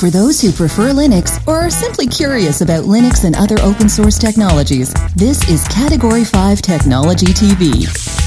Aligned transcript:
For 0.00 0.08
those 0.08 0.40
who 0.40 0.50
prefer 0.50 0.92
Linux 0.92 1.46
or 1.46 1.60
are 1.60 1.68
simply 1.68 2.06
curious 2.06 2.62
about 2.62 2.84
Linux 2.84 3.24
and 3.24 3.36
other 3.36 3.60
open 3.60 3.90
source 3.90 4.18
technologies, 4.18 4.94
this 5.14 5.46
is 5.50 5.62
Category 5.68 6.24
5 6.24 6.62
Technology 6.62 7.26
TV. 7.26 8.19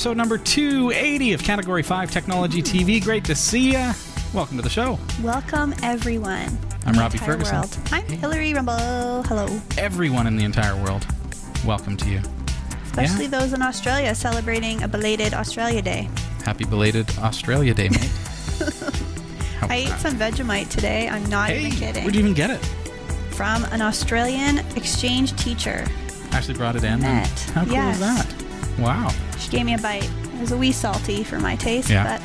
Episode 0.00 0.16
number 0.16 0.38
280 0.38 1.34
of 1.34 1.42
Category 1.42 1.82
5 1.82 2.10
Technology 2.10 2.62
TV. 2.62 3.04
Great 3.04 3.22
to 3.26 3.34
see 3.34 3.72
ya. 3.72 3.92
Welcome 4.32 4.56
to 4.56 4.62
the 4.62 4.70
show. 4.70 4.98
Welcome, 5.22 5.74
everyone. 5.82 6.56
I'm 6.86 6.94
Robbie 6.98 7.18
Ferguson. 7.18 7.56
World. 7.56 7.78
I'm 7.92 8.06
Hillary 8.06 8.54
Rumball. 8.54 9.26
Hello. 9.26 9.60
Everyone 9.76 10.26
in 10.26 10.38
the 10.38 10.44
entire 10.44 10.74
world, 10.82 11.06
welcome 11.66 11.98
to 11.98 12.08
you. 12.08 12.22
Especially 12.84 13.26
those 13.26 13.52
in 13.52 13.60
Australia 13.60 14.14
celebrating 14.14 14.82
a 14.82 14.88
belated 14.88 15.34
Australia 15.34 15.82
Day. 15.82 16.08
Happy 16.46 16.64
belated 16.64 17.06
Australia 17.18 17.74
Day, 17.74 17.90
mate. 17.90 18.10
I 19.68 19.84
ate 19.86 19.98
some 19.98 20.14
Vegemite 20.14 20.70
today. 20.70 21.10
I'm 21.10 21.28
not 21.28 21.50
Hey, 21.50 21.66
even 21.66 21.72
kidding. 21.72 22.04
where'd 22.04 22.14
you 22.14 22.22
even 22.22 22.32
get 22.32 22.48
it? 22.48 22.64
From 23.34 23.64
an 23.64 23.82
Australian 23.82 24.60
exchange 24.76 25.36
teacher. 25.36 25.86
Actually 26.30 26.54
brought 26.54 26.74
it 26.76 26.84
in. 26.84 27.00
Met. 27.00 27.28
How 27.54 27.64
cool 27.64 27.72
Yes. 27.74 27.96
is 27.96 28.00
that? 28.00 28.34
Wow. 28.78 29.10
Gave 29.50 29.66
me 29.66 29.74
a 29.74 29.78
bite. 29.78 30.04
It 30.04 30.40
was 30.40 30.52
a 30.52 30.56
wee 30.56 30.72
salty 30.72 31.24
for 31.24 31.38
my 31.38 31.56
taste, 31.56 31.90
Yeah. 31.90 32.18
but 32.18 32.22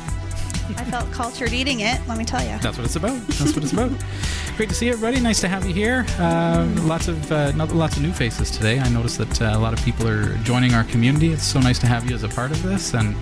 I 0.80 0.84
felt 0.84 1.10
cultured 1.12 1.52
eating 1.52 1.80
it, 1.80 2.00
let 2.08 2.18
me 2.18 2.24
tell 2.24 2.42
you. 2.42 2.58
That's 2.60 2.76
what 2.76 2.84
it's 2.86 2.96
about. 2.96 3.20
That's 3.28 3.54
what 3.54 3.62
it's 3.62 3.72
about. 3.72 3.92
Great 4.56 4.68
to 4.70 4.74
see 4.74 4.86
you, 4.86 4.92
everybody. 4.92 5.20
Nice 5.20 5.40
to 5.42 5.48
have 5.48 5.66
you 5.66 5.72
here. 5.74 6.04
Uh, 6.18 6.66
lots 6.80 7.08
of 7.08 7.30
uh, 7.30 7.52
lots 7.54 7.96
of 7.96 8.02
new 8.02 8.12
faces 8.12 8.50
today. 8.50 8.80
I 8.80 8.88
noticed 8.88 9.18
that 9.18 9.42
uh, 9.42 9.52
a 9.54 9.58
lot 9.58 9.72
of 9.72 9.84
people 9.84 10.08
are 10.08 10.34
joining 10.38 10.72
our 10.74 10.82
community. 10.84 11.30
It's 11.32 11.44
so 11.44 11.60
nice 11.60 11.78
to 11.80 11.86
have 11.86 12.08
you 12.08 12.14
as 12.16 12.22
a 12.24 12.28
part 12.28 12.50
of 12.50 12.62
this, 12.62 12.94
and 12.94 13.14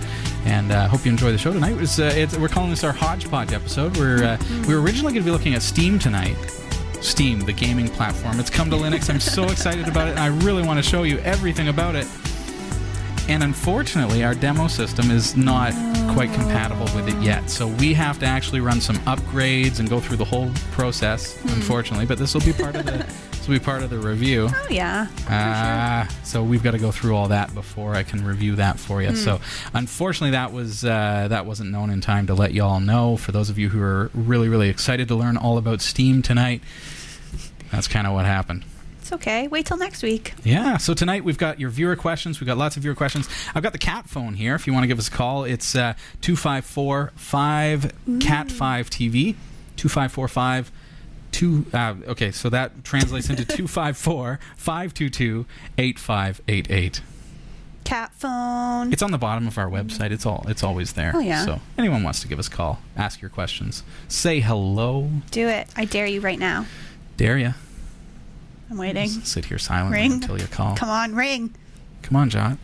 and 0.45 0.71
uh, 0.71 0.87
hope 0.87 1.05
you 1.05 1.11
enjoy 1.11 1.31
the 1.33 1.37
show 1.37 1.51
tonight. 1.51 1.73
It 1.73 1.79
was, 1.81 1.99
uh, 1.99 2.11
it's, 2.15 2.37
we're 2.37 2.47
calling 2.47 2.69
this 2.69 2.83
our 2.83 2.93
hodgepodge 2.93 3.51
episode. 3.53 3.97
We're 3.97 4.23
uh, 4.23 4.37
we 4.67 4.73
were 4.73 4.81
originally 4.81 5.13
going 5.13 5.23
to 5.23 5.29
be 5.29 5.31
looking 5.31 5.55
at 5.55 5.61
Steam 5.61 5.99
tonight. 5.99 6.37
Steam, 7.01 7.41
the 7.41 7.53
gaming 7.53 7.89
platform. 7.89 8.39
It's 8.39 8.49
come 8.49 8.69
to 8.71 8.75
Linux. 8.77 9.09
I'm 9.09 9.19
so 9.19 9.43
excited 9.49 9.87
about 9.87 10.07
it, 10.07 10.11
and 10.11 10.19
I 10.19 10.27
really 10.45 10.63
want 10.63 10.83
to 10.83 10.89
show 10.89 11.03
you 11.03 11.19
everything 11.19 11.67
about 11.67 11.95
it. 11.95 12.07
And 13.27 13.41
unfortunately, 13.41 14.23
our 14.23 14.35
demo 14.35 14.67
system 14.67 15.09
is 15.09 15.35
not 15.35 15.73
quite 16.13 16.31
compatible 16.33 16.85
with 16.95 17.09
it 17.09 17.19
yet. 17.23 17.49
So 17.49 17.67
we 17.67 17.93
have 17.95 18.19
to 18.19 18.25
actually 18.25 18.59
run 18.59 18.79
some 18.79 18.97
upgrades 18.97 19.79
and 19.79 19.89
go 19.89 19.99
through 19.99 20.17
the 20.17 20.25
whole 20.25 20.51
process. 20.71 21.41
Unfortunately, 21.45 22.05
but 22.05 22.19
this 22.19 22.35
will 22.35 22.41
be 22.41 22.53
part 22.53 22.75
of 22.75 22.85
the 22.85 22.91
this 23.31 23.47
will 23.47 23.55
be 23.55 23.63
part 23.63 23.81
of 23.81 23.89
the 23.89 23.97
review. 23.97 24.47
Oh, 24.51 24.67
yeah. 24.69 25.07
Uh, 25.27 26.07
so 26.23 26.43
we've 26.43 26.61
got 26.61 26.71
to 26.71 26.77
go 26.77 26.91
through 26.91 27.15
all 27.15 27.27
that 27.29 27.53
before 27.55 27.95
I 27.95 28.03
can 28.03 28.23
review 28.23 28.55
that 28.57 28.79
for 28.79 29.01
you. 29.01 29.15
So 29.15 29.41
unfortunately, 29.73 30.31
that 30.31 30.53
was 30.53 30.85
uh, 30.85 31.27
that 31.29 31.47
wasn't 31.47 31.71
known 31.71 31.89
in 31.89 32.01
time 32.01 32.27
to 32.27 32.35
let 32.35 32.53
you 32.53 32.63
all 32.63 32.79
know. 32.79 33.17
For 33.17 33.31
those 33.31 33.49
of 33.49 33.57
you 33.57 33.69
who 33.69 33.81
are 33.81 34.11
really 34.13 34.49
really 34.49 34.69
excited 34.69 35.07
to 35.07 35.15
learn 35.15 35.35
all 35.35 35.57
about 35.57 35.81
Steam 35.81 36.21
tonight, 36.21 36.61
that's 37.71 37.87
kind 37.87 38.05
of 38.05 38.13
what 38.13 38.25
happened. 38.25 38.65
It's 39.05 39.13
okay. 39.13 39.47
Wait 39.47 39.67
till 39.67 39.77
next 39.77 40.01
week. 40.01 40.33
Yeah, 40.43 40.77
so 40.77 40.95
tonight 40.95 41.23
we've 41.23 41.37
got 41.37 41.59
your 41.59 41.69
viewer 41.69 41.95
questions. 41.95 42.39
We've 42.39 42.47
got 42.47 42.57
lots 42.57 42.75
of 42.75 42.81
viewer 42.81 42.95
questions. 42.95 43.29
I've 43.53 43.61
got 43.61 43.71
the 43.71 43.77
cat 43.77 44.09
phone 44.09 44.33
here 44.33 44.55
if 44.55 44.65
you 44.65 44.73
want 44.73 44.81
to 44.83 44.87
give 44.87 44.97
us 44.97 45.09
a 45.09 45.11
call. 45.11 45.43
It's 45.43 45.75
uh, 45.75 45.93
254 46.21 47.11
5 47.15 47.93
cat 48.19 48.51
5 48.51 48.89
TV. 48.89 49.35
2545 49.75 50.71
two 51.31 51.65
uh, 51.73 51.93
okay 52.07 52.31
so 52.31 52.49
that 52.49 52.83
translates 52.83 53.29
into 53.29 53.43
254 53.45 54.39
522 54.55 55.45
8588 55.77 57.01
Cat 57.83 58.11
phone. 58.15 58.91
it's 58.93 59.03
on 59.03 59.11
the 59.11 59.17
bottom 59.19 59.45
of 59.45 59.57
our 59.59 59.69
website 59.69 60.11
it's 60.11 60.25
all 60.25 60.45
it's 60.47 60.63
always 60.63 60.93
there 60.93 61.11
Oh, 61.13 61.19
yeah. 61.19 61.43
so 61.45 61.59
anyone 61.77 62.01
wants 62.03 62.21
to 62.21 62.27
give 62.29 62.39
us 62.39 62.47
a 62.47 62.51
call 62.51 62.79
ask 62.95 63.21
your 63.21 63.29
questions 63.29 63.83
say 64.07 64.39
hello 64.39 65.09
Do 65.29 65.47
it. 65.49 65.67
I 65.75 65.83
dare 65.85 66.07
you 66.07 66.21
right 66.21 66.39
now. 66.39 66.65
dare 67.17 67.37
ya 67.37 67.51
I'm 68.69 68.77
waiting. 68.77 69.07
sit 69.07 69.45
here 69.45 69.57
silently 69.57 69.99
Ring. 69.99 70.13
until 70.13 70.39
you 70.39 70.47
call 70.47 70.75
Come 70.75 70.89
on, 70.89 71.15
ring. 71.15 71.53
Come 72.05 72.17
on, 72.17 72.29
John. 72.29 72.59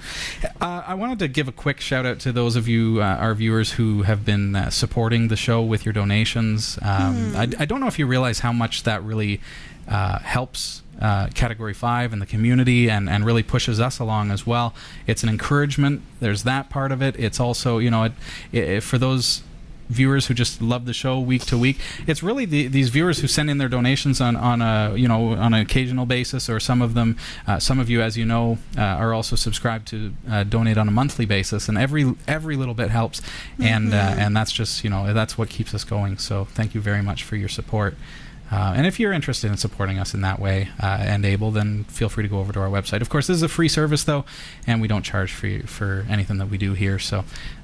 Uh, 0.62 0.84
I 0.86 0.94
wanted 0.94 1.18
to 1.20 1.28
give 1.28 1.48
a 1.48 1.52
quick 1.52 1.80
shout 1.80 2.06
out 2.06 2.20
to 2.20 2.32
those 2.32 2.56
of 2.56 2.68
you, 2.68 3.02
uh, 3.02 3.06
our 3.06 3.34
viewers, 3.34 3.72
who 3.72 4.04
have 4.04 4.24
been 4.24 4.56
uh, 4.56 4.70
supporting 4.70 5.30
the 5.30 5.36
show 5.36 5.64
with 5.64 5.84
your 5.84 5.94
donations. 5.94 6.78
Um, 6.80 7.36
I, 7.36 7.48
I 7.58 7.66
don't 7.66 7.80
know 7.80 7.88
if 7.88 7.98
you 7.98 8.06
realize 8.06 8.40
how 8.40 8.54
much 8.54 8.84
that 8.84 9.02
really 9.04 9.42
uh, 9.88 10.20
helps 10.20 10.84
uh, 11.02 11.28
Category 11.34 11.74
5 11.74 12.14
and 12.14 12.22
the 12.22 12.28
community 12.28 12.88
and, 12.88 13.10
and 13.10 13.26
really 13.26 13.42
pushes 13.42 13.80
us 13.80 13.98
along 13.98 14.30
as 14.30 14.46
well. 14.46 14.76
It's 15.08 15.24
an 15.24 15.30
encouragement. 15.30 16.04
There's 16.20 16.44
that 16.44 16.70
part 16.70 16.92
of 16.92 17.02
it. 17.02 17.20
It's 17.20 17.40
also, 17.40 17.80
you 17.80 17.90
know, 17.90 18.04
it, 18.04 18.14
it, 18.52 18.84
for 18.84 19.00
those 19.00 19.42
viewers 19.92 20.28
who 20.28 20.34
just 20.34 20.62
love 20.62 20.86
the 20.86 20.94
show 20.94 21.20
week 21.20 21.46
to 21.46 21.58
week. 21.58 21.80
It's 22.08 22.24
really 22.24 22.46
the, 22.46 22.68
these 22.68 22.90
viewers 22.90 23.20
who 23.20 23.28
send 23.28 23.50
in 23.50 23.58
their 23.58 23.70
donations 23.70 24.22
on, 24.22 24.36
on 24.36 24.62
a 24.62 24.96
you 24.96 25.08
know 25.08 25.34
on 25.34 25.54
an 25.54 25.62
occasional 25.62 26.06
basis, 26.06 26.50
or 26.50 26.60
some 26.60 26.82
of 26.82 26.94
them, 26.94 27.18
uh, 27.48 27.60
some 27.60 27.80
of 27.80 27.90
you, 27.90 28.02
as 28.02 28.18
you 28.18 28.26
know, 28.26 28.58
uh, 28.78 28.82
are 28.82 29.14
also 29.14 29.36
subscribed 29.36 29.88
to 29.90 30.14
uh, 30.30 30.44
donate 30.44 30.78
on 30.78 30.88
a 30.88 30.92
monthly 30.92 31.26
basis, 31.26 31.70
and 31.70 31.78
every 31.78 32.16
every 32.28 32.56
little 32.56 32.74
bit 32.74 32.90
helps, 32.90 33.22
and 33.60 33.94
uh, 33.94 34.16
and 34.18 34.36
that's 34.36 34.52
just 34.52 34.84
you 34.84 34.90
know 34.90 35.14
that's 35.14 35.38
what 35.38 35.50
keeps 35.50 35.74
us 35.74 35.84
going. 35.84 36.18
So 36.18 36.46
thank 36.46 36.74
you 36.74 36.82
very 36.82 37.02
much 37.02 37.24
for 37.24 37.36
your 37.36 37.50
support. 37.50 37.96
Uh, 38.52 38.74
and 38.76 38.86
if 38.86 39.00
you're 39.00 39.14
interested 39.14 39.50
in 39.50 39.58
supporting 39.58 39.98
us 39.98 40.14
in 40.14 40.22
that 40.22 40.40
way 40.40 40.70
uh, 40.82 40.98
and 41.00 41.26
able, 41.26 41.52
then 41.52 41.86
feel 41.86 42.10
free 42.10 42.24
to 42.24 42.28
go 42.28 42.40
over 42.40 42.52
to 42.52 42.60
our 42.60 42.70
website. 42.70 43.02
Of 43.02 43.10
course, 43.10 43.28
this 43.28 43.36
is 43.36 43.44
a 43.44 43.48
free 43.48 43.70
service, 43.70 44.04
though, 44.04 44.26
and 44.68 44.82
we 44.82 44.88
don't 44.88 45.04
charge 45.04 45.32
for 45.34 45.60
for 45.66 46.06
anything 46.10 46.38
that 46.38 46.50
we 46.50 46.58
do 46.58 46.74
here. 46.74 47.00
So 47.00 47.24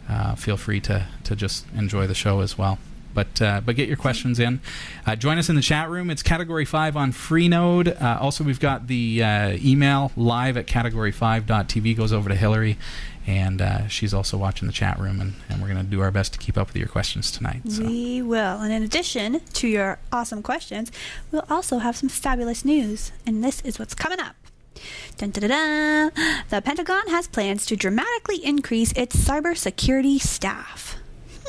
uh, 0.10 0.36
feel 0.36 0.56
free 0.58 0.80
to, 0.82 1.08
to 1.26 1.36
just 1.36 1.66
enjoy 1.76 2.08
the 2.08 2.16
show 2.16 2.40
as 2.40 2.58
well. 2.58 2.80
But 3.14 3.42
uh, 3.42 3.62
but 3.66 3.76
get 3.76 3.88
your 3.88 3.98
questions 3.98 4.40
in. 4.40 4.60
Uh, 5.06 5.16
join 5.16 5.38
us 5.38 5.50
in 5.50 5.56
the 5.56 5.62
chat 5.62 5.90
room. 5.90 6.10
It's 6.10 6.22
Category 6.22 6.66
Five 6.66 6.96
on 6.96 7.12
Freenode. 7.12 8.00
Uh, 8.02 8.20
also, 8.22 8.44
we've 8.44 8.60
got 8.60 8.88
the 8.88 9.24
uh, 9.24 9.58
email 9.64 10.12
live 10.16 10.58
at 10.58 10.68
category5.tv 10.68 11.96
goes 11.96 12.14
over 12.14 12.30
to 12.30 12.36
Hillary, 12.36 12.78
and 13.26 13.62
uh, 13.62 13.88
she's 13.88 14.14
also 14.14 14.38
watching 14.38 14.68
the 14.68 14.74
chat 14.74 15.00
room, 15.00 15.20
and, 15.20 15.34
and 15.50 15.62
we're 15.62 15.68
going 15.68 15.84
to 15.84 15.90
do 15.90 16.02
our 16.02 16.12
best 16.12 16.34
to 16.34 16.40
keep 16.40 16.58
up 16.58 16.68
with 16.68 16.78
your 16.78 16.88
questions 16.88 17.32
tonight. 17.32 17.62
So. 17.70 17.84
We 17.84 18.22
will. 18.22 18.62
And 18.62 18.72
in 18.72 18.84
addition 18.84 19.42
to 19.42 19.68
your 19.68 20.00
awesome 20.12 20.42
questions, 20.42 20.92
we'll 21.32 21.46
also 21.50 21.80
have 21.80 21.98
some 21.98 22.10
fabulous 22.10 22.64
news. 22.64 23.12
And 23.26 23.44
this 23.44 23.62
is 23.62 23.80
what's 23.80 23.96
coming 23.96 24.20
up. 24.20 24.36
Dun, 25.18 25.32
dun, 25.32 25.50
dun. 25.50 26.12
The 26.50 26.62
Pentagon 26.62 27.08
has 27.08 27.28
plans 27.28 27.66
to 27.66 27.76
dramatically 27.76 28.38
increase 28.46 28.92
its 28.94 29.16
cybersecurity 29.16 30.20
staff. 30.20 30.96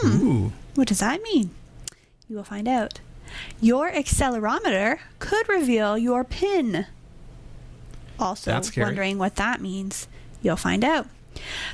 Ooh. 0.05 0.53
What 0.75 0.89
does 0.89 1.01
that 1.01 1.23
mean? 1.23 1.51
You 2.29 2.37
will 2.37 2.45
find 2.45 2.69
out. 2.69 3.01
Your 3.61 3.91
accelerometer 3.91 4.99
could 5.19 5.49
reveal 5.49 5.97
your 5.99 6.25
PIN. 6.25 6.87
Also, 8.19 8.51
wondering 8.77 9.19
what 9.19 9.37
that 9.37 9.61
means? 9.61 10.09
You'll 10.43 10.57
find 10.57 10.85
out. 10.85 11.07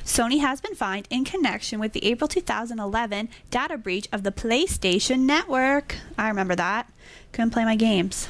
Sony 0.04 0.40
has 0.40 0.60
been 0.60 0.74
fined 0.74 1.08
in 1.10 1.24
connection 1.24 1.80
with 1.80 1.92
the 1.92 2.04
April 2.04 2.28
2011 2.28 3.30
data 3.50 3.78
breach 3.78 4.06
of 4.12 4.22
the 4.22 4.30
PlayStation 4.32 5.20
Network. 5.20 5.96
I 6.18 6.28
remember 6.28 6.54
that. 6.54 6.92
Couldn't 7.32 7.50
play 7.50 7.64
my 7.64 7.76
games. 7.76 8.28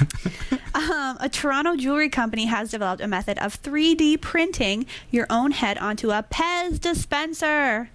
um, 0.74 1.16
a 1.20 1.28
Toronto 1.30 1.74
jewelry 1.76 2.08
company 2.08 2.46
has 2.46 2.70
developed 2.70 3.02
a 3.02 3.08
method 3.08 3.38
of 3.38 3.60
3D 3.60 4.20
printing 4.20 4.86
your 5.10 5.26
own 5.28 5.50
head 5.50 5.78
onto 5.78 6.10
a 6.10 6.22
Pez 6.30 6.80
dispenser. 6.80 7.90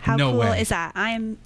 How 0.00 0.16
No 0.16 0.30
cool 0.32 0.40
way. 0.40 0.60
is 0.60 0.68
that? 0.70 0.92
I'm. 0.94 1.38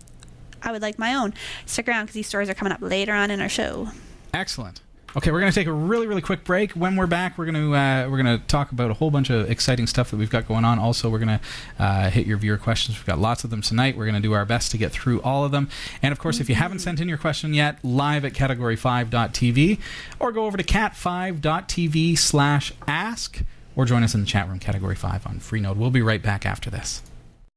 I 0.63 0.73
would 0.73 0.83
like 0.83 0.99
my 0.99 1.15
own. 1.15 1.35
Stick 1.67 1.89
around 1.89 2.05
because 2.05 2.15
these 2.15 2.27
stories 2.27 2.49
are 2.49 2.55
coming 2.55 2.73
up 2.73 2.81
later 2.83 3.13
on 3.13 3.31
in 3.31 3.41
our 3.41 3.49
show. 3.49 3.89
Excellent. 4.33 4.81
Okay, 5.17 5.33
we're 5.33 5.41
going 5.41 5.51
to 5.51 5.61
take 5.61 5.67
a 5.67 5.73
really, 5.73 6.07
really 6.07 6.23
quick 6.23 6.45
break. 6.45 6.71
When 6.73 6.95
we're 6.95 7.09
back, 7.09 7.37
we're 7.37 7.47
going 7.47 7.57
to 7.57 7.75
uh, 7.75 8.09
we're 8.09 8.23
going 8.23 8.39
to 8.39 8.47
talk 8.47 8.71
about 8.71 8.93
a 8.93 8.95
whole 8.95 9.11
bunch 9.11 9.29
of 9.29 9.51
exciting 9.51 9.89
stuff 9.89 10.13
that 10.13 10.19
we've 10.19 10.31
got 10.31 10.47
going 10.47 10.65
on. 10.65 10.79
Also, 10.79 11.11
we're 11.11 11.19
going 11.19 11.41
to 11.41 11.41
uh, 11.81 12.11
hit 12.11 12.29
your 12.29 12.37
viewer 12.37 12.57
questions. 12.57 12.97
We've 12.97 13.07
got 13.07 13.19
lots 13.19 13.43
of 13.43 13.51
them 13.51 13.61
tonight. 13.61 13.97
We're 13.97 14.05
going 14.05 14.15
to 14.15 14.21
do 14.21 14.35
our 14.35 14.45
best 14.45 14.71
to 14.71 14.79
get 14.79 14.93
through 14.93 15.21
all 15.23 15.45
of 15.45 15.51
them. 15.51 15.69
And 16.01 16.13
of 16.13 16.21
course, 16.21 16.39
if 16.39 16.49
you 16.49 16.55
haven't 16.55 16.79
sent 16.79 17.01
in 17.01 17.09
your 17.09 17.19
question 17.19 17.55
yet, 17.55 17.85
live 17.85 18.25
at 18.25 18.35
category5.tv, 18.35 19.81
or 20.21 20.31
go 20.31 20.45
over 20.45 20.57
to 20.57 20.63
cat5.tv 20.63 22.17
slash 22.17 22.73
ask, 22.87 23.43
or 23.75 23.87
join 23.87 24.05
us 24.05 24.15
in 24.15 24.21
the 24.21 24.27
chat 24.27 24.49
room, 24.49 24.61
Category 24.61 24.95
Five 24.95 25.27
on 25.27 25.41
Freenode. 25.41 25.77
We'll 25.77 25.91
be 25.91 26.03
right 26.03 26.23
back 26.23 26.47
after 26.47 26.71
this. 26.71 27.03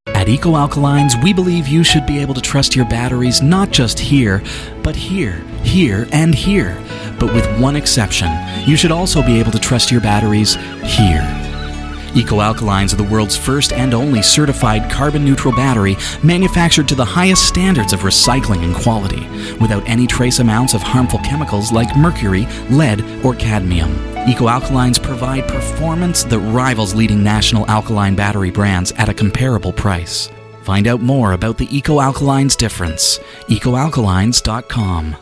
At 0.08 0.28
Eco 0.28 0.52
Alkalines, 0.52 1.22
we 1.24 1.32
believe 1.32 1.68
you 1.68 1.84
should 1.84 2.06
be 2.06 2.20
able 2.20 2.34
to 2.34 2.42
trust 2.42 2.76
your 2.76 2.86
batteries 2.86 3.42
not 3.42 3.72
just 3.72 3.98
here, 3.98 4.44
but 4.82 4.96
here, 4.98 5.44
here, 5.64 6.08
and 6.12 6.36
here. 6.36 6.78
But 7.20 7.34
with 7.34 7.60
one 7.60 7.78
exception, 7.78 8.30
you 8.68 8.76
should 8.76 8.92
also 8.92 9.22
be 9.22 9.40
able 9.40 9.52
to 9.52 9.60
trust 9.60 9.92
your 9.92 10.02
batteries 10.02 10.56
here. 10.84 11.43
Eco 12.16 12.38
Alkalines 12.38 12.94
are 12.94 12.98
the 12.98 13.04
world's 13.04 13.36
first 13.36 13.74
and 13.74 13.94
only 13.94 14.22
certified 14.22 14.90
carbon 14.92 15.26
neutral 15.26 15.54
battery 15.56 15.98
manufactured 16.24 16.88
to 16.88 16.96
the 16.96 17.04
highest 17.04 17.48
standards 17.48 17.92
of 17.92 18.02
recycling 18.02 18.64
and 18.64 18.76
quality, 18.76 19.28
without 19.60 19.88
any 19.88 20.06
trace 20.06 20.40
amounts 20.40 20.74
of 20.74 20.82
harmful 20.82 21.20
chemicals 21.20 21.72
like 21.72 21.96
mercury, 21.98 22.46
lead, 22.70 23.02
or 23.26 23.34
cadmium. 23.36 23.92
Eco 24.28 24.46
Alkalines 24.46 25.02
provide 25.02 25.48
performance 25.48 26.24
that 26.24 26.40
rivals 26.40 26.94
leading 26.94 27.24
national 27.24 27.68
alkaline 27.68 28.16
battery 28.16 28.52
brands 28.52 28.92
at 28.94 29.10
a 29.10 29.14
comparable 29.14 29.74
price. 29.74 30.30
Find 30.62 30.88
out 30.88 31.02
more 31.02 31.34
about 31.34 31.58
the 31.58 31.76
Eco 31.76 32.00
Alkalines 32.00 32.56
difference. 32.56 33.20
EcoAlkalines.com. 33.50 35.18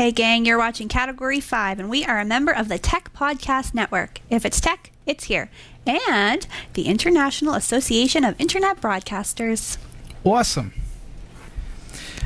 Hey, 0.00 0.12
gang, 0.12 0.46
you're 0.46 0.56
watching 0.56 0.88
Category 0.88 1.40
5, 1.40 1.78
and 1.78 1.90
we 1.90 2.06
are 2.06 2.18
a 2.18 2.24
member 2.24 2.52
of 2.52 2.70
the 2.70 2.78
Tech 2.78 3.12
Podcast 3.12 3.74
Network. 3.74 4.22
If 4.30 4.46
it's 4.46 4.58
tech, 4.58 4.90
it's 5.04 5.24
here. 5.24 5.50
And 5.86 6.46
the 6.72 6.84
International 6.84 7.52
Association 7.52 8.24
of 8.24 8.34
Internet 8.40 8.80
Broadcasters. 8.80 9.76
Awesome. 10.24 10.72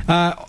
Uh, 0.07 0.45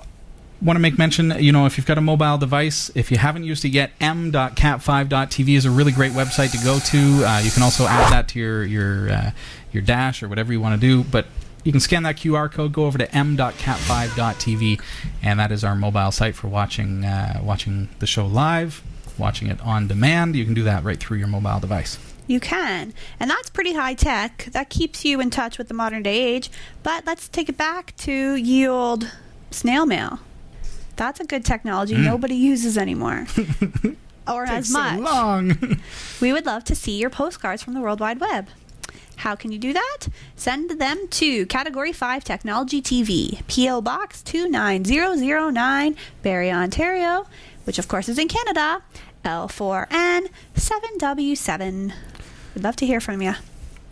want 0.62 0.76
to 0.76 0.81
make 0.81 0.99
mention, 0.99 1.34
you 1.40 1.50
know, 1.50 1.67
if 1.67 1.76
you've 1.76 1.87
got 1.88 1.99
a 1.99 2.00
mobile 2.00 2.38
device, 2.38 2.93
if 2.94 3.11
you 3.11 3.19
haven't 3.19 3.43
used 3.43 3.64
it 3.64 3.70
yet, 3.70 3.90
m.cat5.tv 4.00 5.56
is 5.56 5.64
a 5.64 5.70
really 5.72 5.90
great 5.90 6.12
website 6.12 6.52
to 6.52 6.64
go 6.64 6.79
to. 6.79 7.25
Uh, 7.26 7.40
you 7.40 7.50
can 7.50 7.64
also 7.64 7.87
add 7.88 8.12
that 8.12 8.29
to 8.29 8.38
your 8.38 8.62
your 8.62 9.11
uh, 9.11 9.31
your 9.72 9.82
dash 9.82 10.22
or 10.22 10.29
whatever 10.29 10.52
you 10.52 10.61
want 10.61 10.81
to 10.81 10.87
do, 10.87 11.02
but 11.02 11.26
you 11.66 11.72
can 11.72 11.80
scan 11.80 12.04
that 12.04 12.16
QR 12.16 12.50
code, 12.50 12.72
go 12.72 12.86
over 12.86 12.96
to 12.96 13.12
m.cat5.tv, 13.14 14.80
and 15.22 15.40
that 15.40 15.50
is 15.50 15.64
our 15.64 15.74
mobile 15.74 16.12
site 16.12 16.36
for 16.36 16.46
watching 16.48 17.04
uh, 17.04 17.40
watching 17.42 17.88
the 17.98 18.06
show 18.06 18.24
live, 18.26 18.82
watching 19.18 19.48
it 19.48 19.60
on 19.60 19.88
demand. 19.88 20.36
You 20.36 20.44
can 20.44 20.54
do 20.54 20.62
that 20.62 20.84
right 20.84 20.98
through 20.98 21.18
your 21.18 21.26
mobile 21.26 21.58
device. 21.60 21.98
You 22.28 22.40
can. 22.40 22.92
And 23.20 23.30
that's 23.30 23.50
pretty 23.50 23.74
high 23.74 23.94
tech. 23.94 24.48
That 24.52 24.68
keeps 24.70 25.04
you 25.04 25.20
in 25.20 25.30
touch 25.30 25.58
with 25.58 25.68
the 25.68 25.74
modern 25.74 26.02
day 26.02 26.16
age. 26.22 26.50
But 26.82 27.06
let's 27.06 27.28
take 27.28 27.48
it 27.48 27.56
back 27.56 27.94
to 27.98 28.34
ye 28.36 28.66
old 28.66 29.10
snail 29.50 29.86
mail. 29.86 30.20
That's 30.96 31.20
a 31.20 31.24
good 31.24 31.44
technology 31.44 31.96
nobody 31.96 32.34
uses 32.36 32.78
anymore. 32.78 33.26
or 34.28 34.44
as 34.44 34.50
Takes 34.50 34.69
so 34.72 34.78
much. 34.78 35.00
long. 35.00 35.80
We 36.20 36.32
would 36.32 36.46
love 36.46 36.64
to 36.64 36.74
see 36.74 36.96
your 36.98 37.10
postcards 37.10 37.62
from 37.62 37.74
the 37.74 37.80
World 37.80 38.00
Wide 38.00 38.20
Web. 38.20 38.48
How 39.16 39.34
can 39.34 39.52
you 39.52 39.58
do 39.58 39.72
that? 39.72 40.08
Send 40.36 40.70
them 40.78 41.08
to 41.08 41.46
Category 41.46 41.92
5 41.92 42.24
Technology 42.24 42.80
TV, 42.82 43.46
P.O. 43.46 43.80
Box 43.80 44.22
29009, 44.22 45.96
Barrie, 46.22 46.52
Ontario, 46.52 47.26
which 47.64 47.78
of 47.78 47.88
course 47.88 48.08
is 48.08 48.18
in 48.18 48.28
Canada, 48.28 48.82
L4N 49.24 50.28
7W7. 50.54 51.92
We'd 52.54 52.64
love 52.64 52.76
to 52.76 52.86
hear 52.86 53.00
from 53.00 53.22
you. 53.22 53.34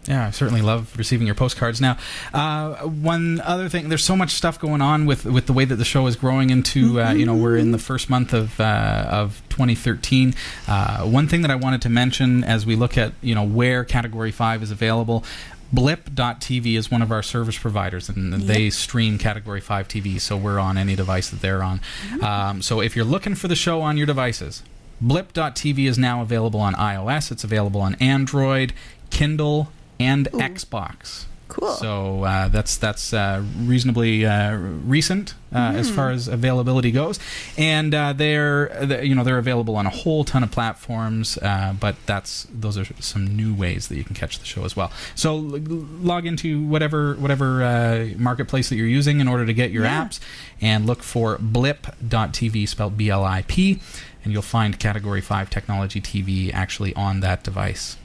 Yeah, 0.07 0.27
I 0.27 0.31
certainly 0.33 0.61
love 0.61 0.93
receiving 0.99 1.27
your 1.27 1.35
postcards. 1.35 1.81
Now, 1.81 1.97
uh, 2.35 2.75
one 2.87 3.41
other 3.41 3.69
thing, 3.69 3.89
there's 3.89 4.05
so 4.05 4.17
much 4.17 4.33
stuff 4.33 4.59
going 4.59 4.83
on 4.83 5.07
with, 5.07 5.25
with 5.25 5.47
the 5.47 5.53
way 5.53 5.65
that 5.65 5.77
the 5.77 5.85
show 5.85 6.07
is 6.07 6.15
growing 6.15 6.51
into, 6.51 7.01
uh, 7.01 7.13
you 7.13 7.25
know, 7.25 7.35
we're 7.35 7.57
in 7.57 7.73
the 7.73 7.79
first 7.79 8.11
month 8.11 8.35
of, 8.35 8.61
uh, 8.61 9.07
of 9.09 9.43
2013. 9.49 10.35
Uh, 10.69 11.05
one 11.05 11.27
thing 11.27 11.43
that 11.43 11.51
I 11.51 11.55
wanted 11.55 11.81
to 11.83 11.89
mention 11.89 12.45
as 12.45 12.67
we 12.67 12.77
look 12.77 12.99
at, 12.99 13.13
you 13.23 13.35
know, 13.35 13.45
where 13.45 13.83
Category 13.83 14.31
5 14.31 14.63
is 14.63 14.71
available, 14.71 15.25
blip.tv 15.73 16.77
is 16.77 16.91
one 16.91 17.03
of 17.03 17.11
our 17.11 17.23
service 17.23 17.59
providers 17.59 18.09
and 18.09 18.33
they 18.35 18.71
stream 18.71 19.19
category 19.19 19.61
5 19.61 19.89
tv 19.89 20.21
so 20.21 20.37
we're 20.37 20.61
on 20.61 20.79
any 20.79 20.95
device 20.95 21.31
that 21.31 21.41
they're 21.41 21.65
on 21.65 21.81
um, 22.23 22.63
so 22.63 22.81
if 22.81 22.95
you're 22.95 23.05
looking 23.05 23.35
for 23.35 23.49
the 23.49 23.57
show 23.57 23.81
on 23.83 23.97
your 23.97 24.07
devices 24.07 24.63
blip.tv 25.01 25.89
is 25.89 25.99
now 25.99 26.23
available 26.23 26.61
on 26.61 26.75
ios 26.75 27.33
it's 27.33 27.43
available 27.43 27.81
on 27.81 27.97
android 27.97 28.73
kindle 29.11 29.73
and 30.01 30.27
xbox 30.33 31.25
Cool. 31.47 31.73
so 31.75 32.25
uh, 32.25 32.49
that's 32.49 32.79
that's 32.79 33.13
uh, 33.13 33.45
reasonably 33.61 34.25
uh, 34.27 34.57
recent 34.57 35.35
uh, 35.55 35.75
as 35.77 35.89
far 35.91 36.11
as 36.11 36.27
availability 36.27 36.91
goes, 36.91 37.21
and 37.59 37.95
uh, 37.95 38.13
they're 38.15 38.69
they- 38.83 39.05
you 39.05 39.15
know 39.15 39.23
they're 39.23 39.39
available 39.39 39.77
on 39.77 39.87
a 39.87 39.91
whole 39.91 40.25
ton 40.25 40.43
of 40.43 40.51
platforms. 40.51 41.37
Uh, 41.39 41.75
but 41.79 41.95
that's 42.07 42.49
those 42.53 42.77
are 42.79 42.87
some 42.99 43.37
new 43.37 43.55
ways 43.55 43.87
that 43.89 43.97
you 43.97 44.03
can 44.03 44.17
catch 44.17 44.39
the 44.41 44.47
show 44.47 44.65
as 44.65 44.75
well. 44.75 44.91
So 45.15 45.35
l- 45.37 45.61
log 46.01 46.27
into 46.27 46.65
whatever 46.67 47.15
whatever 47.17 47.63
uh, 47.63 48.07
marketplace 48.17 48.71
that 48.71 48.77
you're 48.77 48.89
using 48.89 49.21
in 49.21 49.29
order 49.29 49.45
to 49.47 49.53
get 49.55 49.71
your 49.71 49.85
Yeah. 49.85 50.07
apps, 50.07 50.19
and 50.63 50.87
look 50.87 51.03
for 51.05 51.39
blip.tv 51.39 52.67
spelled 52.69 52.97
B 52.97 53.11
L 53.11 53.23
I 53.25 53.43
P, 53.43 53.81
and 54.25 54.33
you'll 54.33 54.43
find 54.43 54.77
Category 54.81 55.21
Five 55.21 55.51
Technology 55.51 56.01
TV 56.01 56.53
actually 56.53 56.95
on 56.95 57.21
that 57.21 57.45
device. 57.45 57.97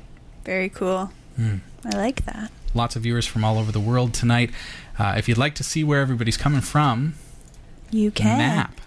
Very 0.43 0.69
cool. 0.69 1.11
I 1.85 1.89
like 1.95 2.25
that. 2.25 2.51
lots 2.73 2.95
of 2.95 3.03
viewers 3.03 3.25
from 3.25 3.43
all 3.45 3.57
over 3.57 3.71
the 3.71 3.79
world 3.79 4.13
tonight. 4.13 4.51
Uh, 4.97 5.15
if 5.17 5.27
you'd 5.29 5.37
like 5.37 5.55
to 5.55 5.63
see 5.63 5.83
where 5.83 6.01
everybody's 6.01 6.37
coming 6.37 6.61
from, 6.61 7.15
You 7.91 8.11
can. 8.11 8.37
map 8.37 8.81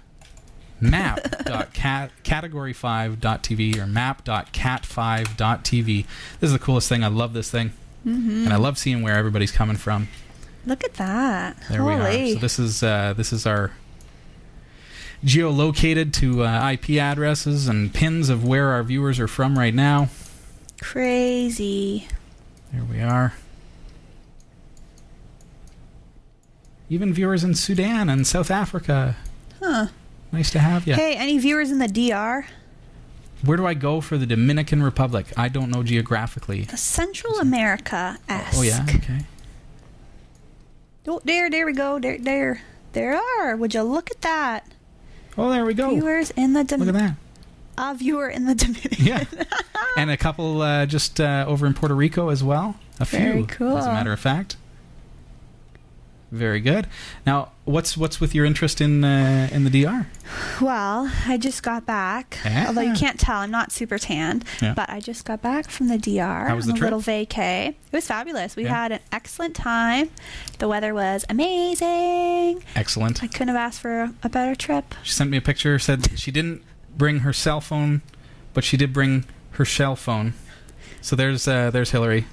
map.category5.tv 0.81 3.79
or 3.83 3.87
map.cat5.tv. 3.87 6.07
This 6.41 6.49
is 6.49 6.53
the 6.53 6.59
coolest 6.59 6.89
thing. 6.89 7.05
I 7.05 7.09
love 7.09 7.33
this 7.35 7.51
thing. 7.51 7.73
Mm-hmm. 8.07 8.45
And 8.45 8.53
I 8.53 8.57
love 8.57 8.79
seeing 8.79 9.03
where 9.03 9.17
everybody's 9.17 9.53
coming 9.53 9.77
from. 9.77 10.09
Look 10.67 10.83
at 10.85 10.95
that. 10.95 11.57
There 11.71 11.81
Holy. 11.83 11.95
we 11.95 12.33
are. 12.33 12.35
So 12.35 12.41
this 12.41 12.59
is 12.59 12.83
uh, 12.83 13.15
this 13.17 13.33
is 13.33 13.47
our 13.47 13.71
geolocated 15.25 16.13
to 16.15 16.43
uh, 16.45 16.73
IP 16.73 16.91
addresses 17.01 17.69
and 17.69 17.93
pins 17.95 18.29
of 18.29 18.45
where 18.45 18.71
our 18.71 18.83
viewers 18.83 19.21
are 19.21 19.29
from 19.29 19.57
right 19.59 19.75
now. 19.75 20.09
Crazy. 20.81 22.09
There 22.73 22.85
we 22.85 23.01
are. 23.01 23.35
Even 26.89 27.13
viewers 27.13 27.45
in 27.45 27.55
Sudan 27.55 28.09
and 28.09 28.27
South 28.27 28.51
Africa. 28.51 29.17
Huh. 29.63 29.87
Nice 30.31 30.51
to 30.53 30.59
have 30.59 30.87
you. 30.87 30.95
Hey, 30.95 31.15
any 31.17 31.39
viewers 31.39 31.71
in 31.71 31.79
the 31.79 31.89
DR? 31.89 32.47
Where 33.45 33.57
do 33.57 33.67
I 33.67 33.75
go 33.75 34.01
for 34.01 34.17
the 34.19 34.27
Dominican 34.27 34.83
Republic? 34.83 35.27
I 35.37 35.49
don't 35.49 35.71
know 35.71 35.83
geographically. 35.83 36.63
The 36.63 36.77
Central 36.77 37.39
America 37.41 38.19
esque. 38.29 38.57
Oh 38.59 38.63
yeah, 38.63 38.87
okay. 38.97 39.19
Oh, 41.09 41.21
there, 41.25 41.51
there 41.51 41.67
we 41.67 41.73
go. 41.73 41.99
There, 41.99 42.19
there, 42.19 42.63
there 42.93 43.21
are. 43.41 43.57
Would 43.57 43.75
you 43.75 43.83
look 43.83 44.11
at 44.11 44.21
that? 44.21 44.67
Oh, 45.37 45.51
there 45.51 45.65
we 45.65 45.75
go. 45.75 45.91
Viewers 45.91 46.31
in 46.33 46.53
the 46.53 46.61
Look 46.61 46.73
at 46.73 46.79
Dominican. 46.79 47.07
that. 47.07 47.17
A 47.79 47.95
viewer 47.95 48.29
in 48.29 48.45
the 48.47 48.55
Dominican. 48.55 49.05
Yeah, 49.05 49.25
and 49.97 50.11
a 50.11 50.17
couple 50.17 50.61
uh, 50.63 50.87
just 50.87 51.21
uh, 51.21 51.45
over 51.49 51.67
in 51.67 51.75
Puerto 51.75 51.95
Rico 51.95 52.29
as 52.29 52.43
well. 52.45 52.77
A 53.01 53.05
few, 53.05 53.19
Very 53.19 53.43
as 53.79 53.87
a 53.87 53.93
matter 53.93 54.13
of 54.13 54.21
fact. 54.21 54.57
Very 56.31 56.61
good. 56.61 56.87
Now, 57.27 57.51
what's 57.67 57.95
what's 57.95 58.19
with 58.19 58.35
your 58.35 58.47
interest 58.47 58.81
in 58.81 59.05
uh, 59.05 59.51
in 59.53 59.65
the 59.65 59.71
DR? 59.85 60.07
Well, 60.63 61.13
I 61.27 61.37
just 61.37 61.63
got 61.63 61.85
back. 61.85 62.39
Yeah. 62.43 62.69
Although 62.69 62.81
you 62.81 62.95
can't 62.95 63.21
tell, 63.21 63.37
I'm 63.39 63.51
not 63.51 63.71
super 63.71 63.99
tanned. 63.99 64.45
Yeah. 64.63 64.73
But 64.73 64.89
I 64.89 65.01
just 65.01 65.27
got 65.27 65.43
back 65.43 65.69
from 65.69 65.89
the 65.89 65.99
DR. 65.99 66.49
How 66.49 66.57
was 66.57 66.67
on 66.69 66.75
the 66.75 66.81
a 66.81 66.85
little 66.85 67.03
trip? 67.03 67.29
vacay. 67.29 67.69
It 67.69 67.77
was 67.93 68.07
fabulous. 68.07 68.57
We 68.57 68.65
Yeah. 68.65 68.71
had 68.71 68.93
an 68.93 69.01
excellent 69.13 69.55
time. 69.55 70.09
The 70.59 70.69
weather 70.69 70.95
was 70.95 71.27
amazing. 71.29 72.65
Excellent. 72.77 73.23
I 73.23 73.27
couldn't 73.27 73.49
have 73.49 73.57
asked 73.57 73.81
for 73.81 74.11
a 74.23 74.29
better 74.31 74.55
trip. 74.55 74.95
She 75.03 75.13
sent 75.13 75.29
me 75.29 75.37
a 75.37 75.43
picture. 75.43 75.79
Said 75.79 76.19
she 76.19 76.31
didn't 76.31 76.63
bring 76.97 77.21
her 77.21 77.33
cell 77.33 77.61
phone, 77.61 78.03
but 78.55 78.65
she 78.65 78.77
did 78.77 78.93
bring 78.93 79.25
her 79.53 79.65
shell 79.65 79.97
phone. 79.97 80.35
So 81.01 81.17
there's 81.17 81.47
uh, 81.49 81.71
there's 81.71 81.91
Hillary, 81.91 82.27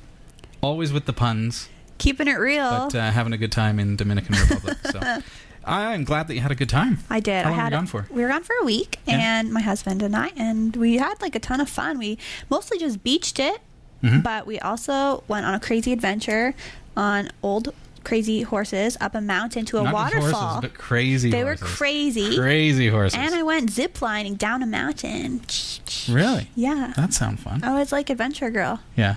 always 0.61 0.91
with 0.93 1.05
the 1.05 1.13
puns, 1.13 1.69
Keeping 1.97 2.27
it 2.27 2.35
real. 2.39 2.69
but 2.89 2.95
uh, 2.95 3.11
having 3.11 3.33
a 3.33 3.37
good 3.37 3.51
time 3.51 3.79
in 3.79 3.95
Dominican 3.95 4.35
Republic. 4.39 4.77
So 4.91 4.99
I'm 5.65 6.03
glad 6.03 6.27
that 6.27 6.35
you 6.35 6.41
had 6.41 6.51
a 6.51 6.55
good 6.55 6.69
time. 6.69 6.99
I 7.09 7.19
did. 7.19 7.45
How 7.45 7.51
I 7.51 7.55
long 7.55 7.57
were 7.59 7.65
you 7.65 7.71
gone 7.71 7.87
for? 7.87 8.07
We 8.11 8.21
were 8.21 8.27
gone 8.29 8.43
for 8.43 8.55
a 8.61 8.65
week, 8.65 8.97
Yeah. 9.05 9.17
and 9.39 9.51
my 9.51 9.61
husband 9.61 10.01
and 10.01 10.15
I, 10.15 10.31
and 10.37 10.75
we 10.75 10.97
had 10.97 11.21
like 11.21 11.35
a 11.35 11.39
ton 11.39 11.59
of 11.61 11.69
fun. 11.69 11.97
We 11.97 12.17
mostly 12.49 12.77
just 12.79 13.03
beached 13.03 13.39
it, 13.39 13.59
Mhm. 14.03 14.23
but 14.23 14.47
we 14.47 14.59
also 14.59 15.23
went 15.27 15.45
on 15.45 15.53
a 15.53 15.59
crazy 15.59 15.91
adventure 15.91 16.53
on 16.95 17.29
old 17.43 17.73
crazy 18.03 18.41
horses 18.44 18.98
up 19.01 19.15
a 19.15 19.22
mountain 19.22 19.65
to 19.65 19.79
a 19.79 19.84
Not 19.84 19.94
waterfall. 19.94 20.32
horses, 20.32 20.62
but 20.62 20.74
crazy. 20.74 21.32
they 21.32 21.44
were 21.44 21.56
crazy. 21.56 22.36
Crazy 22.38 22.88
horses. 22.89 23.18
And 23.20 23.34
I 23.36 23.44
went 23.44 23.70
zip 23.70 24.01
lining 24.01 24.36
down 24.36 24.63
a 24.63 24.68
mountain. 24.68 25.41
really? 26.10 26.50
Yeah. 26.56 26.94
That 26.96 27.13
sounds 27.13 27.41
fun. 27.41 27.63
I 27.63 27.77
was 27.77 27.91
like 27.91 28.10
adventure 28.10 28.50
girl. 28.50 28.79
Yeah. 28.96 29.15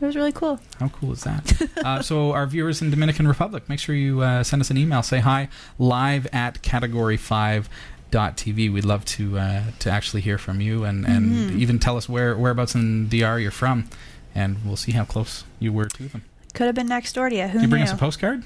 It 0.00 0.06
was 0.06 0.16
really 0.16 0.32
cool. 0.32 0.58
How 0.80 0.88
cool 0.88 1.12
is 1.12 1.22
that? 1.22 1.70
uh, 1.84 2.02
so, 2.02 2.32
our 2.32 2.46
viewers 2.46 2.82
in 2.82 2.90
Dominican 2.90 3.28
Republic, 3.28 3.68
make 3.68 3.78
sure 3.78 3.94
you 3.94 4.22
uh, 4.22 4.42
send 4.42 4.60
us 4.60 4.70
an 4.70 4.76
email. 4.76 5.02
Say 5.02 5.20
hi 5.20 5.48
live 5.78 6.26
at 6.32 6.62
category5.tv. 6.62 8.72
We'd 8.72 8.84
love 8.84 9.04
to 9.06 9.38
uh, 9.38 9.62
to 9.78 9.90
actually 9.90 10.22
hear 10.22 10.38
from 10.38 10.60
you 10.60 10.84
and, 10.84 11.06
and 11.06 11.32
Mhm. 11.52 11.58
even 11.58 11.78
tell 11.78 11.96
us 11.96 12.08
where 12.08 12.36
whereabouts 12.36 12.74
in 12.74 13.08
DR 13.08 13.38
you're 13.40 13.50
from, 13.50 13.88
and 14.34 14.58
we'll 14.64 14.76
see 14.76 14.92
how 14.92 15.04
close 15.04 15.44
you 15.58 15.72
were 15.72 15.86
to 15.86 16.08
them. 16.08 16.22
Could 16.54 16.66
have 16.66 16.74
been 16.74 16.86
next 16.88 17.12
door 17.14 17.28
to 17.28 17.36
you. 17.36 17.42
Who 17.48 17.58
Did 17.58 17.62
you 17.62 17.68
bring 17.68 17.82
knew? 17.82 17.88
us 17.90 17.92
a 17.92 17.96
postcard? 17.98 18.42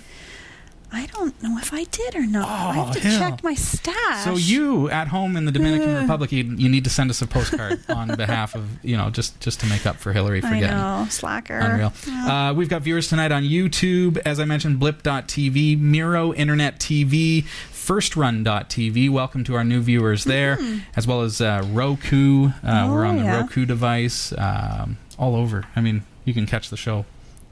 I 0.90 1.04
don't 1.12 1.40
know 1.42 1.58
if 1.58 1.74
I 1.74 1.84
did 1.84 2.14
or 2.16 2.24
not. 2.26 2.48
I 2.48 2.68
Oh, 2.78 2.84
have 2.84 2.94
to 2.94 3.00
hell. 3.00 3.18
check 3.30 3.44
my 3.44 3.52
stash. 3.52 4.24
So 4.24 4.36
you 4.36 4.88
at 4.88 5.08
home 5.08 5.36
in 5.36 5.44
the 5.44 5.52
Dominican 5.52 5.94
Uh. 5.94 6.00
Republic, 6.00 6.32
you, 6.32 6.44
you 6.44 6.70
need 6.70 6.84
to 6.84 6.90
send 6.90 7.10
us 7.10 7.20
a 7.20 7.26
postcard 7.26 7.78
on 7.90 8.16
behalf 8.16 8.54
of 8.54 8.66
you 8.82 8.96
know 8.96 9.10
just 9.10 9.38
just 9.40 9.60
to 9.60 9.66
make 9.66 9.84
up 9.84 9.96
for 9.96 10.14
Hillary 10.14 10.38
I 10.38 10.48
forgetting. 10.48 10.70
know, 10.78 11.06
slacker. 11.10 11.58
Unreal. 11.58 11.92
Uh, 12.10 12.54
we've 12.54 12.70
got 12.70 12.80
viewers 12.80 13.06
tonight 13.08 13.32
on 13.32 13.42
YouTube, 13.42 14.16
as 14.24 14.40
I 14.40 14.46
mentioned, 14.46 14.78
blip.tv, 14.80 15.78
Miro 15.78 16.32
Internet 16.32 16.80
TV, 16.80 17.44
FirstRun.tv. 17.70 19.10
Welcome 19.10 19.44
to 19.44 19.56
our 19.56 19.64
new 19.64 19.82
viewers 19.82 20.24
there, 20.24 20.58
as 20.96 21.06
well 21.06 21.20
as 21.20 21.42
uh, 21.42 21.66
Roku. 21.70 22.46
Uh, 22.46 22.86
Oh, 22.88 22.92
we're 22.94 23.04
on 23.04 23.18
the 23.18 23.24
yeah. 23.24 23.40
Roku 23.40 23.66
device, 23.66 24.32
um, 24.38 24.96
all 25.18 25.36
over. 25.36 25.64
I 25.76 25.82
mean, 25.82 26.04
you 26.24 26.32
can 26.32 26.46
catch 26.46 26.70
the 26.70 26.78
show 26.78 27.04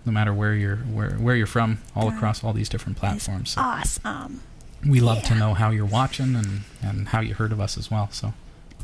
no 0.06 0.12
matter 0.12 0.32
where 0.32 0.54
you're 0.54 0.76
where, 0.76 1.10
where 1.12 1.36
you're 1.36 1.46
from, 1.46 1.78
all 1.94 2.08
That 2.08 2.16
across 2.16 2.42
all 2.44 2.52
these 2.52 2.68
different 2.68 2.96
platforms. 2.96 3.50
So 3.50 3.60
Awesome. 3.60 4.40
we 4.86 5.00
love 5.00 5.22
to 5.25 5.34
know 5.34 5.54
how 5.54 5.70
you're 5.70 5.84
watching 5.84 6.34
and, 6.36 6.60
and 6.80 7.08
how 7.08 7.20
you 7.20 7.34
heard 7.34 7.52
of 7.52 7.60
us 7.60 7.76
as 7.76 7.90
well. 7.90 8.08
So 8.12 8.32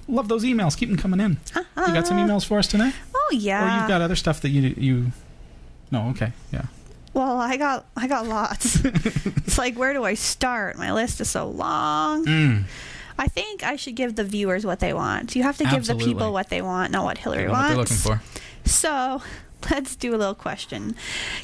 love 0.09 0.29
those 0.29 0.45
emails. 0.45 0.76
Keep 0.76 0.88
them 0.91 0.99
coming 0.99 1.21
in. 1.21 1.38
You 1.55 1.93
got 1.95 2.07
some 2.07 2.19
emails 2.19 2.45
for 2.45 2.59
us 2.59 2.67
tonight? 2.67 2.95
Oh 3.14 3.31
yeah. 3.33 3.62
Or 3.62 3.81
you've 3.81 3.88
got 3.88 4.00
other 4.02 4.17
stuff 4.17 4.41
that 4.43 4.50
you 4.50 4.75
you. 4.76 5.12
No, 5.91 6.09
okay, 6.11 6.33
yeah. 6.52 6.67
Well, 7.14 7.38
I 7.38 7.57
got 7.57 7.85
I 7.97 8.07
got 8.09 8.26
lots. 8.26 8.81
it's 8.85 9.59
like 9.59 9.76
where 9.76 9.93
do 9.93 10.05
I 10.05 10.14
start? 10.14 10.76
My 10.76 10.93
list 10.93 11.21
is 11.21 11.31
so 11.31 11.49
long. 11.49 12.25
Mm. 12.26 12.64
I 13.19 13.29
think 13.29 13.62
I 13.62 13.76
should 13.76 13.95
give 13.95 14.17
the 14.17 14.25
viewers 14.25 14.64
what 14.64 14.81
they 14.81 14.93
want. 14.95 15.37
You 15.37 15.43
have 15.43 15.59
to 15.59 15.64
give 15.64 15.87
the 15.87 15.95
people 15.95 16.33
what 16.33 16.49
they 16.49 16.62
want, 16.62 16.91
not 16.93 17.05
what 17.05 17.19
Hillary 17.19 17.47
What 17.47 17.52
wants. 17.52 17.69
they're 17.69 17.76
looking 17.76 17.97
for. 17.97 18.23
So 18.64 19.23
let's 19.71 19.97
do 19.97 20.14
a 20.14 20.19
little 20.19 20.35
question 20.35 20.95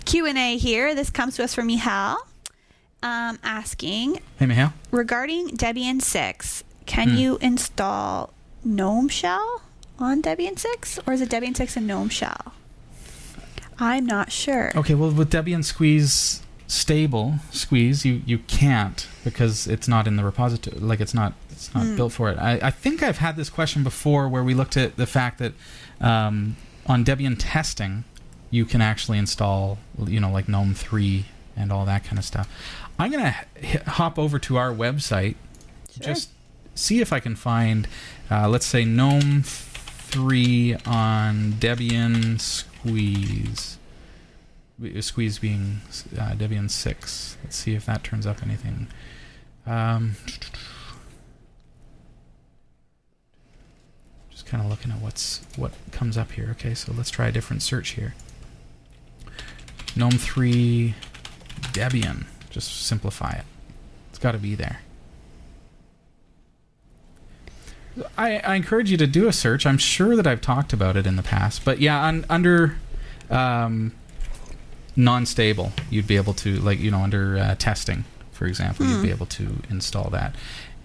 Q 0.04 0.26
and 0.26 0.38
A 0.38 0.56
here. 0.56 0.94
This 0.94 1.10
comes 1.10 1.36
to 1.36 1.44
us 1.44 1.54
from 1.54 1.68
Mihal, 1.68 2.16
um, 3.02 3.38
asking 3.42 4.20
Hey, 4.38 4.46
Mihail. 4.46 4.72
regarding 4.90 5.50
Debian 5.56 6.00
six. 6.02 6.64
Can 6.86 7.10
Hmm. 7.10 7.16
you 7.16 7.38
install 7.40 8.32
GNOME 8.64 9.08
shell 9.08 9.62
on 9.98 10.22
Debian 10.22 10.58
six, 10.58 10.98
or 11.06 11.12
is 11.12 11.20
it 11.20 11.28
Debian 11.28 11.56
six 11.56 11.76
and 11.76 11.86
GNOME 11.86 12.08
shell? 12.08 12.54
I'm 13.78 14.06
not 14.06 14.32
sure. 14.32 14.72
Okay, 14.76 14.94
well, 14.94 15.10
with 15.10 15.30
Debian 15.30 15.64
Squeeze 15.64 16.42
stable 16.66 17.36
squeeze, 17.50 18.04
you 18.04 18.20
you 18.26 18.38
can't 18.40 19.06
because 19.24 19.66
it's 19.66 19.88
not 19.88 20.06
in 20.06 20.16
the 20.16 20.24
repository. 20.24 20.78
Like 20.78 21.00
it's 21.00 21.14
not 21.14 21.32
it's 21.50 21.72
not 21.74 21.84
Hmm. 21.84 21.96
built 21.96 22.12
for 22.12 22.30
it. 22.30 22.38
I, 22.38 22.58
I 22.62 22.70
think 22.70 23.02
I've 23.02 23.18
had 23.18 23.36
this 23.36 23.48
question 23.50 23.82
before 23.84 24.28
where 24.28 24.42
we 24.44 24.52
looked 24.54 24.76
at 24.76 24.96
the 24.96 25.06
fact 25.06 25.38
that 25.38 25.52
um, 26.00 26.56
on 26.86 27.04
Debian 27.04 27.36
testing, 27.38 28.04
you 28.50 28.64
can 28.64 28.80
actually 28.80 29.18
install 29.18 29.78
you 30.06 30.20
know 30.20 30.30
like 30.30 30.48
GNOME 30.48 30.74
three 30.74 31.26
and 31.56 31.70
all 31.72 31.84
that 31.86 32.04
kind 32.04 32.18
of 32.18 32.24
stuff. 32.24 32.48
I'm 32.98 33.10
gonna 33.10 33.34
h- 33.56 33.82
hop 33.82 34.18
over 34.18 34.38
to 34.40 34.56
our 34.56 34.72
website 34.72 35.34
Sure. 35.90 36.04
just 36.14 36.30
see 36.74 37.00
if 37.00 37.12
I 37.12 37.18
can 37.20 37.34
find, 37.34 37.88
uh, 38.30 38.48
let's 38.48 38.66
say, 38.66 38.84
GNOME 38.84 39.42
3 39.42 40.76
on 40.86 41.52
Debian 41.54 42.40
Squeeze. 42.40 43.78
Squeeze 45.00 45.38
being 45.40 45.80
uh, 46.16 46.34
Debian 46.34 46.70
6. 46.70 47.36
Let's 47.42 47.56
see 47.56 47.74
if 47.74 47.84
that 47.86 48.04
turns 48.04 48.26
up 48.26 48.40
anything. 48.44 48.86
Um, 49.66 50.14
just 54.30 54.46
kind 54.46 54.62
of 54.62 54.70
looking 54.70 54.90
at 54.92 55.00
what's 55.00 55.40
what 55.56 55.72
comes 55.90 56.16
up 56.16 56.32
here. 56.32 56.48
Okay, 56.52 56.74
so 56.74 56.92
let's 56.96 57.10
try 57.10 57.26
a 57.28 57.32
different 57.32 57.62
search 57.62 57.90
here. 57.90 58.14
GNOME 59.96 60.12
3 60.12 60.94
Debian. 61.72 62.26
Just 62.50 62.86
simplify 62.86 63.32
it. 63.32 63.44
It's 64.10 64.18
got 64.18 64.32
to 64.32 64.38
be 64.38 64.54
there. 64.54 64.80
I, 68.16 68.38
I 68.38 68.54
encourage 68.54 68.90
you 68.90 68.96
to 68.96 69.06
do 69.08 69.26
a 69.26 69.32
search. 69.32 69.66
I'm 69.66 69.78
sure 69.78 70.14
that 70.14 70.26
I've 70.26 70.40
talked 70.40 70.72
about 70.72 70.96
it 70.96 71.06
in 71.06 71.16
the 71.16 71.22
past, 71.22 71.64
but 71.64 71.80
yeah, 71.80 72.00
on, 72.04 72.24
under 72.30 72.76
um, 73.28 73.92
non-stable, 74.94 75.72
you'd 75.90 76.06
be 76.06 76.16
able 76.16 76.34
to 76.34 76.56
like 76.60 76.78
you 76.78 76.92
know 76.92 77.00
under 77.00 77.36
uh, 77.38 77.54
testing, 77.56 78.04
for 78.30 78.46
example, 78.46 78.86
you'd 78.86 78.96
Hmm. 78.96 79.02
be 79.02 79.10
able 79.10 79.26
to 79.26 79.62
install 79.68 80.10
that, 80.10 80.36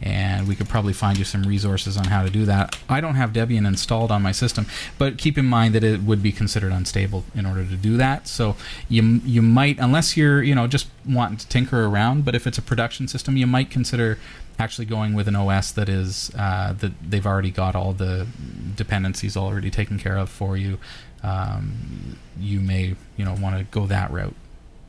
and 0.01 0.47
we 0.47 0.55
could 0.55 0.67
probably 0.67 0.93
find 0.93 1.17
you 1.17 1.23
some 1.23 1.43
resources 1.43 1.95
on 1.97 2.05
how 2.05 2.23
to 2.23 2.29
do 2.29 2.45
that. 2.45 2.77
I 2.89 2.99
don't 2.99 3.15
have 3.15 3.31
Debian 3.31 3.65
installed 3.65 4.11
on 4.11 4.21
my 4.21 4.31
system, 4.31 4.65
but 4.97 5.17
keep 5.17 5.37
in 5.37 5.45
mind 5.45 5.73
that 5.75 5.83
it 5.83 6.01
would 6.01 6.21
be 6.21 6.31
considered 6.31 6.71
unstable 6.71 7.23
in 7.33 7.45
order 7.45 7.65
to 7.65 7.75
do 7.75 7.95
that. 7.97 8.27
So 8.27 8.55
you 8.89 9.21
you 9.23 9.41
might, 9.41 9.79
unless 9.79 10.17
you're 10.17 10.43
you 10.43 10.55
know 10.55 10.67
just 10.67 10.87
wanting 11.07 11.37
to 11.37 11.47
tinker 11.47 11.85
around, 11.85 12.25
but 12.25 12.35
if 12.35 12.45
it's 12.45 12.57
a 12.57 12.61
production 12.61 13.07
system, 13.07 13.37
you 13.37 13.47
might 13.47 13.69
consider 13.69 14.17
actually 14.59 14.85
going 14.85 15.13
with 15.13 15.27
an 15.27 15.35
OS 15.35 15.71
that 15.71 15.89
is 15.89 16.31
uh, 16.37 16.73
that 16.73 16.91
they've 17.01 17.25
already 17.25 17.51
got 17.51 17.75
all 17.75 17.93
the 17.93 18.27
dependencies 18.75 19.35
already 19.35 19.71
taken 19.71 19.97
care 19.97 20.17
of 20.17 20.29
for 20.29 20.57
you. 20.57 20.79
Um, 21.23 22.17
you 22.37 22.59
may 22.59 22.95
you 23.15 23.25
know 23.25 23.35
want 23.39 23.57
to 23.57 23.63
go 23.65 23.85
that 23.87 24.11
route 24.11 24.35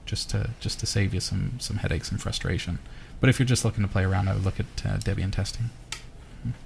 just 0.06 0.30
to 0.30 0.50
just 0.60 0.80
to 0.80 0.86
save 0.86 1.14
you 1.14 1.20
some 1.20 1.52
some 1.60 1.78
headaches 1.78 2.10
and 2.10 2.20
frustration. 2.20 2.78
But 3.20 3.30
if 3.30 3.38
you're 3.38 3.46
just 3.46 3.64
looking 3.64 3.82
to 3.82 3.88
play 3.88 4.04
around, 4.04 4.28
I 4.28 4.34
would 4.34 4.44
look 4.44 4.60
at 4.60 4.66
uh, 4.84 4.98
Debian 4.98 5.32
testing. 5.32 5.70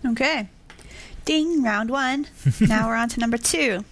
Okay. 0.04 0.48
Ding, 1.24 1.62
round 1.62 1.90
one. 1.90 2.26
now 2.60 2.88
we're 2.88 2.96
on 2.96 3.08
to 3.10 3.20
number 3.20 3.36
two. 3.36 3.84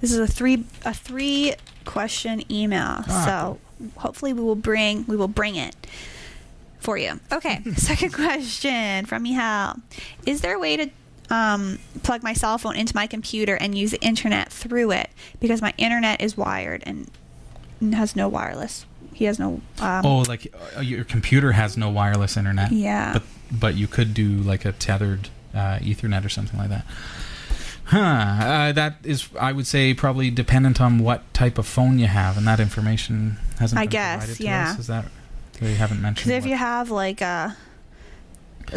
This 0.00 0.12
is 0.12 0.18
a 0.18 0.26
three 0.26 0.64
a 0.84 0.92
three 0.92 1.54
question 1.84 2.42
email. 2.52 3.04
Ah. 3.08 3.24
So 3.24 3.90
hopefully 3.96 4.32
we 4.32 4.42
will 4.42 4.56
bring 4.56 5.06
we 5.06 5.16
will 5.16 5.28
bring 5.28 5.56
it 5.56 5.74
for 6.80 6.98
you. 6.98 7.20
Okay. 7.32 7.62
Second 7.76 8.12
question 8.12 9.06
from 9.06 9.24
Mihal. 9.24 9.80
Is 10.26 10.40
there 10.40 10.54
a 10.54 10.58
way 10.58 10.76
to 10.76 10.90
um, 11.30 11.78
plug 12.02 12.22
my 12.22 12.32
cell 12.32 12.58
phone 12.58 12.76
into 12.76 12.94
my 12.94 13.06
computer 13.06 13.56
and 13.56 13.76
use 13.76 13.90
the 13.90 14.00
internet 14.00 14.52
through 14.52 14.92
it? 14.92 15.10
Because 15.40 15.62
my 15.62 15.72
internet 15.78 16.20
is 16.20 16.36
wired 16.36 16.82
and 16.86 17.10
has 17.94 18.14
no 18.14 18.28
wireless. 18.28 18.86
He 19.16 19.24
has 19.24 19.38
no 19.38 19.62
um, 19.80 20.04
oh, 20.04 20.18
like 20.28 20.54
uh, 20.76 20.82
your 20.82 21.02
computer 21.02 21.52
has 21.52 21.74
no 21.74 21.88
wireless 21.88 22.36
internet. 22.36 22.70
yeah. 22.70 23.14
But 23.14 23.22
but 23.50 23.74
you 23.74 23.86
could 23.86 24.12
do 24.12 24.28
like 24.28 24.66
a 24.66 24.72
tethered 24.72 25.30
uh, 25.54 25.78
Ethernet 25.78 26.22
or 26.22 26.28
something 26.28 26.58
like 26.58 26.68
that. 26.68 26.84
Huh. 27.84 27.98
Uh, 27.98 28.72
that 28.72 28.96
is, 29.04 29.30
I 29.40 29.52
would 29.52 29.66
say, 29.66 29.94
probably 29.94 30.30
dependent 30.30 30.82
on 30.82 30.98
what 30.98 31.32
type 31.32 31.56
of 31.56 31.66
phone 31.66 31.98
you 31.98 32.08
have, 32.08 32.36
and 32.36 32.46
that 32.46 32.60
information 32.60 33.38
hasn't 33.58 33.78
I 33.78 33.84
been 33.84 33.90
guess, 33.90 34.18
provided 34.18 34.36
to 34.36 34.44
yeah. 34.44 34.70
us. 34.72 34.78
Is 34.80 34.86
that 34.88 35.06
they 35.60 35.74
haven't 35.76 36.02
mentioned? 36.02 36.28
Because 36.28 36.44
if 36.44 36.50
you 36.50 36.56
have 36.56 36.90
like 36.90 37.22
a 37.22 37.56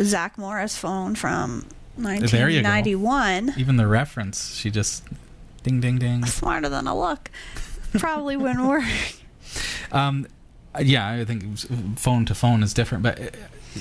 Zach 0.01 0.37
Morris 0.37 0.77
phone 0.77 1.15
from 1.15 1.67
There 1.97 2.13
you 2.47 2.61
go. 2.61 2.69
1991, 2.69 3.55
even 3.57 3.75
the 3.75 3.87
reference, 3.87 4.55
she 4.55 4.71
just 4.71 5.03
ding 5.63 5.81
ding 5.81 5.97
ding. 5.97 6.25
smarter 6.25 6.69
than 6.69 6.87
a 6.87 6.97
look, 6.97 7.29
probably 7.97 8.37
wouldn't 8.37 8.65
work. 8.65 8.85
Um, 9.91 10.27
yeah, 10.79 11.09
I 11.09 11.25
think 11.25 11.57
phone 11.97 12.25
to 12.25 12.35
phone 12.35 12.61
is 12.63 12.73
different, 12.73 13.03
but 13.03 13.19
uh, 13.19 13.25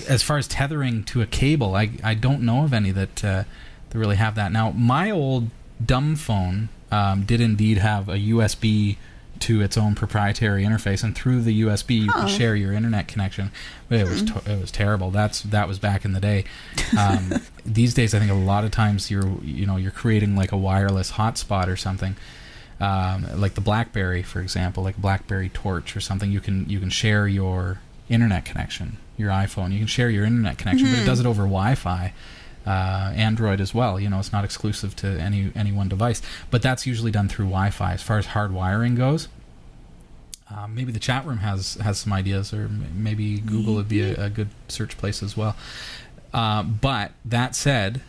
as 0.09 0.23
far 0.23 0.39
as 0.39 0.49
tethering 0.49 1.05
to 1.05 1.21
a 1.23 1.27
cable, 1.27 1.75
I 1.75 1.91
I 2.03 2.15
don't 2.15 2.43
know 2.43 2.65
of 2.65 2.73
any 2.73 2.91
that 2.93 3.25
uh, 3.25 3.45
that 3.91 3.99
really 3.99 4.17
have 4.17 4.35
that. 4.37 4.53
Now, 4.53 4.71
my 4.71 5.11
old 5.11 5.51
dumb 5.85 6.17
phone 6.17 6.69
um, 6.91 7.25
did 7.25 7.41
indeed 7.41 7.79
have 7.79 8.09
a 8.09 8.17
USB 8.17 8.97
to 9.41 9.61
its 9.61 9.77
own 9.79 9.95
proprietary 9.95 10.65
interface, 10.65 11.05
and 11.05 11.15
through 11.15 11.43
the 11.43 11.63
USB 11.63 12.01
you 12.03 12.11
could 12.11 12.29
share 12.29 12.57
your 12.57 12.73
internet 12.73 13.07
connection. 13.07 13.53
But 13.89 14.01
it 14.01 14.09
was 14.09 14.21
Hmm. 14.23 14.27
to- 14.39 14.53
it 14.55 14.61
was 14.61 14.73
terrible. 14.73 15.11
That's 15.13 15.43
that 15.43 15.69
was 15.69 15.79
back 15.79 16.05
in 16.05 16.13
the 16.13 16.21
day. 16.21 16.45
Um, 16.99 17.35
these 17.67 17.95
days, 17.95 18.15
I 18.15 18.19
think 18.19 18.31
a 18.33 18.35
lot 18.35 18.65
of 18.65 18.71
times 18.73 19.11
you're 19.11 19.29
you 19.45 19.65
know 19.67 19.77
you're 19.77 19.93
creating 19.93 20.35
like 20.35 20.51
a 20.53 20.57
wireless 20.57 21.13
hotspot 21.13 21.69
or 21.69 21.77
something. 21.77 22.17
Um, 22.81 23.27
like 23.41 23.55
the 23.55 23.61
BlackBerry, 23.61 24.23
for 24.23 24.41
example, 24.41 24.83
like 24.83 24.97
BlackBerry 24.97 25.49
Torch 25.49 25.97
or 25.97 26.01
something. 26.01 26.31
You 26.31 26.41
can 26.41 26.69
you 26.69 26.81
can 26.81 26.91
share 26.91 27.27
your 27.27 27.81
internet 28.09 28.45
connection, 28.45 28.99
your 29.17 29.31
iPhone. 29.31 29.73
You 29.73 29.79
can 29.79 29.87
share 29.87 30.11
your 30.11 30.25
internet 30.25 30.59
connection, 30.59 30.89
but 30.91 30.99
it 31.01 31.07
does 31.07 31.21
it 31.21 31.27
over 31.27 31.43
Wi-Fi. 31.43 32.13
Uh, 32.67 33.13
Android 33.17 33.63
as 33.63 33.73
well. 33.73 33.99
You 33.99 34.11
know, 34.11 34.19
it's 34.19 34.33
not 34.33 34.45
exclusive 34.45 34.95
to 34.97 35.07
any 35.07 35.51
any 35.55 35.73
one 35.73 35.89
device, 35.89 36.21
but 36.51 36.61
that's 36.61 36.87
usually 36.87 37.11
done 37.11 37.27
through 37.27 37.47
Wi-Fi. 37.47 37.95
As 37.95 38.03
far 38.03 38.19
as 38.19 38.27
hard 38.27 38.53
wiring 38.53 38.95
goes, 38.95 39.29
um, 40.55 40.75
maybe 40.75 40.93
the 40.93 40.99
chat 40.99 41.25
room 41.25 41.39
has 41.39 41.75
has 41.77 41.99
some 41.99 42.13
ideas, 42.13 42.53
or 42.53 42.65
m- 42.65 42.91
maybe 42.95 43.39
Google 43.39 43.75
would 43.77 43.89
be 43.89 44.03
a, 44.03 44.27
a 44.27 44.29
good 44.29 44.49
search 44.69 44.99
place 44.99 45.23
as 45.23 45.35
well. 45.35 45.57
Uh, 46.35 46.63
but 46.63 47.13
that 47.25 47.55
said, 47.55 48.03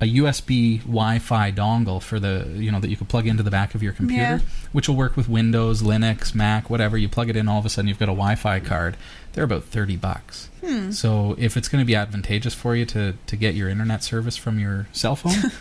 a 0.00 0.16
USB 0.16 0.80
Wi-Fi 0.80 1.52
dongle 1.52 2.02
for 2.02 2.18
the 2.18 2.46
you 2.56 2.70
know 2.72 2.80
that 2.80 2.88
you 2.88 2.96
could 2.96 3.08
plug 3.08 3.26
into 3.26 3.42
the 3.42 3.50
back 3.50 3.74
of 3.74 3.82
your 3.82 3.92
computer, 3.92 4.22
Yeah. 4.22 4.38
which 4.72 4.88
will 4.88 4.96
work 4.96 5.16
with 5.16 5.28
Windows, 5.28 5.82
Linux, 5.82 6.34
Mac, 6.34 6.68
whatever. 6.68 6.96
You 6.98 7.08
plug 7.08 7.30
it 7.30 7.36
in, 7.36 7.48
all 7.48 7.58
of 7.58 7.64
a 7.66 7.68
sudden 7.70 7.88
you've 7.88 7.98
got 7.98 8.08
a 8.08 8.12
Wi-Fi 8.12 8.60
card. 8.60 8.96
They're 9.32 9.44
about 9.44 9.64
thirty 9.64 9.96
bucks. 9.96 10.48
Hmm. 10.64 10.90
So 10.90 11.36
if 11.38 11.56
it's 11.56 11.68
going 11.68 11.80
to 11.82 11.86
be 11.86 11.94
advantageous 11.94 12.54
for 12.54 12.74
you 12.76 12.84
to 12.86 13.14
to 13.26 13.36
get 13.36 13.54
your 13.54 13.68
internet 13.68 14.02
service 14.02 14.36
from 14.36 14.58
your 14.58 14.86
cell 14.92 15.16
phone. 15.16 15.50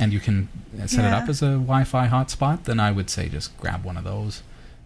And 0.00 0.12
you 0.12 0.20
can 0.20 0.48
set 0.86 1.04
it 1.04 1.12
up 1.12 1.28
as 1.28 1.42
a 1.42 1.46
Wi-Fi 1.54 2.06
hotspot. 2.06 2.62
Then 2.64 2.78
I 2.78 2.92
would 2.92 3.10
say 3.10 3.28
just 3.28 3.58
grab 3.58 3.82
one 3.84 3.96
of 3.96 4.04
those 4.04 4.44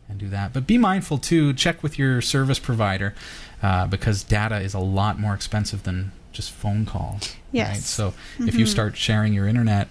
and 0.09 0.17
do 0.19 0.27
that. 0.31 0.55
But 0.55 0.67
be 0.67 0.79
mindful 0.79 1.19
too. 1.19 1.53
Check 1.53 1.83
with 1.83 1.99
your 1.99 2.23
service 2.23 2.59
provider 2.59 3.15
uh, 3.63 3.87
because 3.89 4.23
data 4.25 4.59
is 4.61 4.73
a 4.73 4.79
lot 4.79 5.19
more 5.21 5.35
expensive 5.35 5.83
than 5.83 6.13
just 6.33 6.51
phone 6.51 6.87
calls. 6.87 7.37
Yes. 7.53 7.69
Right? 7.71 7.81
So 7.83 8.15
if 8.41 8.55
you 8.55 8.67
start 8.67 8.97
sharing 8.97 9.35
your 9.35 9.47
internet, 9.47 9.89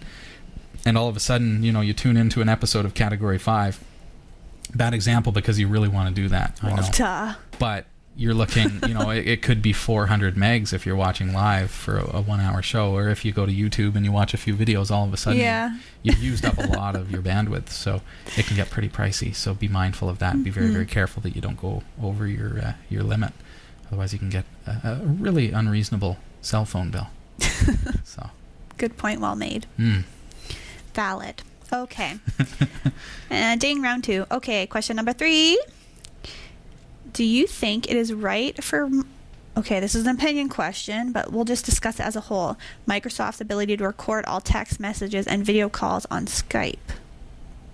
and 0.85 0.97
all 0.97 1.07
of 1.07 1.15
a 1.15 1.19
sudden, 1.19 1.63
you 1.63 1.71
know, 1.71 1.81
you 1.81 1.93
tune 1.93 2.17
into 2.17 2.41
an 2.41 2.49
episode 2.49 2.85
of 2.85 2.93
Category 2.93 3.37
Five. 3.37 3.79
Bad 4.73 4.93
example 4.93 5.31
because 5.31 5.59
you 5.59 5.67
really 5.67 5.89
want 5.89 6.13
to 6.15 6.21
do 6.21 6.29
that. 6.29 6.57
I 6.63 6.73
know, 6.73 6.87
duh. 6.93 7.33
but 7.59 7.85
you're 8.15 8.33
looking. 8.33 8.79
You 8.87 8.93
know, 8.93 9.09
it, 9.09 9.27
it 9.27 9.41
could 9.41 9.61
be 9.61 9.73
400 9.73 10.35
megs 10.35 10.71
if 10.73 10.85
you're 10.85 10.95
watching 10.95 11.33
live 11.33 11.69
for 11.71 11.97
a, 11.97 12.17
a 12.17 12.21
one-hour 12.21 12.61
show, 12.61 12.95
or 12.95 13.09
if 13.09 13.25
you 13.25 13.31
go 13.33 13.45
to 13.45 13.51
YouTube 13.51 13.95
and 13.95 14.05
you 14.05 14.11
watch 14.13 14.33
a 14.33 14.37
few 14.37 14.55
videos, 14.55 14.89
all 14.89 15.05
of 15.05 15.13
a 15.13 15.17
sudden 15.17 15.39
you- 15.39 15.43
Yeah. 15.45 15.77
you've 16.03 16.23
used 16.23 16.45
up 16.45 16.57
a 16.57 16.67
lot 16.67 16.95
of 16.95 17.11
your 17.11 17.21
bandwidth, 17.21 17.69
so 17.69 18.01
it 18.37 18.45
can 18.45 18.55
get 18.55 18.69
pretty 18.69 18.87
pricey. 18.89 19.35
So 19.35 19.53
be 19.53 19.67
mindful 19.67 20.07
of 20.09 20.19
that. 20.19 20.41
Be 20.43 20.49
very, 20.49 20.67
very 20.71 20.85
Mm-hmm. 20.85 20.93
careful 20.93 21.21
that 21.23 21.35
you 21.35 21.41
don't 21.41 21.59
go 21.59 21.83
over 22.01 22.25
your 22.27 22.59
uh, 22.59 22.73
your 22.89 23.03
limit. 23.03 23.33
Otherwise, 23.87 24.13
you 24.13 24.19
can 24.19 24.29
get 24.29 24.45
a, 24.65 24.71
a 24.83 24.95
really 25.05 25.51
unreasonable 25.51 26.17
cell 26.41 26.65
phone 26.65 26.91
bill. 26.91 27.07
so, 28.03 28.29
Good 28.77 28.97
point. 28.97 29.21
Well 29.21 29.35
made. 29.35 29.65
mm. 29.79 30.03
Valid. 30.93 31.41
Okay. 31.73 32.15
uh, 33.31 33.55
ding 33.55 33.81
round 33.81 34.03
two. 34.03 34.25
Okay, 34.31 34.67
question 34.67 34.95
number 34.97 35.13
three. 35.13 35.61
Do 37.13 37.23
you 37.23 37.47
think 37.47 37.89
it 37.89 37.95
is 37.97 38.13
right 38.13 38.61
for. 38.63 38.89
Okay, 39.57 39.79
this 39.81 39.95
is 39.95 40.05
an 40.07 40.15
opinion 40.15 40.47
question, 40.47 41.11
but 41.11 41.31
we'll 41.31 41.43
just 41.45 41.65
discuss 41.65 41.99
it 41.99 42.03
as 42.05 42.15
a 42.15 42.21
whole. 42.21 42.57
Microsoft's 42.87 43.41
ability 43.41 43.75
to 43.77 43.83
record 43.85 44.23
all 44.25 44.39
text 44.39 44.79
messages 44.79 45.27
and 45.27 45.45
video 45.45 45.67
calls 45.67 46.05
on 46.09 46.25
Skype. 46.25 46.77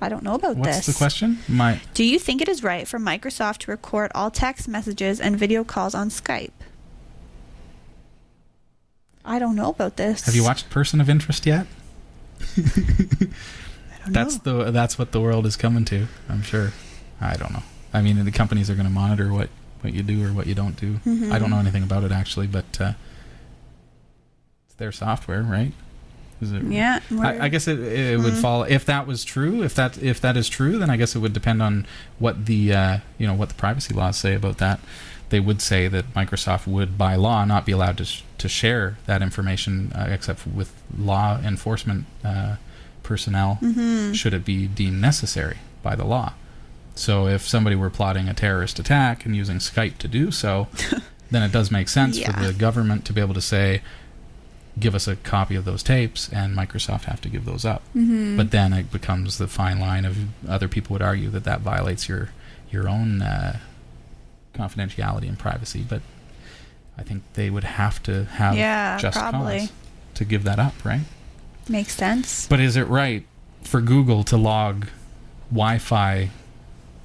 I 0.02 0.10
don't 0.10 0.24
know 0.24 0.34
about 0.36 0.58
what's 0.58 0.78
this. 0.78 0.88
the 0.88 0.94
question? 0.94 1.40
My 1.48 1.80
Do 1.94 2.04
you 2.04 2.18
think 2.20 2.42
it 2.42 2.48
is 2.50 2.64
right 2.64 2.88
for 2.88 3.00
Microsoft 3.00 3.60
to 3.60 3.72
record 3.72 4.12
all 4.16 4.32
text 4.32 4.68
messages 4.68 5.20
and 5.20 5.38
video 5.38 5.64
calls 5.64 5.94
on 5.96 6.10
Skype? 6.10 6.52
I 9.28 9.40
don't 9.40 9.56
know 9.56 9.70
about 9.70 9.98
this. 9.98 10.26
have 10.26 10.36
you 10.36 10.44
watched 10.44 10.70
Person 10.70 11.02
of 11.02 11.10
Interest 11.10 11.46
yet? 11.46 11.68
I 12.58 12.62
don't 14.06 14.14
That's 14.14 14.46
know. 14.46 14.64
the 14.66 14.72
that's 14.72 14.98
what 14.98 15.12
the 15.12 15.20
world 15.22 15.46
is 15.46 15.56
coming 15.58 15.86
to. 15.86 16.08
I'm 16.30 16.42
sure. 16.42 16.72
I 17.20 17.36
don't 17.36 17.52
know. 17.52 17.64
I 17.94 18.02
mean, 18.02 18.24
the 18.24 18.32
companies 18.32 18.70
are 18.70 18.76
going 18.76 18.88
to 18.88 18.92
monitor 18.94 19.32
what 19.34 19.50
what 19.82 19.94
you 19.94 20.02
do 20.04 20.26
or 20.26 20.30
what 20.34 20.48
you 20.48 20.56
don't 20.56 20.76
do. 20.80 20.96
Mm-hmm. 21.06 21.32
I 21.32 21.40
don't 21.40 21.50
know 21.50 21.60
anything 21.60 21.84
about 21.84 22.04
it 22.04 22.12
actually, 22.12 22.48
but 22.48 22.80
uh, 22.80 22.94
it's 24.66 24.76
their 24.76 24.92
software, 24.92 25.42
right? 25.44 25.74
Is 26.40 26.52
it? 26.52 26.64
Yeah, 26.64 27.00
I, 27.20 27.46
I 27.46 27.48
guess 27.50 27.68
it, 27.68 27.80
it 27.80 28.20
would 28.20 28.34
Mhm. 28.34 28.42
fall 28.42 28.64
if 28.64 28.86
that 28.86 29.08
was 29.08 29.24
true. 29.24 29.64
If 29.64 29.74
that 29.76 29.98
if 30.02 30.22
that 30.22 30.38
is 30.38 30.48
true, 30.48 30.78
then 30.78 30.90
I 30.90 30.96
guess 30.96 31.16
it 31.16 31.20
would 31.20 31.34
depend 31.34 31.62
on 31.64 31.86
what 32.20 32.46
the 32.46 32.74
uh, 32.74 32.98
you 33.18 33.26
know 33.28 33.34
what 33.34 33.50
the 33.50 33.56
privacy 33.56 33.94
laws 33.94 34.18
say 34.18 34.36
about 34.36 34.60
that. 34.60 34.80
They 35.30 35.40
would 35.40 35.62
say 35.62 35.88
that 35.90 36.14
Microsoft 36.14 36.68
would, 36.68 36.98
by 36.98 37.16
law, 37.16 37.44
not 37.46 37.66
be 37.66 37.72
allowed 37.74 37.98
to 37.98 38.06
sh- 38.06 38.24
to 38.38 38.48
share 38.48 38.98
that 39.08 39.22
information 39.22 39.92
uh, 39.94 40.08
except 40.10 40.48
with 40.48 40.72
law 40.98 41.40
enforcement 41.40 42.06
uh, 42.24 42.56
personnel 43.04 43.58
Mm-hmm. 43.62 44.14
should 44.14 44.34
it 44.34 44.46
be 44.46 44.68
deemed 44.68 45.02
necessary 45.02 45.58
by 45.84 45.96
the 45.96 46.06
law. 46.06 46.34
So 46.96 47.28
if 47.28 47.48
somebody 47.48 47.76
were 47.76 47.90
plotting 47.90 48.28
a 48.28 48.34
terrorist 48.34 48.80
attack 48.80 49.26
and 49.26 49.36
using 49.36 49.58
Skype 49.58 49.98
to 50.00 50.08
do 50.08 50.32
so, 50.32 50.68
then 51.32 51.44
it 51.44 51.52
does 51.52 51.70
make 51.72 51.90
sense 51.90 52.20
for 52.20 52.32
the 52.32 52.54
government 52.54 53.06
to 53.06 53.14
be 53.14 53.22
able 53.22 53.34
to 53.36 53.42
say, 53.42 53.82
give 54.80 54.94
us 54.96 55.08
a 55.08 55.16
copy 55.16 55.56
of 55.56 55.66
those 55.66 55.84
tapes, 55.84 56.30
and 56.32 56.56
Microsoft 56.56 57.04
have 57.06 57.20
to 57.22 57.30
give 57.30 57.46
those 57.46 57.66
up. 57.66 57.82
Mm-hmm. 57.96 58.38
But 58.38 58.52
then 58.52 58.74
it 58.74 58.92
becomes 58.92 59.38
the 59.38 59.48
fine 59.48 59.80
line 59.80 60.06
of 60.06 60.18
other 60.48 60.68
people 60.68 60.94
would 60.94 61.02
argue 61.02 61.30
that 61.32 61.44
that 61.46 61.62
violates 61.62 62.08
your 62.10 62.30
your 62.72 62.88
own 62.90 63.22
uh, 63.22 63.60
confidentiality 64.58 65.28
and 65.28 65.38
privacy. 65.38 65.86
But 65.88 66.02
I 66.98 67.04
think 67.04 67.24
they 67.34 67.50
would 67.50 67.64
have 67.64 68.02
to 68.04 68.26
have 68.26 68.56
Yeah, 68.58 68.98
just 68.98 69.18
probably. 69.18 69.60
cause 69.60 69.72
to 70.16 70.26
give 70.26 70.44
that 70.44 70.60
up, 70.60 70.74
right? 70.84 71.02
Makes 71.70 71.94
sense. 71.96 72.48
But 72.48 72.60
is 72.60 72.76
it 72.76 72.88
right 72.88 73.26
for 73.62 73.82
Google 73.82 74.24
to 74.26 74.38
log 74.38 74.88
Wi-Fi 75.52 76.30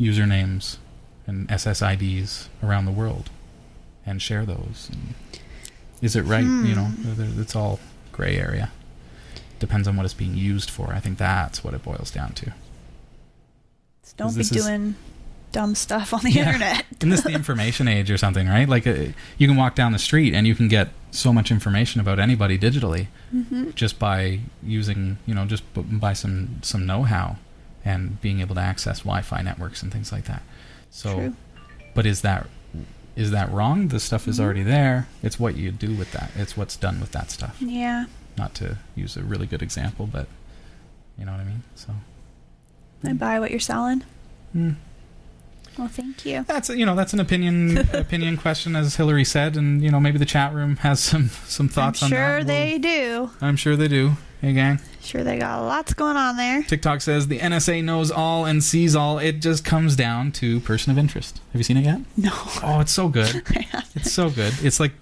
usernames 0.01 0.79
and 1.27 1.49
SSIDs 1.49 2.47
around 2.62 2.87
the 2.87 2.93
world 2.93 3.29
and 4.07 4.23
share 4.23 4.47
those? 4.47 4.88
And 4.91 5.15
is 6.01 6.17
it 6.17 6.23
right? 6.23 6.45
You 6.45 6.75
know, 6.75 6.85
Hmm. 6.87 7.41
it's 7.41 7.55
all 7.55 7.79
gray 8.12 8.37
area. 8.38 8.71
Depends 9.59 9.87
on 9.87 9.97
what 9.97 10.05
it's 10.05 10.15
being 10.15 10.35
used 10.37 10.71
for. 10.71 10.93
I 10.93 11.01
think 11.01 11.19
that's 11.19 11.62
what 11.62 11.75
it 11.75 11.83
boils 11.85 12.11
down 12.11 12.33
to. 12.35 12.53
Don't 14.17 14.37
be 14.37 14.43
doing 14.45 14.95
dumb 15.53 15.75
stuff 15.75 16.12
on 16.15 16.21
the 16.21 16.31
Yeah. 16.31 16.47
internet. 16.47 16.85
and 17.01 17.12
this 17.12 17.21
is 17.21 17.25
the 17.25 17.33
information 17.43 17.87
age 17.88 18.11
or 18.11 18.17
something, 18.19 18.49
right? 18.49 18.69
Like, 18.69 18.87
uh, 18.87 19.09
you 19.38 19.47
can 19.47 19.57
walk 19.57 19.75
down 19.75 19.93
the 19.93 19.99
street 19.99 20.35
and 20.35 20.47
you 20.47 20.55
can 20.55 20.69
get 20.69 20.88
so 21.11 21.33
much 21.33 21.51
information 21.51 22.01
about 22.01 22.19
anybody 22.19 22.59
digitally 22.59 23.09
Mm-hmm. 23.35 23.71
just 23.75 23.99
by 23.99 24.41
using, 24.62 25.19
you 25.27 25.35
know, 25.35 25.47
just 25.47 25.62
b- 25.75 25.81
by 25.83 26.12
some 26.12 26.57
some 26.62 26.85
know-how 26.87 27.37
and 27.85 28.21
being 28.21 28.41
able 28.41 28.55
to 28.55 28.61
access 28.61 29.01
Wi-Fi 29.01 29.41
networks 29.43 29.83
and 29.83 29.91
things 29.93 30.12
like 30.12 30.25
that. 30.25 30.43
So, 30.91 31.15
True. 31.15 31.37
but 31.95 32.05
is 32.07 32.21
that 32.23 32.47
is 33.17 33.31
that 33.31 33.51
wrong? 33.53 33.88
The 33.88 34.01
stuff 34.01 34.27
is 34.29 34.38
Mhm. 34.38 34.43
already 34.45 34.62
there. 34.62 35.07
It's 35.23 35.38
what 35.41 35.57
you 35.57 35.71
do 35.71 35.95
with 35.95 36.12
that. 36.12 36.31
It's 36.37 36.57
what's 36.57 36.77
done 36.77 37.01
with 37.01 37.12
that 37.12 37.31
stuff. 37.31 37.57
Yeah. 37.61 38.07
Not 38.38 38.55
to 38.57 38.79
use 38.95 39.17
a 39.17 39.23
really 39.23 39.47
good 39.47 39.62
example, 39.62 40.07
but 40.07 40.27
you 41.19 41.25
know 41.27 41.33
what 41.33 41.41
I 41.41 41.45
mean. 41.45 41.62
So, 41.75 41.95
I 43.05 43.12
buy 43.15 43.41
what 43.41 43.51
you're 43.51 43.61
selling. 43.61 44.03
hmm. 44.53 44.73
Well, 45.79 45.89
thank 45.89 46.25
you. 46.27 46.45
That's 46.47 46.69
you 46.69 46.85
know 46.87 46.95
that's 46.95 47.13
an 47.13 47.21
opinion 47.21 47.79
opinion 47.93 48.37
question 48.37 48.77
as 48.77 48.97
Hillary 48.97 49.25
said, 49.25 49.57
and 49.57 49.83
you 49.83 49.91
know 49.91 50.01
maybe 50.01 50.19
the 50.19 50.25
chat 50.27 50.53
room 50.53 50.77
has 50.79 51.01
some 51.01 51.29
some 51.47 51.69
thoughts 51.69 52.03
I'm 52.03 52.07
on 52.07 52.11
that. 52.11 52.17
sure 52.17 52.37
We'll- 52.39 52.47
they 52.47 52.79
do. 52.79 53.31
I'm 53.41 53.57
sure 53.57 53.77
they 53.77 53.89
do. 53.89 54.13
Hey 54.41 54.53
gang. 54.53 54.81
Sure 55.01 55.23
they 55.23 55.39
got 55.39 55.63
lots 55.63 55.95
going 55.95 56.17
on 56.17 56.37
there. 56.37 56.63
TikTok 56.65 57.01
says 57.01 57.29
the 57.29 57.39
NSA 57.39 57.83
knows 57.85 58.11
all 58.11 58.45
and 58.45 58.63
sees 58.63 58.95
all. 58.97 59.19
It 59.19 59.41
just 59.41 59.65
comes 59.65 59.95
down 59.97 60.33
to 60.33 60.59
person 60.61 60.91
of 60.91 60.99
interest. 60.99 61.41
Have 61.53 61.61
you 61.61 61.65
seen 61.65 61.77
it 61.77 61.85
yet? 61.85 62.01
No. 62.17 62.31
Oh, 62.63 62.81
it's 62.81 62.93
so 62.93 63.09
good. 63.09 63.43
It's 63.95 64.11
so 64.13 64.31
good. 64.31 64.55
It's 64.63 64.81
like 64.81 64.93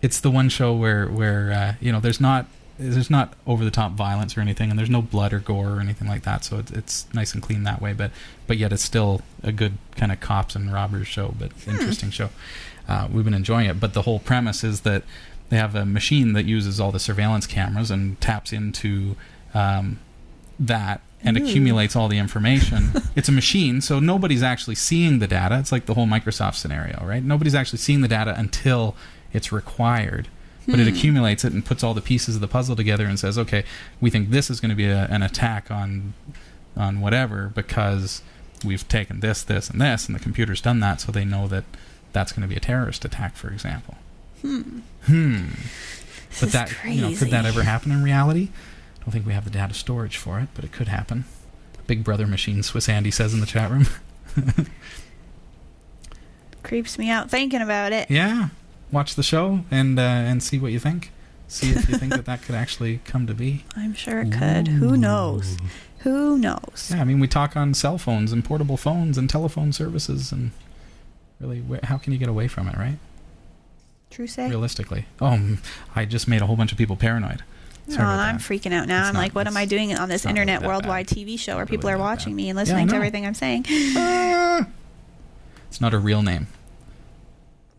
it's 0.00 0.20
the 0.20 0.30
one 0.30 0.48
show 0.48 0.74
where 0.74 1.06
where 1.06 1.52
uh, 1.52 1.74
you 1.80 1.90
know 1.92 2.00
there's 2.00 2.20
not 2.20 2.46
there's 2.82 3.10
not 3.10 3.34
over 3.46 3.64
the 3.64 3.70
top 3.70 3.92
violence 3.92 4.36
or 4.36 4.40
anything, 4.40 4.70
and 4.70 4.78
there's 4.78 4.90
no 4.90 5.02
blood 5.02 5.32
or 5.32 5.38
gore 5.38 5.70
or 5.70 5.80
anything 5.80 6.08
like 6.08 6.22
that. 6.22 6.44
So 6.44 6.58
it's 6.58 6.70
it's 6.70 7.14
nice 7.14 7.34
and 7.34 7.42
clean 7.42 7.64
that 7.64 7.80
way. 7.80 7.92
But 7.92 8.10
but 8.46 8.58
yet 8.58 8.72
it's 8.72 8.82
still 8.82 9.22
a 9.42 9.52
good 9.52 9.78
kind 9.96 10.12
of 10.12 10.20
cops 10.20 10.54
and 10.54 10.72
robbers 10.72 11.08
show, 11.08 11.34
but 11.38 11.52
interesting 11.66 12.10
show. 12.10 12.30
Uh, 12.88 13.08
we've 13.10 13.24
been 13.24 13.34
enjoying 13.34 13.68
it. 13.68 13.80
But 13.80 13.94
the 13.94 14.02
whole 14.02 14.18
premise 14.18 14.64
is 14.64 14.80
that 14.82 15.04
they 15.48 15.56
have 15.56 15.74
a 15.74 15.84
machine 15.84 16.32
that 16.32 16.44
uses 16.44 16.80
all 16.80 16.92
the 16.92 16.98
surveillance 16.98 17.46
cameras 17.46 17.90
and 17.90 18.20
taps 18.20 18.52
into 18.52 19.16
um, 19.54 19.98
that 20.58 21.00
and 21.24 21.38
Ooh. 21.38 21.44
accumulates 21.44 21.94
all 21.94 22.08
the 22.08 22.18
information. 22.18 22.90
it's 23.16 23.28
a 23.28 23.32
machine, 23.32 23.80
so 23.80 24.00
nobody's 24.00 24.42
actually 24.42 24.74
seeing 24.74 25.18
the 25.18 25.26
data. 25.26 25.58
It's 25.58 25.70
like 25.70 25.86
the 25.86 25.94
whole 25.94 26.06
Microsoft 26.06 26.54
scenario, 26.54 27.04
right? 27.04 27.22
Nobody's 27.22 27.54
actually 27.54 27.78
seeing 27.78 28.00
the 28.00 28.08
data 28.08 28.34
until 28.36 28.96
it's 29.32 29.52
required. 29.52 30.28
But 30.66 30.78
it 30.78 30.86
Hmm. 30.88 30.94
accumulates 30.94 31.44
it 31.44 31.52
and 31.52 31.64
puts 31.64 31.82
all 31.82 31.92
the 31.94 32.00
pieces 32.00 32.34
of 32.36 32.40
the 32.40 32.48
puzzle 32.48 32.76
together 32.76 33.04
and 33.06 33.18
says, 33.18 33.36
"Okay, 33.36 33.64
we 34.00 34.10
think 34.10 34.30
this 34.30 34.48
is 34.48 34.60
going 34.60 34.70
to 34.70 34.76
be 34.76 34.86
a, 34.86 35.06
an 35.06 35.22
attack 35.22 35.70
on 35.70 36.14
on 36.76 37.00
whatever 37.00 37.50
because 37.54 38.22
we've 38.64 38.86
taken 38.88 39.20
this, 39.20 39.42
this, 39.42 39.68
and 39.68 39.80
this, 39.80 40.06
and 40.06 40.14
the 40.14 40.20
computer's 40.20 40.60
done 40.60 40.80
that, 40.80 41.00
so 41.00 41.10
they 41.12 41.24
know 41.24 41.48
that 41.48 41.64
that's 42.12 42.30
going 42.32 42.42
to 42.42 42.48
be 42.48 42.54
a 42.56 42.60
terrorist 42.60 43.04
attack, 43.04 43.34
for 43.36 43.50
example." 43.50 43.96
Hmm. 44.42 44.60
Hmm. 45.06 45.48
This 46.30 46.40
But 46.40 46.46
is 46.46 46.52
that 46.52 46.68
crazy. 46.70 46.96
you 46.96 47.02
know, 47.10 47.16
could 47.16 47.30
that 47.30 47.44
ever 47.44 47.62
happen 47.64 47.90
in 47.92 48.02
reality? 48.02 48.48
I 49.00 49.04
don't 49.04 49.10
think 49.12 49.26
we 49.26 49.32
have 49.32 49.44
the 49.44 49.50
data 49.50 49.74
storage 49.74 50.16
for 50.16 50.38
it, 50.38 50.48
but 50.54 50.64
it 50.64 50.70
could 50.72 50.88
happen. 50.88 51.24
Big 51.88 52.04
Brother 52.04 52.26
machine, 52.26 52.62
Swiss 52.62 52.88
Andy 52.88 53.10
says 53.10 53.34
in 53.34 53.40
the 53.40 53.46
chat 53.46 53.68
room. 53.70 53.86
Creeps 56.62 56.96
me 56.98 57.10
out 57.10 57.28
thinking 57.30 57.60
about 57.60 57.92
it. 57.92 58.08
yeah, 58.10 58.48
watch 58.92 59.14
the 59.16 59.22
show 59.22 59.64
and 59.70 59.98
uh, 59.98 60.02
and 60.02 60.42
see 60.42 60.58
what 60.58 60.70
you 60.72 60.78
think. 60.78 61.10
See 61.48 61.70
if 61.70 61.88
you 61.88 61.98
think 61.98 62.12
that 62.12 62.24
that 62.24 62.42
could 62.42 62.54
actually 62.54 63.00
come 63.04 63.26
to 63.26 63.34
be. 63.34 63.64
I'm 63.76 63.94
sure 63.94 64.20
it 64.20 64.32
could. 64.32 64.68
Who 64.68 64.96
knows? 64.96 65.58
Who 65.98 66.38
knows? 66.38 66.90
Yeah, 66.90 67.00
I 67.00 67.04
mean, 67.04 67.20
we 67.20 67.28
talk 67.28 67.56
on 67.56 67.74
cell 67.74 67.98
phones 67.98 68.32
and 68.32 68.44
portable 68.44 68.76
phones 68.78 69.18
and 69.18 69.28
telephone 69.28 69.72
services, 69.72 70.32
and 70.32 70.50
really, 71.40 71.60
wh- 71.60 71.84
how 71.84 71.98
can 71.98 72.12
you 72.12 72.18
get 72.18 72.28
away 72.28 72.48
from 72.48 72.68
it, 72.68 72.76
right? 72.76 72.98
True 74.10 74.26
say. 74.26 74.48
Realistically. 74.48 75.04
Oh, 75.20 75.26
mm, 75.26 75.58
I 75.94 76.04
just 76.06 76.26
made 76.26 76.40
a 76.42 76.46
whole 76.46 76.56
bunch 76.56 76.72
of 76.72 76.78
people 76.78 76.96
paranoid. 76.96 77.42
Oh, 77.88 77.92
Sorry 77.92 78.02
about 78.04 78.18
I'm 78.20 78.36
that. 78.38 78.42
freaking 78.44 78.72
out 78.72 78.88
now. 78.88 79.00
It's 79.00 79.08
I'm 79.08 79.14
not- 79.14 79.20
like, 79.20 79.34
what 79.34 79.46
am 79.46 79.56
I 79.56 79.64
doing 79.66 79.94
on 79.96 80.08
this 80.08 80.16
it's 80.22 80.24
not 80.24 80.30
really 80.32 80.40
internet 80.52 80.66
worldwide 80.68 81.06
bad. 81.08 81.16
TV 81.18 81.38
show 81.38 81.56
where 81.56 81.64
Not 81.64 81.70
people 81.70 81.90
are 81.90 81.98
watching 81.98 82.32
bad. 82.32 82.36
me 82.36 82.48
and 82.48 82.56
Yeah, 82.56 82.62
listening 82.62 82.88
to 82.88 82.94
everything 82.96 83.26
I'm 83.26 83.34
saying? 83.34 83.66
Ah! 83.96 84.66
It's 85.68 85.80
not 85.80 85.92
a 85.94 85.98
real 85.98 86.22
name. 86.22 86.46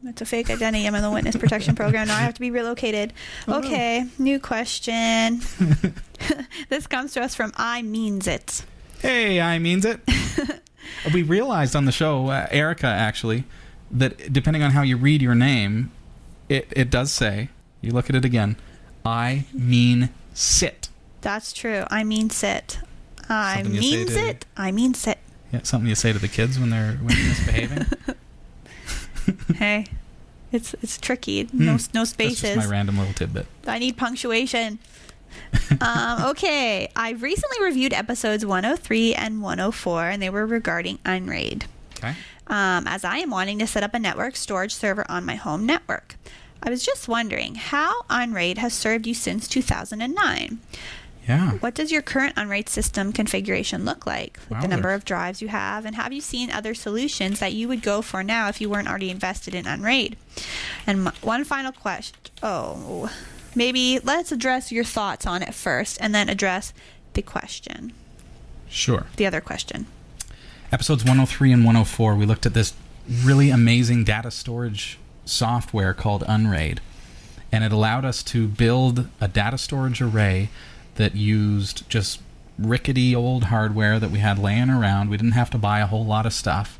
It's 0.05 0.21
a 0.21 0.25
fake 0.25 0.49
identity. 0.49 0.85
I'm 0.85 0.95
in 0.95 1.01
the 1.01 1.11
witness 1.11 1.35
protection 1.35 1.75
program. 1.75 2.07
Now 2.07 2.17
I 2.17 2.21
have 2.21 2.33
to 2.33 2.39
be 2.41 2.51
relocated. 2.51 3.13
Oh, 3.47 3.59
no. 3.59 3.67
Okay, 3.67 4.05
new 4.17 4.39
question. 4.39 5.41
this 6.69 6.87
comes 6.87 7.13
to 7.13 7.21
us 7.23 7.35
from 7.35 7.53
I 7.55 7.81
Means 7.81 8.27
It. 8.27 8.65
Hey, 8.99 9.39
I 9.41 9.59
means 9.59 9.85
it. 9.85 9.99
we 11.13 11.23
realized 11.23 11.75
on 11.75 11.85
the 11.85 11.91
show, 11.91 12.27
uh, 12.27 12.47
Erica 12.51 12.87
actually, 12.87 13.43
that 13.91 14.31
depending 14.31 14.63
on 14.63 14.71
how 14.71 14.81
you 14.81 14.97
read 14.97 15.21
your 15.21 15.35
name, 15.35 15.91
it, 16.49 16.67
it 16.71 16.89
does 16.89 17.11
say, 17.11 17.49
you 17.81 17.91
look 17.91 18.09
at 18.09 18.15
it 18.15 18.23
again, 18.25 18.55
I 19.05 19.45
mean 19.53 20.09
sit. 20.33 20.89
That's 21.21 21.51
true. 21.53 21.83
I 21.89 22.03
mean 22.03 22.29
sit. 22.29 22.79
I 23.29 23.63
means 23.63 24.13
to- 24.13 24.27
it. 24.29 24.45
I 24.55 24.71
mean 24.71 24.93
sit. 24.93 25.19
Yeah, 25.51 25.61
something 25.63 25.87
you 25.87 25.95
say 25.95 26.11
to 26.13 26.19
the 26.19 26.27
kids 26.27 26.57
when 26.57 26.69
they're 26.69 26.93
when 26.93 27.07
they're 27.15 27.27
misbehaving. 27.27 27.85
hey, 29.55 29.85
it's 30.51 30.73
it's 30.81 30.97
tricky. 30.97 31.47
No 31.53 31.73
Hmm. 31.73 31.77
no 31.93 32.01
That's 32.01 32.09
spaces. 32.11 32.41
just 32.55 32.57
my 32.57 32.65
random 32.71 32.97
little 32.97 33.13
tidbit. 33.13 33.47
I 33.67 33.79
need 33.79 33.97
punctuation. 33.97 34.79
um, 35.81 36.23
okay, 36.25 36.89
I've 36.95 37.23
recently 37.23 37.63
reviewed 37.63 37.93
episodes 37.93 38.45
103 38.45 39.15
and 39.15 39.41
104, 39.41 40.09
and 40.09 40.21
they 40.21 40.29
were 40.29 40.45
regarding 40.45 40.99
Unraid. 41.05 41.65
Okay. 41.97 42.13
Um, 42.47 42.85
as 42.87 43.03
I 43.03 43.17
am 43.17 43.29
wanting 43.31 43.57
to 43.59 43.67
set 43.67 43.83
up 43.83 43.93
a 43.93 43.99
network 43.99 44.35
storage 44.35 44.73
server 44.75 45.05
on 45.09 45.25
my 45.25 45.35
home 45.35 45.65
network. 45.65 46.17
I 46.61 46.69
was 46.69 46.85
just 46.85 47.07
wondering 47.07 47.55
how 47.55 48.03
Unraid 48.09 48.57
has 48.57 48.73
served 48.73 49.05
you 49.07 49.13
since 49.13 49.47
2009. 49.47 50.59
Yeah. 51.27 51.51
What 51.53 51.73
does 51.73 51.91
your 51.91 52.01
current 52.01 52.33
Unraid 52.35 52.67
system 52.69 53.13
configuration 53.13 53.85
look 53.85 54.05
like? 54.05 54.39
Like 54.49 54.51
Wow, 54.51 54.61
the 54.61 54.67
number 54.67 54.91
of 54.91 55.05
drives 55.05 55.41
you 55.41 55.47
have, 55.47 55.85
and 55.85 55.95
have 55.95 56.11
you 56.11 56.21
seen 56.21 56.51
other 56.51 56.73
solutions 56.73 57.39
that 57.39 57.53
you 57.53 57.67
would 57.67 57.81
go 57.81 58.01
for 58.01 58.23
now 58.23 58.49
if 58.49 58.59
you 58.59 58.69
weren't 58.69 58.89
already 58.89 59.09
invested 59.09 59.55
in 59.55 59.65
Unraid? 59.65 60.17
And 60.85 61.07
one 61.21 61.43
final 61.45 61.71
question. 61.71 62.17
Oh, 62.41 63.09
maybe 63.55 63.99
let's 64.03 64.31
address 64.31 64.71
your 64.71 64.83
thoughts 64.83 65.25
on 65.25 65.41
it 65.41 65.53
first, 65.53 65.97
and 66.01 66.13
then 66.13 66.27
address 66.29 66.73
the 67.13 67.21
question, 67.21 67.93
Sure. 68.67 69.05
the 69.15 69.25
other 69.25 69.39
question. 69.41 69.85
Episodes 70.71 71.03
103 71.03 71.51
and 71.51 71.63
104, 71.63 72.15
we 72.15 72.25
looked 72.25 72.45
at 72.45 72.53
this 72.55 72.73
really 73.23 73.49
amazing 73.49 74.03
data 74.03 74.31
storage 74.31 74.97
software 75.25 75.93
called 75.93 76.23
Unraid. 76.27 76.81
And 77.51 77.63
it 77.63 77.71
allowed 77.71 78.03
us 78.03 78.23
to 78.23 78.47
build 78.47 79.07
a 79.21 79.27
data 79.27 79.59
storage 79.59 80.01
array 80.01 80.49
that 80.95 81.15
used 81.15 81.89
just 81.89 82.21
rickety 82.57 83.15
old 83.15 83.45
hardware 83.45 83.99
that 83.99 84.11
we 84.11 84.19
had 84.19 84.37
laying 84.37 84.69
around. 84.69 85.09
We 85.09 85.17
didn't 85.17 85.33
have 85.33 85.49
to 85.51 85.57
buy 85.57 85.79
a 85.79 85.87
whole 85.87 86.05
lot 86.05 86.25
of 86.25 86.33
stuff. 86.33 86.79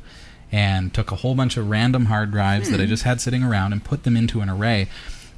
And 0.52 0.94
took 0.94 1.10
a 1.10 1.16
whole 1.16 1.34
bunch 1.34 1.56
of 1.56 1.68
random 1.68 2.04
hard 2.04 2.30
drives 2.30 2.70
that 2.70 2.78
I 2.78 2.84
hmm. 2.84 2.90
just 2.90 3.02
had 3.02 3.20
sitting 3.20 3.42
around 3.42 3.72
and 3.72 3.82
put 3.82 4.04
them 4.04 4.16
into 4.16 4.40
an 4.40 4.48
array. 4.48 4.88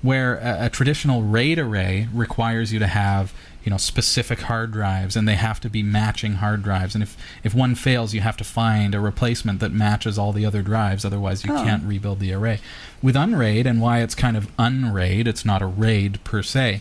Where 0.02 0.36
a, 0.36 0.66
a 0.66 0.68
traditional 0.68 1.22
RAID 1.22 1.58
array 1.58 2.08
requires 2.12 2.70
you 2.70 2.78
to 2.80 2.86
have 2.86 3.32
you 3.66 3.70
know 3.70 3.76
specific 3.76 4.42
hard 4.42 4.70
drives 4.70 5.16
and 5.16 5.26
they 5.26 5.34
have 5.34 5.58
to 5.60 5.68
be 5.68 5.82
matching 5.82 6.34
hard 6.34 6.62
drives 6.62 6.94
and 6.94 7.02
if 7.02 7.16
if 7.42 7.52
one 7.52 7.74
fails 7.74 8.14
you 8.14 8.20
have 8.20 8.36
to 8.36 8.44
find 8.44 8.94
a 8.94 9.00
replacement 9.00 9.58
that 9.58 9.72
matches 9.72 10.16
all 10.16 10.32
the 10.32 10.46
other 10.46 10.62
drives 10.62 11.04
otherwise 11.04 11.44
you 11.44 11.52
Oh. 11.52 11.64
can't 11.64 11.82
rebuild 11.82 12.20
the 12.20 12.32
array 12.32 12.60
with 13.02 13.16
unraid 13.16 13.66
and 13.66 13.80
why 13.80 14.02
it's 14.02 14.14
kind 14.14 14.36
of 14.36 14.48
unraid 14.56 15.26
it's 15.26 15.44
not 15.44 15.62
a 15.62 15.66
raid 15.66 16.22
per 16.22 16.44
se 16.44 16.80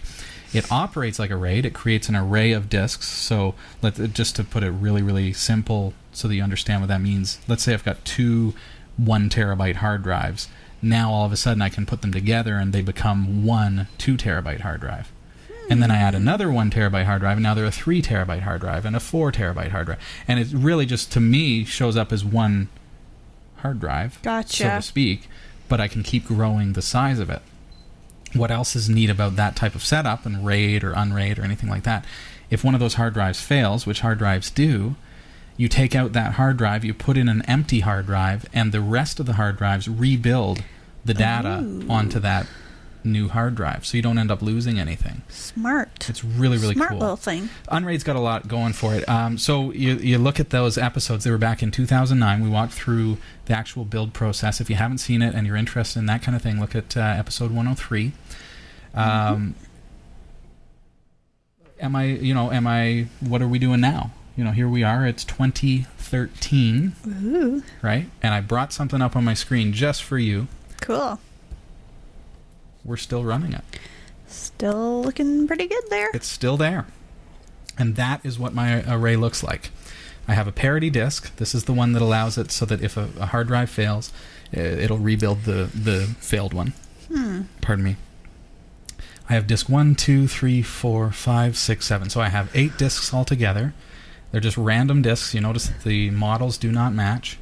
it 0.56 0.72
operates 0.72 1.20
like 1.20 1.30
a 1.30 1.36
raid. 1.36 1.66
It 1.66 1.74
creates 1.74 2.10
an 2.10 2.16
array 2.16 2.52
of 2.52 2.70
disks. 2.70 3.08
So 3.08 3.56
let 3.82 3.96
just 4.14 4.36
to 4.38 4.44
put 4.44 4.64
it 4.64 4.72
really 4.72 5.02
really 5.02 5.34
simple 5.34 5.94
so 6.12 6.28
that 6.28 6.36
you 6.36 6.44
understand 6.44 6.82
what 6.82 6.88
that 6.88 7.02
means. 7.02 7.40
Let's 7.48 7.64
say 7.64 7.74
i've 7.74 7.84
got 7.84 8.04
two 8.06 8.54
one 8.98 9.30
terabyte 9.30 9.76
hard 9.76 10.04
drives. 10.04 10.48
Now 10.82 11.12
all 11.12 11.26
of 11.26 11.32
a 11.32 11.38
sudden 11.38 11.62
i 11.62 11.70
can 11.70 11.86
put 11.86 12.02
them 12.02 12.12
together 12.12 12.56
and 12.56 12.74
they 12.74 12.82
become 12.82 13.46
one 13.46 13.88
two 13.98 14.16
terabyte 14.18 14.62
hard 14.62 14.82
drive. 14.82 15.12
And 15.70 15.82
then 15.82 15.90
I 15.90 15.98
add 15.98 16.14
another 16.14 16.52
one 16.52 16.70
terabyte 16.70 17.06
hard 17.06 17.22
drive, 17.22 17.38
and 17.38 17.44
now 17.44 17.56
they're 17.56 17.66
a 17.66 17.72
three 17.72 18.02
terabyte 18.02 18.42
hard 18.42 18.62
drive 18.62 18.86
and 18.86 18.96
a 18.96 19.00
four 19.00 19.32
terabyte 19.32 19.72
hard 19.72 19.88
drive, 19.88 20.00
and 20.28 20.40
it 20.40 20.48
really 20.54 20.86
just 20.86 21.12
to 21.14 21.20
me 21.20 21.66
shows 21.66 21.98
up 21.98 22.12
as 22.14 22.24
one 22.24 22.70
hard 23.58 23.80
drive, 23.80 24.20
so 24.50 24.66
to 24.78 24.82
speak. 24.84 25.28
But 25.68 25.82
I 25.82 25.88
can 25.88 26.04
keep 26.04 26.26
growing 26.26 26.74
the 26.74 26.84
size 26.84 27.18
of 27.18 27.32
it. 27.32 27.42
What 28.36 28.52
else 28.52 28.76
is 28.76 28.90
neat 28.90 29.10
about 29.10 29.36
that 29.38 29.56
type 29.56 29.76
of 29.76 29.84
setup 29.84 30.26
and 30.26 30.46
RAID 30.46 30.84
or 30.84 30.94
unRAID 30.94 31.40
or 31.40 31.44
anything 31.44 31.70
like 31.70 31.84
that? 31.84 32.06
If 32.50 32.64
one 32.64 32.74
of 32.74 32.80
those 32.80 32.96
hard 32.96 33.14
drives 33.14 33.42
fails, 33.42 33.86
which 33.86 34.02
hard 34.02 34.20
drives 34.20 34.50
do, 34.50 34.96
you 35.58 35.68
take 35.68 35.96
out 35.96 36.14
that 36.14 36.34
hard 36.34 36.58
drive, 36.58 36.84
you 36.84 36.94
put 36.94 37.18
in 37.18 37.30
an 37.30 37.42
empty 37.44 37.80
hard 37.80 38.06
drive, 38.06 38.46
and 38.54 38.72
the 38.72 38.82
rest 38.82 39.20
of 39.20 39.26
the 39.26 39.34
hard 39.34 39.58
drives 39.58 39.88
rebuild 39.88 40.64
the 41.06 41.14
data 41.14 41.62
Ooh. 41.64 41.88
onto 41.90 42.20
that 42.20 42.48
new 43.06 43.30
hard 43.30 43.56
drive, 43.56 43.86
so 43.86 43.96
you 43.98 44.04
don't 44.04 44.18
end 44.18 44.32
up 44.32 44.42
losing 44.42 44.80
anything. 44.80 45.22
Smart. 45.30 46.10
It's 46.10 46.24
really 46.24 46.58
really 46.58 46.74
Smart 46.76 46.90
cool. 46.92 47.00
little 47.00 47.16
thing. 47.16 47.50
Unraid's 47.72 48.04
got 48.04 48.16
a 48.16 48.20
lot 48.20 48.48
going 48.48 48.74
for 48.74 48.94
it. 48.96 49.08
Um, 49.08 49.38
so 49.38 49.72
you 49.72 49.96
you 49.98 50.18
look 50.18 50.40
at 50.40 50.50
those 50.50 50.78
episodes; 50.78 51.24
they 51.24 51.32
were 51.32 51.38
back 51.38 51.62
in 51.64 51.72
2009. 51.72 52.42
We 52.44 52.50
walked 52.50 52.74
through 52.74 53.18
the 53.46 53.54
actual 53.56 53.86
build 53.86 54.14
process. 54.14 54.60
If 54.60 54.70
you 54.70 54.76
haven't 54.76 54.98
seen 54.98 55.22
it 55.22 55.34
and 55.36 55.46
you're 55.48 55.56
interested 55.56 56.00
in 56.00 56.06
that 56.08 56.22
kind 56.22 56.36
of 56.36 56.42
thing, 56.42 56.60
look 56.60 56.76
at 56.76 56.98
uh, 56.98 57.02
episode 57.02 57.52
103. 57.52 58.12
Um, 58.94 59.56
Am 61.80 61.94
I, 61.96 62.06
you 62.06 62.34
know, 62.34 62.52
am 62.52 62.66
I? 62.68 63.08
What 63.20 63.42
are 63.42 63.48
we 63.50 63.60
doing 63.60 63.82
now? 63.82 64.12
You 64.38 64.44
know, 64.46 64.52
here 64.52 64.68
we 64.68 64.84
are. 64.84 65.06
It's 65.06 65.26
2013, 65.26 66.96
Ooh, 67.08 67.64
right? 67.82 68.06
And 68.22 68.34
I 68.34 68.40
brought 68.42 68.72
something 68.72 69.02
up 69.02 69.16
on 69.16 69.24
my 69.26 69.34
screen 69.34 69.74
just 69.74 70.02
for 70.04 70.18
you. 70.18 70.48
cool. 70.82 71.20
We're 72.86 72.98
still 72.98 73.24
running 73.24 73.54
it. 73.54 73.64
Still 74.28 75.02
looking 75.02 75.48
pretty 75.48 75.68
good 75.68 75.84
there. 75.90 76.12
It's 76.14 76.28
still 76.28 76.56
there. 76.56 76.86
And 77.78 77.96
that 77.96 78.26
is 78.26 78.40
what 78.40 78.54
my 78.54 78.84
array 78.90 79.16
looks 79.16 79.44
like. 79.44 79.72
I 80.28 80.34
have 80.34 80.48
a 80.48 80.52
parity 80.52 80.90
disk. 80.90 81.36
This 81.36 81.54
is 81.54 81.66
the 81.66 81.74
one 81.74 81.94
that 81.94 82.02
allows 82.02 82.38
it 82.38 82.52
so 82.52 82.66
that 82.66 82.82
if 82.82 82.96
a, 82.96 83.10
a 83.20 83.28
hard 83.28 83.48
drive 83.48 83.70
fails, 83.70 84.14
it'll 84.52 84.98
rebuild 84.98 85.44
the, 85.44 85.70
the 85.74 86.16
failed 86.20 86.54
one. 86.54 86.74
Hmm. 87.12 87.42
Pardon 87.62 87.84
me. 87.84 87.96
I 89.28 89.34
have 89.34 89.48
disk 89.48 89.68
one, 89.68 89.96
two, 89.96 90.28
three, 90.28 90.62
four, 90.62 91.12
five, 91.12 91.58
six, 91.58 91.86
seven. 91.86 92.10
So 92.10 92.22
I 92.22 92.30
have 92.30 92.52
eight 92.54 92.78
disks 92.78 93.14
altogether. 93.14 93.74
They're 94.32 94.42
just 94.42 94.58
random 94.58 95.02
disks. 95.02 95.34
You 95.34 95.42
notice 95.42 95.68
that 95.68 95.84
the 95.84 96.12
models 96.12 96.58
do 96.58 96.72
not 96.72 96.94
match. 96.94 97.38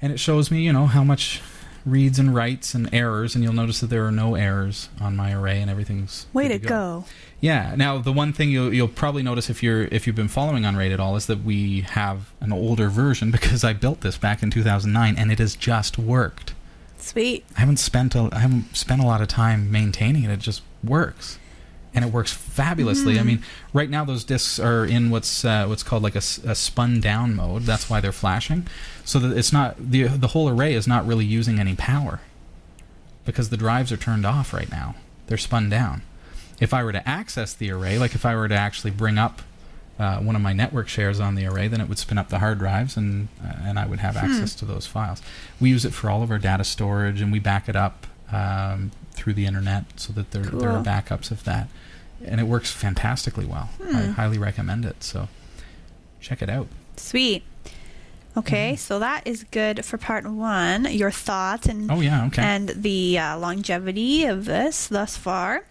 And 0.00 0.12
it 0.12 0.18
shows 0.18 0.50
me, 0.50 0.62
you 0.62 0.72
know, 0.72 0.86
how 0.86 1.04
much 1.04 1.40
reads 1.84 2.18
and 2.18 2.34
writes 2.34 2.74
and 2.74 2.92
errors. 2.92 3.34
And 3.34 3.42
you'll 3.44 3.52
notice 3.52 3.80
that 3.80 3.88
there 3.90 4.06
are 4.06 4.12
no 4.12 4.34
errors 4.34 4.88
on 5.00 5.16
my 5.16 5.32
array 5.32 5.60
and 5.60 5.70
everything's 5.70 6.26
Way 6.32 6.48
good 6.48 6.62
to 6.62 6.68
go. 6.68 7.04
yeah. 7.40 7.74
Now 7.76 7.98
the 7.98 8.12
one 8.12 8.32
thing 8.32 8.50
you'll 8.50 8.72
you'll 8.72 8.88
probably 8.88 9.22
notice 9.22 9.50
if 9.50 9.62
you're 9.62 9.82
if 9.84 10.06
you've 10.06 10.16
been 10.16 10.28
following 10.28 10.64
Unraid 10.64 10.92
at 10.92 11.00
all 11.00 11.16
is 11.16 11.26
that 11.26 11.42
we 11.44 11.80
have 11.82 12.30
an 12.40 12.52
older 12.52 12.88
version 12.88 13.30
because 13.36 13.64
I 13.64 13.72
built 13.72 14.00
this 14.02 14.16
back 14.18 14.42
in 14.42 14.50
2009 14.50 15.16
and 15.16 15.32
it 15.32 15.38
has 15.38 15.54
just 15.56 15.98
worked. 15.98 16.54
Sweet. 16.98 17.44
I 17.56 17.60
haven't 17.60 17.78
spent 17.78 18.14
a, 18.14 18.28
I 18.32 18.38
haven't 18.38 18.76
spent 18.76 19.02
a 19.02 19.04
lot 19.04 19.20
of 19.20 19.26
time 19.28 19.70
maintaining 19.72 20.22
it. 20.22 20.30
It 20.30 20.38
just 20.38 20.62
works, 20.84 21.38
and 21.94 22.04
it 22.04 22.12
works 22.12 22.32
fabulously. 22.32 23.18
I 23.18 23.22
mean, 23.22 23.42
right 23.72 23.90
now 23.90 24.04
those 24.04 24.24
discs 24.24 24.58
are 24.58 24.84
in 24.84 25.10
what's 25.10 25.44
uh, 25.44 25.66
what's 25.66 25.82
called 25.82 26.02
like 26.02 26.16
a 26.16 26.20
spun 26.20 27.00
down 27.00 27.34
mode. 27.34 27.62
That's 27.62 27.90
why 27.90 28.00
they're 28.00 28.12
flashing, 28.12 28.66
so 29.04 29.18
that 29.18 29.36
it's 29.36 29.52
not 29.52 29.76
the 29.78 30.04
the 30.04 30.28
whole 30.28 30.48
array 30.48 30.74
is 30.74 30.86
not 30.86 31.06
really 31.06 31.24
using 31.24 31.58
any 31.58 31.74
power 31.74 32.20
because 33.24 33.50
the 33.50 33.56
drives 33.56 33.92
are 33.92 33.96
turned 33.96 34.26
off 34.26 34.52
right 34.52 34.70
now. 34.70 34.94
They're 35.26 35.38
spun 35.38 35.68
down. 35.68 36.02
If 36.60 36.72
I 36.72 36.82
were 36.84 36.92
to 36.92 37.06
access 37.08 37.54
the 37.54 37.70
array, 37.70 37.98
like 37.98 38.14
if 38.14 38.24
I 38.24 38.34
were 38.36 38.48
to 38.48 38.54
actually 38.54 38.90
bring 38.92 39.18
up 39.18 39.42
uh, 39.98 40.18
one 40.18 40.34
of 40.34 40.42
my 40.42 40.52
network 40.52 40.88
shares 40.88 41.20
on 41.20 41.34
the 41.34 41.46
array, 41.46 41.68
then 41.68 41.80
it 41.80 41.88
would 41.88 41.98
spin 41.98 42.18
up 42.18 42.28
the 42.28 42.38
hard 42.38 42.58
drives, 42.58 42.96
and 42.96 43.28
uh, 43.44 43.52
and 43.64 43.78
I 43.78 43.86
would 43.86 44.00
have 44.00 44.16
access 44.16 44.54
to 44.56 44.64
those 44.64 44.86
files. 44.86 45.20
We 45.60 45.70
use 45.70 45.84
it 45.84 45.92
for 45.92 46.08
all 46.08 46.22
of 46.22 46.30
our 46.30 46.38
data 46.38 46.64
storage, 46.64 47.20
and 47.20 47.30
we 47.30 47.38
back 47.38 47.68
it 47.68 47.76
up 47.76 48.06
um, 48.32 48.90
through 49.12 49.34
the 49.34 49.46
internet 49.46 49.84
so 49.96 50.12
that 50.14 50.30
there 50.30 50.42
there 50.42 50.70
are 50.70 50.82
backups 50.82 51.30
of 51.30 51.44
that. 51.44 51.68
and 52.24 52.40
it 52.40 52.44
works 52.44 52.70
fantastically 52.70 53.44
well. 53.44 53.68
I 53.82 54.02
Hmm. 54.02 54.10
highly 54.12 54.38
recommend 54.38 54.84
it. 54.84 55.02
So 55.02 55.28
check 56.20 56.40
it 56.40 56.48
out. 56.48 56.68
Sweet. 56.96 57.42
Okay, 58.36 58.76
so 58.76 58.98
that 59.00 59.26
is 59.26 59.44
good 59.50 59.84
for 59.84 59.98
part 59.98 60.24
one. 60.26 60.86
Your 60.90 61.10
thoughts 61.10 61.66
and 61.66 61.90
Oh 61.90 62.00
yeah, 62.00 62.24
okay. 62.26 62.40
and 62.42 62.68
the 62.70 63.18
uh, 63.18 63.36
longevity 63.38 64.24
of 64.24 64.46
this 64.46 64.86
thus 64.88 65.16
far. 65.18 65.64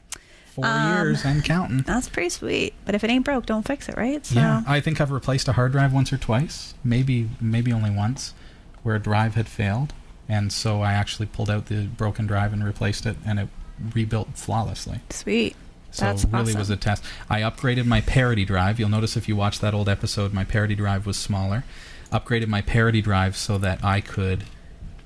Four 0.53 0.65
um, 0.67 0.89
years 1.05 1.23
and 1.25 1.43
counting. 1.43 1.77
That's 1.87 2.09
pretty 2.09 2.29
sweet. 2.29 2.73
But 2.85 2.93
if 2.93 3.03
it 3.05 3.09
ain't 3.09 3.23
broke, 3.25 3.45
don't 3.47 3.65
fix 3.65 3.87
it, 3.89 3.95
right? 3.97 4.23
So 4.25 4.35
Yeah, 4.35 4.61
I 4.67 4.79
think 4.81 4.99
I've 5.01 5.09
replaced 5.11 5.47
a 5.47 5.53
hard 5.53 5.71
drive 5.71 5.91
once 5.93 6.11
or 6.13 6.17
twice, 6.17 6.75
maybe 6.83 7.29
maybe 7.39 7.71
only 7.73 7.89
once, 7.89 8.33
where 8.83 8.95
a 8.95 8.99
drive 8.99 9.33
had 9.35 9.47
failed, 9.47 9.93
and 10.31 10.53
so 10.53 10.81
I 10.81 10.93
actually 10.93 11.25
pulled 11.25 11.49
out 11.49 11.65
the 11.65 11.87
broken 11.87 12.25
drive 12.25 12.53
and 12.53 12.63
replaced 12.63 13.05
it, 13.05 13.17
and 13.25 13.37
it 13.37 13.49
rebuilt 13.93 14.29
flawlessly. 14.35 15.01
sweet. 15.09 15.57
So 15.91 16.05
That's 16.05 16.23
it 16.23 16.29
really 16.31 16.55
was 16.55 16.69
a 16.69 16.77
test. 16.77 17.03
I 17.29 17.41
upgraded 17.41 17.85
my 17.85 17.99
parity 17.99 18.45
drive. 18.45 18.79
You'll 18.79 18.87
notice 18.87 19.17
if 19.17 19.27
you 19.27 19.35
watch 19.35 19.59
that 19.59 19.73
old 19.73 19.89
episode, 19.89 20.31
my 20.31 20.45
parity 20.45 20.73
drive 20.73 21.05
was 21.05 21.17
smaller. 21.17 21.65
Upgraded 22.13 22.47
my 22.47 22.61
parity 22.61 23.01
drive 23.01 23.35
so 23.35 23.57
that 23.57 23.83
I 23.83 23.99
could 23.99 24.45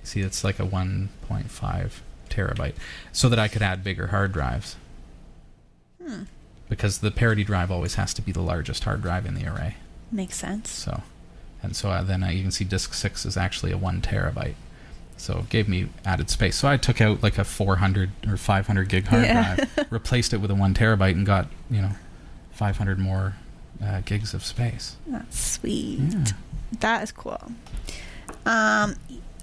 see 0.04 0.22
it's 0.22 0.44
like 0.44 0.60
a 0.60 0.64
1.5 0.64 1.92
terabyte, 2.30 2.76
so 3.12 3.28
that 3.28 3.40
I 3.40 3.48
could 3.48 3.64
add 3.64 3.84
bigger 3.84 4.08
hard 4.08 4.32
drives. 4.32 4.76
Hmm. 6.06 6.24
Because 6.70 7.00
the 7.00 7.10
parity 7.10 7.44
drive 7.44 7.72
always 7.72 7.96
has 7.96 8.14
to 8.14 8.22
be 8.22 8.32
the 8.32 8.42
largest 8.42 8.84
hard 8.84 9.02
drive 9.02 9.26
in 9.26 9.34
the 9.34 9.48
array. 9.48 9.78
Makes 10.12 10.36
sense. 10.36 10.70
So, 10.70 11.02
and 11.64 11.76
so 11.76 11.90
uh, 11.90 12.04
then 12.04 12.22
you 12.32 12.44
can 12.44 12.52
see 12.52 12.64
disk 12.64 12.94
six 12.94 13.26
is 13.26 13.38
actually 13.38 13.72
a 13.72 13.78
one 13.78 14.02
terabyte. 14.02 14.54
So 15.18 15.40
it 15.40 15.50
gave 15.50 15.68
me 15.70 15.88
added 16.06 16.30
space. 16.30 16.56
So 16.58 16.68
I 16.68 16.78
took 16.78 17.00
out 17.02 17.24
like 17.24 17.38
a 17.38 17.44
400 17.44 18.12
or 18.28 18.38
500 18.38 18.90
gig 18.90 19.08
hard 19.08 19.24
Yeah. 19.24 19.56
drive, 19.56 19.88
replaced 19.92 20.34
it 20.34 20.38
with 20.38 20.52
a 20.52 20.56
one 20.56 20.74
terabyte, 20.74 21.12
and 21.14 21.26
got 21.26 21.48
you 21.70 21.82
know 21.82 21.92
500 22.52 23.00
more 23.00 23.34
uh, 23.84 24.02
gigs 24.06 24.34
of 24.34 24.44
space. 24.46 24.96
That's 25.08 25.40
sweet. 25.40 26.00
Yeah, 26.00 26.26
That 26.80 27.04
is 27.04 27.12
cool. 27.12 27.42
Um. 28.46 28.96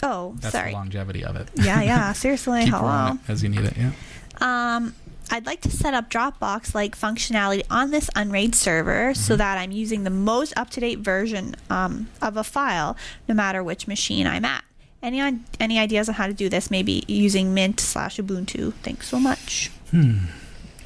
Oh, 0.05 0.35
that's 0.41 0.53
sorry. 0.53 0.71
the 0.71 0.77
longevity 0.77 1.25
of 1.25 1.37
it. 1.37 1.49
Yeah, 1.55 1.81
yeah. 1.81 2.13
Seriously, 2.25 2.65
Keep 2.65 2.75
hello. 2.75 3.19
as 3.29 3.43
you 3.43 3.49
need 3.49 3.61
it. 3.65 3.75
Yeah. 3.77 3.93
Um, 4.41 4.95
I'd 5.31 5.47
like 5.47 5.61
to 5.61 5.71
set 5.71 5.95
up 5.95 6.11
Dropbox 6.11 6.75
like 6.75 6.99
functionality 6.99 7.63
on 7.71 7.91
this 7.93 8.11
Unraid 8.17 8.55
server 8.57 9.15
so 9.15 9.37
that 9.37 9.59
I'm 9.59 9.71
using 9.71 10.03
the 10.03 10.11
most 10.11 10.53
up 10.57 10.71
to 10.71 10.81
date 10.81 10.99
version 10.99 11.55
um, 11.71 12.09
of 12.21 12.37
a 12.37 12.43
file 12.45 12.97
no 13.29 13.35
matter 13.35 13.63
which 13.63 13.87
machine 13.87 14.27
I'm 14.27 14.45
at. 14.45 14.65
Any 15.03 15.39
any 15.59 15.79
ideas 15.79 16.09
on 16.09 16.15
how 16.15 16.27
to 16.27 16.33
do 16.33 16.49
this? 16.49 16.71
Maybe 16.71 17.05
using 17.09 17.55
Mint 17.55 17.81
slash 17.81 18.19
Ubuntu. 18.19 18.73
Thanks 18.83 19.09
so 19.09 19.19
much. 19.19 19.71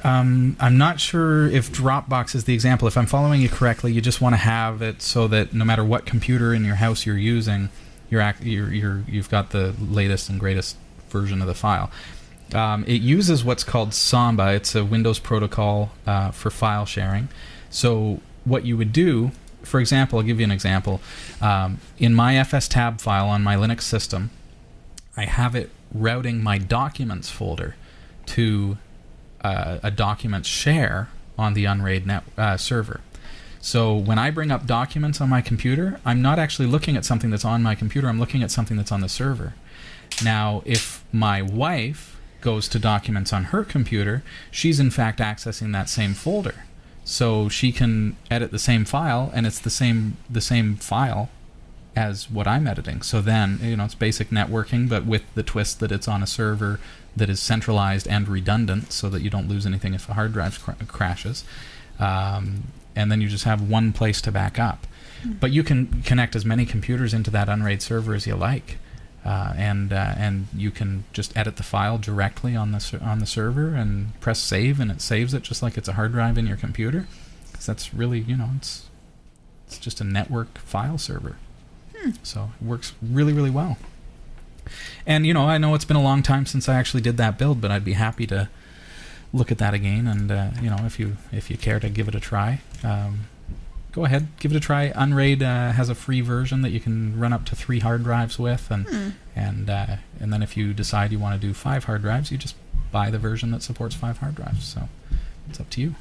Um, 0.03 0.55
I'm 0.59 0.77
not 0.77 0.99
sure 0.99 1.47
if 1.47 1.71
Dropbox 1.71 2.35
is 2.35 2.45
the 2.45 2.53
example. 2.53 2.87
If 2.87 2.97
I'm 2.97 3.05
following 3.05 3.41
you 3.41 3.49
correctly, 3.49 3.91
you 3.91 4.01
just 4.01 4.21
want 4.21 4.33
to 4.33 4.37
have 4.37 4.81
it 4.81 5.01
so 5.01 5.27
that 5.27 5.53
no 5.53 5.65
matter 5.65 5.83
what 5.83 6.05
computer 6.05 6.53
in 6.53 6.63
your 6.63 6.75
house 6.75 7.05
you're 7.05 7.17
using, 7.17 7.69
you're, 8.09 8.21
act- 8.21 8.43
you're, 8.43 8.71
you're 8.71 9.03
you've 9.07 9.29
got 9.29 9.49
the 9.51 9.73
latest 9.79 10.29
and 10.29 10.39
greatest 10.39 10.77
version 11.09 11.41
of 11.41 11.47
the 11.47 11.53
file. 11.53 11.89
Um, 12.53 12.85
it 12.85 13.01
uses 13.01 13.43
what's 13.43 13.63
called 13.63 13.93
Samba. 13.93 14.53
It's 14.53 14.75
a 14.75 14.85
Windows 14.85 15.19
protocol 15.19 15.91
uh, 16.05 16.31
for 16.31 16.49
file 16.49 16.85
sharing. 16.85 17.27
So 17.69 18.21
what 18.45 18.65
you 18.65 18.77
would 18.77 18.93
do, 18.93 19.31
for 19.63 19.79
example, 19.79 20.19
I'll 20.19 20.25
give 20.25 20.39
you 20.39 20.45
an 20.45 20.51
example. 20.51 21.01
Um, 21.41 21.79
in 21.97 22.13
my 22.13 22.37
FS 22.37 22.67
tab 22.67 23.01
file 23.01 23.27
on 23.27 23.43
my 23.43 23.55
Linux 23.55 23.81
system, 23.81 24.31
I 25.15 25.25
have 25.25 25.55
it 25.55 25.69
routing 25.93 26.43
my 26.43 26.57
documents 26.57 27.29
folder 27.29 27.75
to 28.27 28.77
uh, 29.41 29.79
a 29.83 29.91
document 29.91 30.45
share 30.45 31.09
on 31.37 31.53
the 31.53 31.65
Unraid 31.65 32.05
net, 32.05 32.23
uh, 32.37 32.57
server. 32.57 33.01
So 33.59 33.95
when 33.95 34.19
I 34.19 34.31
bring 34.31 34.51
up 34.51 34.65
documents 34.65 35.19
on 35.19 35.29
my 35.29 35.41
computer, 35.41 35.99
I'm 36.05 36.21
not 36.21 36.39
actually 36.39 36.67
looking 36.67 36.95
at 36.95 37.05
something 37.05 37.29
that's 37.29 37.45
on 37.45 37.63
my 37.63 37.75
computer. 37.75 38.07
I'm 38.07 38.19
looking 38.19 38.43
at 38.43 38.51
something 38.51 38.77
that's 38.77 38.91
on 38.91 39.01
the 39.01 39.09
server. 39.09 39.55
Now, 40.23 40.61
if 40.65 41.03
my 41.11 41.41
wife 41.41 42.19
goes 42.41 42.67
to 42.69 42.79
documents 42.79 43.33
on 43.33 43.45
her 43.45 43.63
computer, 43.63 44.23
she's 44.51 44.79
in 44.79 44.91
fact 44.91 45.19
accessing 45.19 45.73
that 45.73 45.89
same 45.89 46.13
folder. 46.13 46.63
So 47.07 47.47
she 47.47 47.71
can 47.71 48.17
edit 48.29 48.51
the 48.51 48.59
same 48.59 48.83
file, 48.83 49.31
and 49.33 49.47
it's 49.47 49.59
the 49.59 49.69
same 49.69 50.17
the 50.29 50.41
same 50.41 50.75
file 50.75 51.29
as 51.95 52.29
what 52.29 52.47
I'm 52.47 52.67
editing. 52.67 53.01
So 53.01 53.21
then, 53.21 53.59
you 53.63 53.77
know, 53.77 53.85
it's 53.85 53.95
basic 53.95 54.29
networking, 54.29 54.89
but 54.89 55.05
with 55.05 55.23
the 55.33 55.41
twist 55.41 55.79
that 55.79 55.89
it's 55.89 56.09
on 56.09 56.21
a 56.21 56.27
server 56.27 56.81
that 57.15 57.29
is 57.29 57.39
centralized 57.39 58.09
and 58.09 58.27
redundant, 58.27 58.91
so 58.91 59.07
that 59.07 59.21
you 59.21 59.29
don't 59.29 59.47
lose 59.47 59.65
anything 59.65 59.93
if 59.93 60.09
a 60.09 60.15
hard 60.15 60.33
drive 60.33 60.61
cr- 60.61 60.83
crashes. 60.85 61.45
Um, 61.97 62.73
and 62.93 63.09
then 63.09 63.21
you 63.21 63.29
just 63.29 63.45
have 63.45 63.61
one 63.61 63.93
place 63.93 64.19
to 64.23 64.31
back 64.31 64.59
up. 64.59 64.85
But 65.25 65.51
you 65.51 65.63
can 65.63 66.03
connect 66.03 66.35
as 66.35 66.43
many 66.43 66.65
computers 66.65 67.13
into 67.13 67.31
that 67.31 67.47
Unraid 67.47 67.81
server 67.81 68.15
as 68.15 68.27
you 68.27 68.35
like, 68.35 68.79
uh, 69.27 69.53
and 69.57 69.91
uh, 69.91 70.13
and 70.17 70.47
you 70.55 70.71
can 70.71 71.03
just 71.13 71.35
edit 71.35 71.57
the 71.57 71.63
file 71.63 71.97
directly 71.97 72.55
on 72.55 72.71
the 72.71 72.79
ser- 72.79 73.01
on 73.03 73.19
the 73.19 73.25
server 73.25 73.75
and 73.75 74.17
press 74.21 74.39
save, 74.39 74.79
and 74.79 74.89
it 74.89 75.01
saves 75.01 75.33
it 75.33 75.43
just 75.43 75.61
like 75.61 75.77
it's 75.77 75.89
a 75.89 75.93
hard 75.93 76.13
drive 76.13 76.37
in 76.37 76.47
your 76.47 76.57
computer. 76.57 77.05
'Cause 77.53 77.65
that's 77.65 77.93
really, 77.93 78.19
you 78.19 78.37
know, 78.37 78.49
it's 78.57 78.85
it's 79.67 79.77
just 79.77 79.99
a 79.99 80.03
network 80.03 80.57
file 80.59 80.97
server. 80.97 81.35
So 82.23 82.51
it 82.61 82.65
works 82.65 82.93
really, 83.01 83.33
really 83.33 83.49
well. 83.49 83.77
And 85.05 85.25
you 85.25 85.33
know, 85.33 85.47
I 85.49 85.57
know 85.57 85.75
it's 85.75 85.85
been 85.85 85.97
a 85.97 86.01
long 86.03 86.21
time 86.23 86.45
since 86.45 86.69
I 86.69 86.75
actually 86.75 87.01
did 87.01 87.17
that 87.17 87.37
build, 87.37 87.59
but 87.59 87.71
I'd 87.71 87.83
be 87.85 87.93
happy 87.93 88.27
to 88.27 88.47
look 89.33 89.51
at 89.51 89.57
that 89.57 89.73
again. 89.73 90.07
And 90.07 90.31
uh, 90.31 90.49
you 90.61 90.69
know, 90.69 90.77
if 90.85 90.99
you 90.99 91.17
if 91.31 91.49
you 91.49 91.57
care 91.57 91.79
to 91.79 91.89
give 91.89 92.07
it 92.07 92.15
a 92.15 92.19
try, 92.19 92.61
um, 92.83 93.21
go 93.97 94.05
ahead, 94.05 94.27
give 94.39 94.51
it 94.51 94.55
a 94.55 94.59
try. 94.59 94.91
Unraid 94.95 95.41
uh, 95.41 95.71
has 95.71 95.89
a 95.89 95.95
free 95.95 96.21
version 96.21 96.61
that 96.61 96.69
you 96.69 96.79
can 96.79 97.19
run 97.19 97.33
up 97.33 97.45
to 97.45 97.55
three 97.55 97.79
hard 97.79 98.03
drives 98.03 98.37
with, 98.37 98.69
and 98.69 98.87
Hmm. 98.87 99.09
and 99.35 99.69
uh, 99.69 99.95
and 100.19 100.31
then 100.31 100.43
if 100.43 100.55
you 100.55 100.71
decide 100.73 101.11
you 101.11 101.17
want 101.19 101.39
to 101.41 101.47
do 101.47 101.51
five 101.53 101.85
hard 101.85 102.03
drives, 102.03 102.31
you 102.31 102.37
just 102.37 102.55
buy 102.91 103.09
the 103.09 103.17
version 103.17 103.49
that 103.51 103.63
supports 103.63 103.95
five 103.95 104.19
hard 104.19 104.35
drives. 104.35 104.65
So 104.65 104.87
it's 105.49 105.59
up 105.59 105.69
to 105.71 105.81
you. 105.81 105.95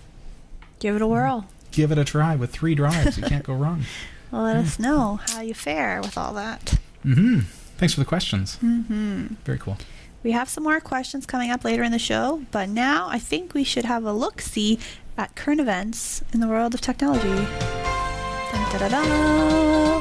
Give 0.78 0.94
it 0.94 1.00
a 1.02 1.06
whirl. 1.06 1.46
Give 1.72 1.90
it 1.90 1.96
a 1.98 2.04
try 2.04 2.36
with 2.36 2.50
three 2.50 2.74
drives. 2.74 3.16
You 3.16 3.24
can't 3.24 3.44
go 3.44 3.54
wrong. 3.62 3.84
Well, 4.30 4.42
let 4.42 4.56
us 4.56 4.78
know 4.78 5.20
how 5.28 5.40
you 5.40 5.54
fare 5.54 6.00
with 6.02 6.18
all 6.18 6.34
that. 6.34 6.78
Mm-hmm. 7.04 7.40
Thanks 7.78 7.94
for 7.94 8.00
the 8.00 8.06
questions. 8.06 8.58
Mm-hmm. 8.62 9.26
Very 9.44 9.58
cool. 9.58 9.78
We 10.22 10.32
have 10.32 10.48
some 10.50 10.64
more 10.64 10.80
questions 10.80 11.24
coming 11.24 11.50
up 11.50 11.64
later 11.64 11.82
in 11.82 11.92
the 11.92 11.98
show, 11.98 12.42
but 12.50 12.68
now 12.68 13.08
I 13.08 13.18
think 13.18 13.54
we 13.54 13.64
should 13.64 13.84
have 13.84 14.04
a 14.04 14.12
look 14.12 14.40
see 14.42 14.78
at 15.18 15.34
current 15.34 15.60
events 15.60 16.22
in 16.32 16.40
the 16.40 16.48
world 16.48 16.74
of 16.74 16.80
technology. 16.80 17.28
Dun, 17.28 18.62
da, 18.72 18.78
da, 18.78 18.88
da. 18.88 20.00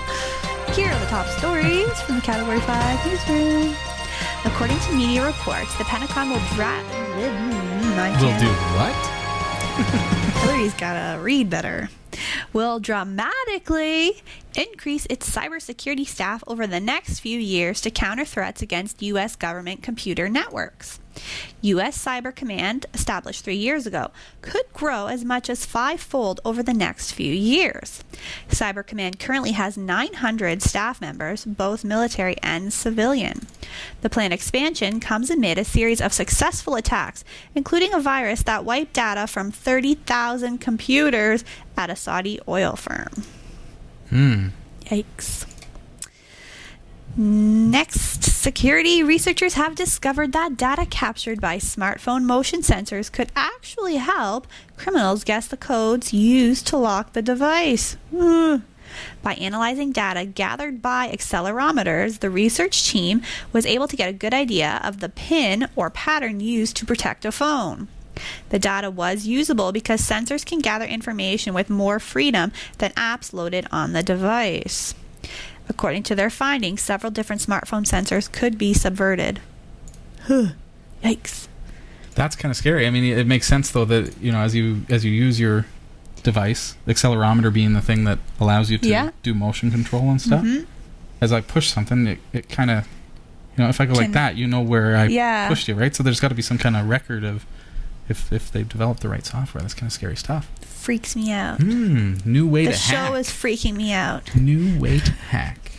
Here 0.74 0.90
are 0.92 1.00
the 1.00 1.06
top 1.06 1.26
stories 1.28 2.02
from 2.02 2.16
the 2.16 2.22
Category 2.22 2.60
5 2.60 3.06
newsroom. 3.06 3.76
According 4.44 4.78
to 4.80 4.94
media 4.94 5.26
reports, 5.26 5.76
the 5.78 5.86
Pentagon 5.86 6.30
will 6.30 6.42
dra- 6.54 6.84
mm, 6.90 8.22
We'll 8.22 8.40
do 8.40 8.48
what? 8.78 8.96
Hillary's 10.44 10.74
gotta 10.76 11.20
read 11.22 11.50
better. 11.50 11.90
Will 12.54 12.80
dramatically 12.80 14.22
increase 14.56 15.06
its 15.08 15.30
cybersecurity 15.30 16.08
staff 16.08 16.44
over 16.48 16.68
the 16.68 16.80
next 16.80 17.20
few 17.20 17.40
years 17.40 17.82
to 17.82 17.92
counter 17.92 18.26
threats 18.26 18.62
against 18.62 19.02
U.S. 19.02 19.36
government 19.36 19.82
computer 19.84 20.30
networks. 20.30 21.00
U.S. 21.62 22.04
Cyber 22.04 22.36
Command, 22.36 22.86
established 22.94 23.44
three 23.44 23.56
years 23.56 23.88
ago, 23.88 24.12
could 24.42 24.66
grow 24.74 25.08
as 25.08 25.24
much 25.24 25.50
as 25.50 25.66
fivefold 25.66 26.42
over 26.44 26.62
the 26.62 26.74
next 26.74 27.12
few 27.12 27.34
years. 27.34 28.04
Cyber 28.50 28.86
Command 28.86 29.20
currently 29.20 29.54
has 29.54 29.78
900 29.78 30.62
staff 30.62 31.02
members, 31.02 31.46
both 31.46 31.84
military 31.84 32.36
and 32.44 32.72
civilian. 32.74 33.48
The 34.02 34.10
planned 34.10 34.34
expansion 34.34 35.00
comes 35.00 35.30
amid 35.30 35.58
a 35.58 35.64
series 35.64 36.02
of 36.02 36.14
successful 36.14 36.76
attacks, 36.76 37.24
including 37.56 37.94
a 37.94 38.00
virus 38.00 38.44
that 38.44 38.66
wiped 38.66 38.94
data 38.94 39.28
from 39.28 39.52
30,000 39.52 40.60
computers 40.60 41.44
at 41.78 41.90
a 41.90 41.96
Saudi 41.96 42.40
oil 42.48 42.76
firm. 42.76 43.24
Hmm. 44.10 44.48
Yikes. 44.86 45.46
Next, 47.18 48.24
security 48.24 49.02
researchers 49.02 49.54
have 49.54 49.76
discovered 49.76 50.34
that 50.34 50.58
data 50.58 50.86
captured 50.86 51.40
by 51.40 51.58
smartphone 51.58 52.24
motion 52.24 52.60
sensors 52.60 53.10
could 53.10 53.32
actually 53.38 53.96
help 53.96 54.48
criminals 54.76 55.24
guess 55.24 55.48
the 55.48 55.56
codes 55.56 56.14
used 56.14 56.68
to 56.68 56.78
lock 56.78 57.14
the 57.14 57.22
device. 57.22 57.96
By 59.24 59.34
analyzing 59.36 59.94
data 59.94 60.26
gathered 60.26 60.82
by 60.82 61.10
accelerometers, 61.10 62.20
the 62.20 62.30
research 62.30 62.90
team 62.90 63.22
was 63.54 63.66
able 63.66 63.88
to 63.88 63.96
get 63.96 64.10
a 64.10 64.14
good 64.14 64.34
idea 64.34 64.82
of 64.84 65.00
the 65.00 65.10
pin 65.10 65.70
or 65.76 65.90
pattern 65.90 66.42
used 66.42 66.76
to 66.78 66.86
protect 66.86 67.24
a 67.24 67.32
phone. 67.32 67.88
The 68.50 68.60
data 68.60 68.90
was 68.92 69.26
usable 69.28 69.72
because 69.72 70.02
sensors 70.02 70.46
can 70.46 70.60
gather 70.60 70.86
information 70.86 71.54
with 71.54 71.70
more 71.70 72.00
freedom 72.00 72.52
than 72.78 72.92
apps 72.92 73.34
loaded 73.34 73.68
on 73.72 73.94
the 73.94 74.04
device. 74.04 74.94
According 75.68 76.04
to 76.04 76.16
their 76.16 76.30
findings, 76.30 76.82
several 76.82 77.12
different 77.12 77.42
smartphone 77.42 77.86
sensors 77.86 78.32
could 78.32 78.58
be 78.58 78.74
subverted. 78.74 79.40
Huh. 80.24 80.50
Yikes. 81.04 81.48
That's 82.14 82.36
kind 82.36 82.52
of 82.52 82.56
scary. 82.56 82.88
I 82.88 82.90
mean, 82.92 83.04
it 83.04 83.28
makes 83.28 83.48
sense 83.48 83.72
though 83.72 83.86
that 83.86 84.18
you 84.22 84.32
know 84.32 84.40
as 84.40 84.56
you 84.56 84.86
as 84.90 85.04
you 85.04 85.12
use 85.12 85.40
your 85.40 85.66
device, 86.24 86.76
accelerometer 86.88 87.52
being 87.54 87.74
the 87.74 87.82
thing 87.82 88.04
that 88.06 88.18
allows 88.40 88.72
you 88.72 88.78
to 88.80 88.88
Yeah. 88.88 89.12
do 89.22 89.34
motion 89.34 89.70
control 89.70 90.10
and 90.10 90.22
stuff. 90.22 90.44
Mhm. 90.44 90.66
As 91.22 91.32
I 91.32 91.42
push 91.42 91.70
something, 91.70 92.08
it, 92.08 92.20
it 92.34 92.50
kind 92.50 92.72
of, 92.72 92.88
you 93.56 93.64
know, 93.64 93.70
if 93.70 93.80
I 93.80 93.86
go 93.86 93.94
like 93.94 94.12
that, 94.14 94.36
you 94.36 94.48
know 94.48 94.62
where 94.62 94.96
I 94.98 95.06
Yeah. 95.06 95.48
pushed 95.48 95.68
you, 95.68 95.76
right? 95.76 95.96
So 95.96 96.02
there's 96.04 96.20
got 96.20 96.30
to 96.30 96.36
be 96.36 96.42
some 96.42 96.58
kind 96.58 96.76
of 96.76 96.88
record 96.90 97.24
of 97.24 97.46
if 98.10 98.32
if 98.32 98.52
they've 98.52 98.68
developed 98.68 99.02
the 99.02 99.10
right 99.10 99.26
software. 99.26 99.62
That's 99.62 99.74
kind 99.74 99.88
of 99.90 99.94
scary 99.94 100.16
stuff. 100.18 100.50
Freaks 100.62 101.16
me 101.16 101.32
out. 101.32 101.60
Hmm, 101.62 102.16
new 102.26 102.48
way 102.48 102.66
The 102.66 102.72
to 102.74 102.78
show 102.78 102.96
hack. 102.98 103.14
is 103.20 103.30
freaking 103.30 103.76
me 103.76 103.92
out. 103.92 104.36
New 104.36 104.80
way 104.80 105.00
to 105.00 105.12
hack. 105.12 105.72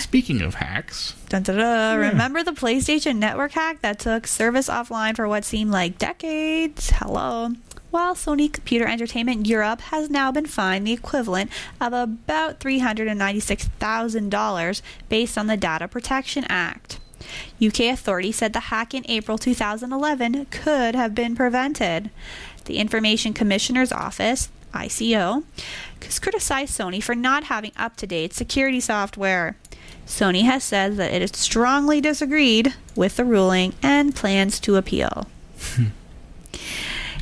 Speaking 0.00 0.42
of 0.42 0.56
hacks, 0.56 1.14
Dun, 1.28 1.44
dun, 1.44 1.56
dun. 1.56 1.98
Remember 1.98 2.42
the 2.42 2.50
PlayStation 2.52 3.16
Network 3.16 3.52
hack 3.52 3.80
that 3.82 4.00
took 4.00 4.26
service 4.26 4.68
offline 4.68 5.14
for 5.14 5.28
what 5.28 5.44
seemed 5.44 5.70
like 5.70 5.98
decades? 5.98 6.90
Hello. 6.96 7.50
While 7.90 8.14
Sony 8.16 8.52
Computer 8.52 8.86
Entertainment 8.86 9.46
Europe 9.46 9.80
has 9.80 10.10
now 10.10 10.30
been 10.32 10.44
fined 10.46 10.86
the 10.86 10.92
equivalent 10.92 11.50
of 11.80 11.92
about 11.94 12.60
$396,000 12.60 14.82
based 15.08 15.38
on 15.38 15.46
the 15.46 15.56
Data 15.56 15.88
Protection 15.88 16.44
Act. 16.48 16.98
UK 17.62 17.80
authorities 17.80 18.36
said 18.36 18.52
the 18.52 18.60
hack 18.60 18.94
in 18.94 19.04
April 19.08 19.38
2011 19.38 20.46
could 20.46 20.94
have 20.94 21.14
been 21.14 21.34
prevented. 21.34 22.10
The 22.64 22.78
Information 22.78 23.32
Commissioner's 23.32 23.92
Office, 23.92 24.50
ICO, 24.74 25.44
has 26.02 26.18
criticized 26.18 26.78
Sony 26.78 27.02
for 27.02 27.14
not 27.14 27.44
having 27.44 27.72
up 27.76 27.96
to 27.96 28.06
date 28.06 28.34
security 28.34 28.80
software. 28.80 29.56
Sony 30.06 30.44
has 30.44 30.64
said 30.64 30.96
that 30.96 31.12
it 31.12 31.36
strongly 31.36 32.00
disagreed 32.00 32.74
with 32.94 33.16
the 33.16 33.24
ruling 33.24 33.74
and 33.82 34.14
plans 34.14 34.58
to 34.60 34.76
appeal. 34.76 35.26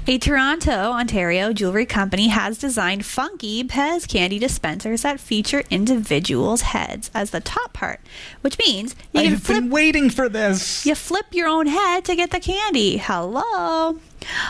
A 0.09 0.19
Toronto, 0.19 0.93
Ontario 0.93 1.53
jewelry 1.53 1.85
company 1.85 2.29
has 2.29 2.59
designed 2.59 3.05
funky 3.05 3.65
Pez 3.65 4.07
candy 4.07 4.39
dispensers 4.39 5.03
that 5.03 5.19
feature 5.19 5.65
individuals' 5.69 6.61
heads 6.61 7.11
as 7.13 7.33
the 7.33 7.41
top 7.41 7.73
part, 7.73 8.01
which 8.43 8.57
means 8.57 8.95
you 9.13 9.23
can 9.23 9.33
I've 9.33 9.43
flip 9.43 9.63
been 9.63 9.71
waiting 9.71 10.09
for 10.11 10.29
this. 10.29 10.87
you 10.87 10.95
flip 10.95 11.27
your 11.33 11.49
own 11.49 11.67
head 11.67 12.05
to 12.05 12.15
get 12.15 12.31
the 12.31 12.39
candy. 12.39 12.99
Hello. 12.99 13.99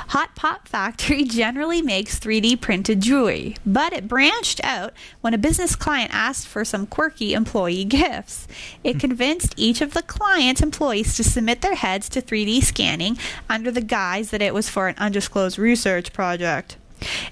Hot 0.09 0.35
Pop 0.35 0.69
Factory 0.69 1.25
generally 1.25 1.83
makes 1.83 2.19
3D 2.19 2.61
printed 2.61 3.01
jewelry, 3.01 3.57
but 3.65 3.93
it 3.93 4.09
branched 4.09 4.61
out 4.65 4.93
when 5.21 5.35
a 5.35 5.39
business 5.39 5.77
client 5.77 6.11
asked 6.13 6.47
for 6.47 6.65
some 6.65 6.87
quirky 6.87 7.35
employee 7.35 7.85
gifts. 7.85 8.47
It 8.83 8.95
hmm. 8.95 8.99
convinced 8.99 9.55
each 9.57 9.81
of 9.81 9.95
the 9.95 10.03
client's 10.03 10.63
employees 10.63 11.17
to 11.17 11.25
submit 11.25 11.63
their 11.63 11.75
heads 11.75 12.09
to 12.11 12.23
3D 12.23 12.63
scanning 12.63 13.19
under 13.49 13.71
the 13.71 13.81
guise 13.81 14.31
that 14.31 14.43
it 14.43 14.55
was 14.55 14.69
for 14.69 14.89
an 14.89 14.97
undisclosed 14.99 15.59
research 15.59 16.13
project. 16.13 16.77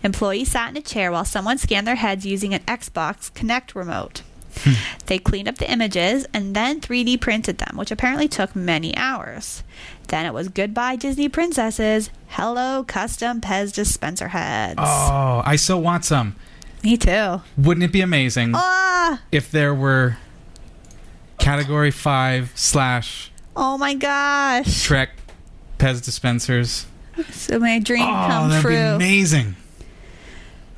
Employees 0.02 0.50
sat 0.50 0.70
in 0.70 0.76
a 0.76 0.83
chair 0.83 1.11
while 1.11 1.24
someone 1.24 1.59
scanned 1.59 1.87
their 1.87 1.94
heads 1.94 2.26
using 2.26 2.52
an 2.52 2.61
Xbox 2.62 3.33
Kinect 3.33 3.74
remote. 3.74 4.22
Hmm. 4.59 4.72
They 5.07 5.18
cleaned 5.18 5.48
up 5.48 5.59
the 5.59 5.70
images 5.70 6.26
and 6.33 6.54
then 6.54 6.80
3D 6.80 7.20
printed 7.20 7.59
them, 7.59 7.76
which 7.76 7.90
apparently 7.90 8.28
took 8.28 8.54
many 8.54 8.96
hours. 8.96 9.62
Then 10.08 10.26
it 10.26 10.34
was 10.34 10.48
goodbye 10.48 10.96
Disney 10.96 11.28
princesses, 11.28 12.10
hello 12.28 12.84
custom 12.84 13.40
Pez 13.40 13.72
dispenser 13.72 14.28
heads. 14.28 14.78
Oh, 14.78 15.42
I 15.44 15.56
so 15.56 15.78
want 15.78 16.04
some. 16.04 16.36
Me 16.82 16.96
too. 16.96 17.40
Wouldn't 17.56 17.82
it 17.84 17.92
be 17.92 18.00
amazing 18.02 18.52
Ah! 18.54 19.22
if 19.32 19.50
there 19.50 19.74
were 19.74 20.18
category 21.38 21.90
five 21.90 22.52
slash 22.54 23.30
Oh 23.56 23.78
my 23.78 23.94
gosh. 23.94 24.82
Trek 24.84 25.10
Pez 25.78 26.04
dispensers? 26.04 26.86
So 27.30 27.58
my 27.58 27.78
dream 27.78 28.02
Oh, 28.02 28.26
come 28.28 28.48
that'd 28.50 28.62
be 28.64 28.68
true. 28.74 28.76
amazing. 28.96 29.56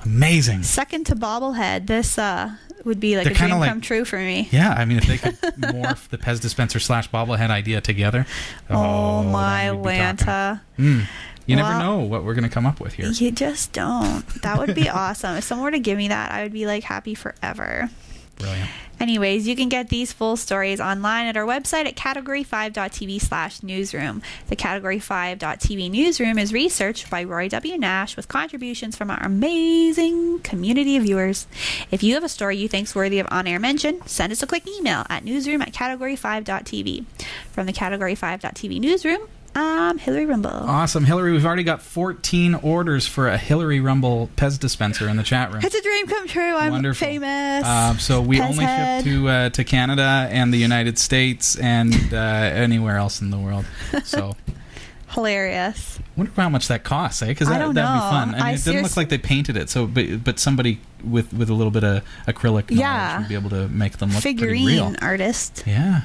Amazing. 0.04 0.62
Second 0.62 1.04
to 1.06 1.16
bobblehead, 1.16 1.86
this 1.86 2.18
uh 2.18 2.56
would 2.86 2.98
be 3.00 3.16
like 3.16 3.24
They're 3.24 3.34
a 3.34 3.36
dream 3.36 3.58
like- 3.58 3.68
come 3.68 3.80
true 3.82 4.04
for 4.06 4.18
me. 4.18 4.48
Yeah, 4.50 4.70
I 4.72 4.84
mean, 4.86 4.96
if 4.98 5.04
they 5.06 5.18
could 5.18 5.34
morph 5.60 6.08
the 6.08 6.16
Pez 6.18 6.40
dispenser 6.40 6.78
slash 6.78 7.10
bobblehead 7.10 7.50
idea 7.50 7.80
together. 7.82 8.26
Oh, 8.70 9.22
then 9.22 9.32
my 9.32 9.72
we'd 9.72 9.82
be 9.82 9.98
talking. 9.98 10.26
Lanta. 10.26 10.60
Mm. 10.78 11.06
You 11.46 11.54
never 11.56 11.78
know 11.78 11.98
what 11.98 12.24
we're 12.24 12.34
going 12.34 12.42
to 12.48 12.50
come 12.50 12.66
up 12.66 12.80
with 12.80 12.94
here. 12.94 13.06
You 13.06 13.30
just 13.30 13.72
don't. 13.72 14.24
That 14.42 14.58
would 14.58 14.74
be 14.74 14.88
awesome. 14.88 15.36
If 15.36 15.44
someone 15.44 15.66
were 15.66 15.70
to 15.72 15.78
give 15.78 15.96
me 15.98 16.08
that, 16.08 16.32
I 16.32 16.42
would 16.42 16.52
be 16.52 16.66
like 16.66 16.82
happy 16.82 17.14
forever. 17.14 17.88
Brilliant. 18.36 18.70
Anyways, 18.98 19.46
you 19.46 19.54
can 19.54 19.68
get 19.68 19.90
these 19.90 20.12
full 20.12 20.36
stories 20.36 20.80
online 20.80 21.26
at 21.26 21.36
our 21.36 21.44
website 21.44 21.86
at 21.86 21.96
category5.tv 21.96 23.20
slash 23.20 23.62
newsroom. 23.62 24.22
The 24.48 24.56
category5.tv 24.56 25.90
newsroom 25.90 26.38
is 26.38 26.52
researched 26.52 27.10
by 27.10 27.22
Roy 27.24 27.48
W. 27.48 27.76
Nash 27.76 28.16
with 28.16 28.28
contributions 28.28 28.96
from 28.96 29.10
our 29.10 29.22
amazing 29.22 30.38
community 30.40 30.96
of 30.96 31.02
viewers. 31.02 31.46
If 31.90 32.02
you 32.02 32.14
have 32.14 32.24
a 32.24 32.28
story 32.28 32.56
you 32.56 32.68
think's 32.68 32.94
worthy 32.94 33.18
of 33.18 33.28
on-air 33.30 33.58
mention, 33.58 34.00
send 34.06 34.32
us 34.32 34.42
a 34.42 34.46
quick 34.46 34.66
email 34.66 35.04
at 35.10 35.24
newsroom 35.24 35.60
at 35.60 35.72
category5.tv. 35.72 37.04
From 37.52 37.66
the 37.66 37.72
category5.tv 37.74 38.80
newsroom, 38.80 39.28
I'm 39.58 39.96
Hillary 39.98 40.26
Rumball. 40.26 40.52
Awesome. 40.68 41.04
Hillary, 41.04 41.32
we've 41.32 41.46
already 41.46 41.62
got 41.62 41.80
14 41.80 42.56
orders 42.56 43.06
for 43.06 43.28
a 43.28 43.38
Hillary 43.38 43.80
Rumball 43.80 44.28
Pez 44.36 44.58
dispenser 44.58 45.08
in 45.08 45.16
the 45.16 45.22
chat 45.22 45.50
room. 45.52 45.62
It's 45.64 45.74
a 45.74 45.80
dream 45.82 46.06
come 46.06 46.28
true. 46.28 46.54
I'm 46.54 46.72
Wonderful. 46.72 47.06
famous. 47.06 47.64
Um, 47.66 47.98
so 47.98 48.20
we 48.20 48.38
Pez 48.38 48.50
only 48.50 48.64
head. 48.64 49.04
ship 49.04 49.12
to 49.12 49.28
uh, 49.28 49.48
to 49.50 49.64
Canada 49.64 50.28
and 50.30 50.52
the 50.52 50.58
United 50.58 50.98
States 50.98 51.56
and 51.56 51.94
uh, 52.12 52.16
anywhere 52.16 52.96
else 52.98 53.22
in 53.22 53.30
the 53.30 53.38
world. 53.38 53.64
So 54.04 54.36
Hilarious. 55.10 55.98
wonder 56.16 56.32
how 56.36 56.48
much 56.50 56.68
that 56.68 56.84
costs, 56.84 57.22
eh? 57.22 57.26
Because 57.28 57.48
that, 57.48 57.58
that'd 57.58 57.74
be 57.74 57.80
fun. 57.80 58.30
I 58.30 58.32
mean, 58.32 58.42
I 58.42 58.50
it 58.52 58.56
doesn't 58.56 58.82
look 58.82 58.96
like 58.98 59.08
they 59.08 59.18
painted 59.18 59.56
it. 59.56 59.70
So, 59.70 59.86
but 59.86 60.22
but 60.22 60.38
somebody 60.38 60.80
with 61.02 61.32
with 61.32 61.48
a 61.48 61.54
little 61.54 61.70
bit 61.70 61.84
of 61.84 62.02
acrylic 62.26 62.70
knowledge 62.70 62.78
Yeah. 62.80 63.18
would 63.20 63.28
be 63.28 63.34
able 63.34 63.50
to 63.50 63.68
make 63.68 63.96
them 63.98 64.10
look 64.10 64.20
pretty 64.20 64.36
Figurine 64.38 64.66
real. 64.66 64.94
artist. 65.00 65.62
Yeah, 65.66 66.02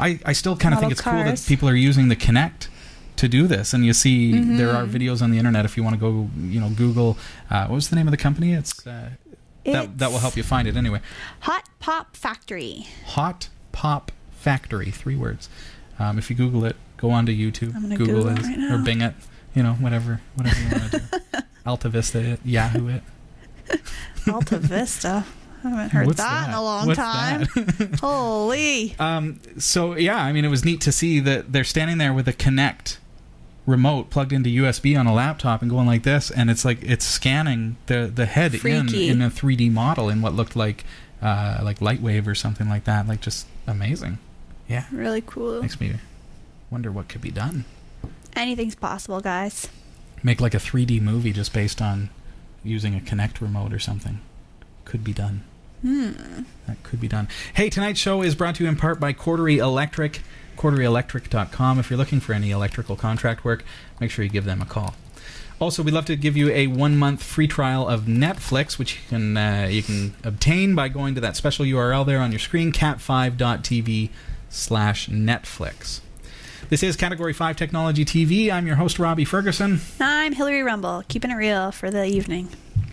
I, 0.00 0.20
I 0.24 0.32
still 0.32 0.56
kind 0.56 0.72
of 0.74 0.80
think 0.80 0.92
it's 0.92 1.02
cool 1.02 1.12
that 1.12 1.44
people 1.46 1.68
are 1.68 1.74
using 1.74 2.08
the 2.08 2.16
Kinect 2.16 2.68
to 3.16 3.28
do 3.28 3.46
this, 3.46 3.72
and 3.72 3.84
you 3.84 3.92
see 3.92 4.32
there 4.32 4.70
are 4.70 4.84
Mm-hmm. 4.84 4.96
videos 4.96 5.22
on 5.22 5.30
the 5.30 5.38
internet 5.38 5.64
if 5.64 5.76
you 5.76 5.82
want 5.82 5.94
to 5.94 6.00
go, 6.00 6.28
you 6.40 6.60
know, 6.60 6.70
Google. 6.70 7.16
Uh, 7.50 7.66
what 7.66 7.74
was 7.76 7.88
the 7.90 7.96
name 7.96 8.06
of 8.06 8.10
the 8.10 8.16
company? 8.16 8.52
It's 8.52 8.86
uh, 8.86 9.10
that 9.64 9.98
that 9.98 10.10
will 10.10 10.18
help 10.18 10.36
you 10.36 10.42
find 10.42 10.66
it 10.68 10.76
anyway. 10.76 11.00
Hot 11.40 11.64
Pop 11.80 12.16
Factory. 12.16 12.86
Hot 13.06 13.48
Pop 13.72 14.12
Factory, 14.32 14.90
three 14.90 15.16
words. 15.16 15.48
Um, 15.98 16.18
if 16.18 16.28
you 16.28 16.36
Google 16.36 16.64
it, 16.64 16.76
go 16.96 17.10
onto 17.10 17.32
YouTube, 17.32 17.72
Google, 17.96 18.06
Google 18.06 18.28
it, 18.28 18.42
right 18.42 18.72
or. 18.72 18.78
Bing 18.78 19.00
it, 19.00 19.14
you 19.54 19.62
know, 19.62 19.74
whatever, 19.74 20.20
whatever 20.34 20.60
you 20.60 20.68
want 20.70 20.90
to 20.92 20.98
do. 20.98 21.38
Alta 21.66 21.88
Vista 21.88 22.20
it, 22.20 22.40
Yahoo 22.44 22.88
it. 22.88 23.02
Alta 24.30 24.58
Vista. 24.58 25.24
I 25.62 25.68
haven't 25.70 25.90
heard 25.92 26.06
What's 26.08 26.18
that, 26.18 26.48
in 26.48 26.54
a 26.54 26.62
long 26.62 26.86
What's 26.88 26.98
time. 26.98 27.46
Holy. 28.00 28.94
Um, 28.98 29.40
so 29.58 29.94
yeah, 29.94 30.16
I 30.22 30.32
mean, 30.32 30.44
it 30.44 30.48
was 30.48 30.62
neat 30.64 30.82
to 30.82 30.92
see 30.92 31.20
that 31.20 31.52
they're 31.52 31.64
standing 31.64 31.96
there 31.96 32.12
with 32.12 32.28
a 32.28 32.34
Kinect 32.34 32.98
remote 33.66 34.10
plugged 34.10 34.32
into 34.32 34.50
USB 34.50 34.98
on 34.98 35.06
a 35.06 35.14
laptop 35.14 35.62
and 35.62 35.70
going 35.70 35.86
like 35.86 36.02
this, 36.02 36.30
and 36.30 36.50
it's 36.50 36.64
like 36.64 36.82
it's 36.82 37.04
scanning 37.04 37.76
the 37.86 38.10
the 38.14 38.26
head 38.26 38.54
in 38.54 38.60
Freaky. 38.60 39.08
in 39.08 39.22
a 39.22 39.30
3D 39.30 39.70
model 39.72 40.08
in 40.08 40.20
what 40.22 40.34
looked 40.34 40.54
like 40.56 40.84
uh, 41.22 41.60
like 41.62 41.78
Lightwave 41.78 42.26
or 42.26 42.34
something 42.34 42.68
like 42.68 42.84
that. 42.84 43.06
Like 43.08 43.20
just 43.20 43.46
amazing. 43.66 44.18
Yeah, 44.68 44.84
Really 44.92 45.22
cool. 45.26 45.60
makes 45.62 45.78
me 45.80 45.94
wonder 46.70 46.90
what 46.90 47.08
could 47.08 47.20
be 47.20 47.30
done. 47.30 47.64
Anything's 48.34 48.74
possible, 48.74 49.20
guys. 49.20 49.68
Make 50.22 50.40
like 50.40 50.54
a 50.54 50.58
3D 50.58 51.00
movie 51.02 51.32
just 51.32 51.52
based 51.52 51.80
on 51.82 52.08
using 52.62 52.96
a 52.96 53.00
Kinect 53.00 53.40
remote 53.42 53.72
or 53.74 53.78
something. 53.78 54.20
Could 54.86 55.04
be 55.04 55.12
done. 55.12 55.44
Hmm. 55.82 56.12
That 56.66 56.82
could 56.82 56.98
be 57.00 57.08
done. 57.08 57.28
Hey, 57.52 57.68
tonight's 57.68 58.00
show 58.00 58.22
is 58.22 58.34
brought 58.34 58.54
to 58.56 58.64
you 58.64 58.68
in 58.70 58.76
part 58.76 58.98
by 58.98 59.12
Cordery 59.12 59.58
Electric, 59.58 60.22
corderyelectric.com. 60.56 61.78
If 61.78 61.90
you're 61.90 61.98
looking 61.98 62.20
for 62.20 62.32
any 62.32 62.50
electrical 62.50 62.96
contract 62.96 63.44
work, 63.44 63.64
make 64.00 64.10
sure 64.10 64.24
you 64.24 64.30
give 64.30 64.44
them 64.44 64.60
a 64.60 64.66
call. 64.66 64.94
Also, 65.60 65.82
we'd 65.82 65.94
love 65.94 66.06
to 66.06 66.16
give 66.16 66.36
you 66.36 66.50
a 66.50 66.66
one-month 66.66 67.22
free 67.22 67.46
trial 67.46 67.88
of 67.88 68.02
Netflix, 68.02 68.78
which 68.78 68.96
you 68.96 69.00
can 69.08 69.36
uh, 69.36 69.68
you 69.70 69.82
can 69.82 70.14
obtain 70.24 70.74
by 70.74 70.88
going 70.88 71.14
to 71.14 71.20
that 71.20 71.36
special 71.36 71.64
URL 71.64 72.04
there 72.04 72.20
on 72.20 72.32
your 72.32 72.40
screen, 72.40 72.72
cat5.tv 72.72 74.10
slash 74.50 75.08
Netflix. 75.08 76.00
This 76.70 76.82
is 76.82 76.96
Category 76.96 77.32
5 77.32 77.56
Technology 77.56 78.04
TV. 78.04 78.50
I'm 78.50 78.66
your 78.66 78.76
host, 78.76 78.98
Robbie 78.98 79.24
Ferguson. 79.24 79.80
I'm 80.00 80.32
Hillary 80.32 80.60
Rumball, 80.60 81.06
keeping 81.08 81.30
it 81.30 81.34
real 81.34 81.70
for 81.70 81.90
the 81.90 82.04
evening. 82.06 82.48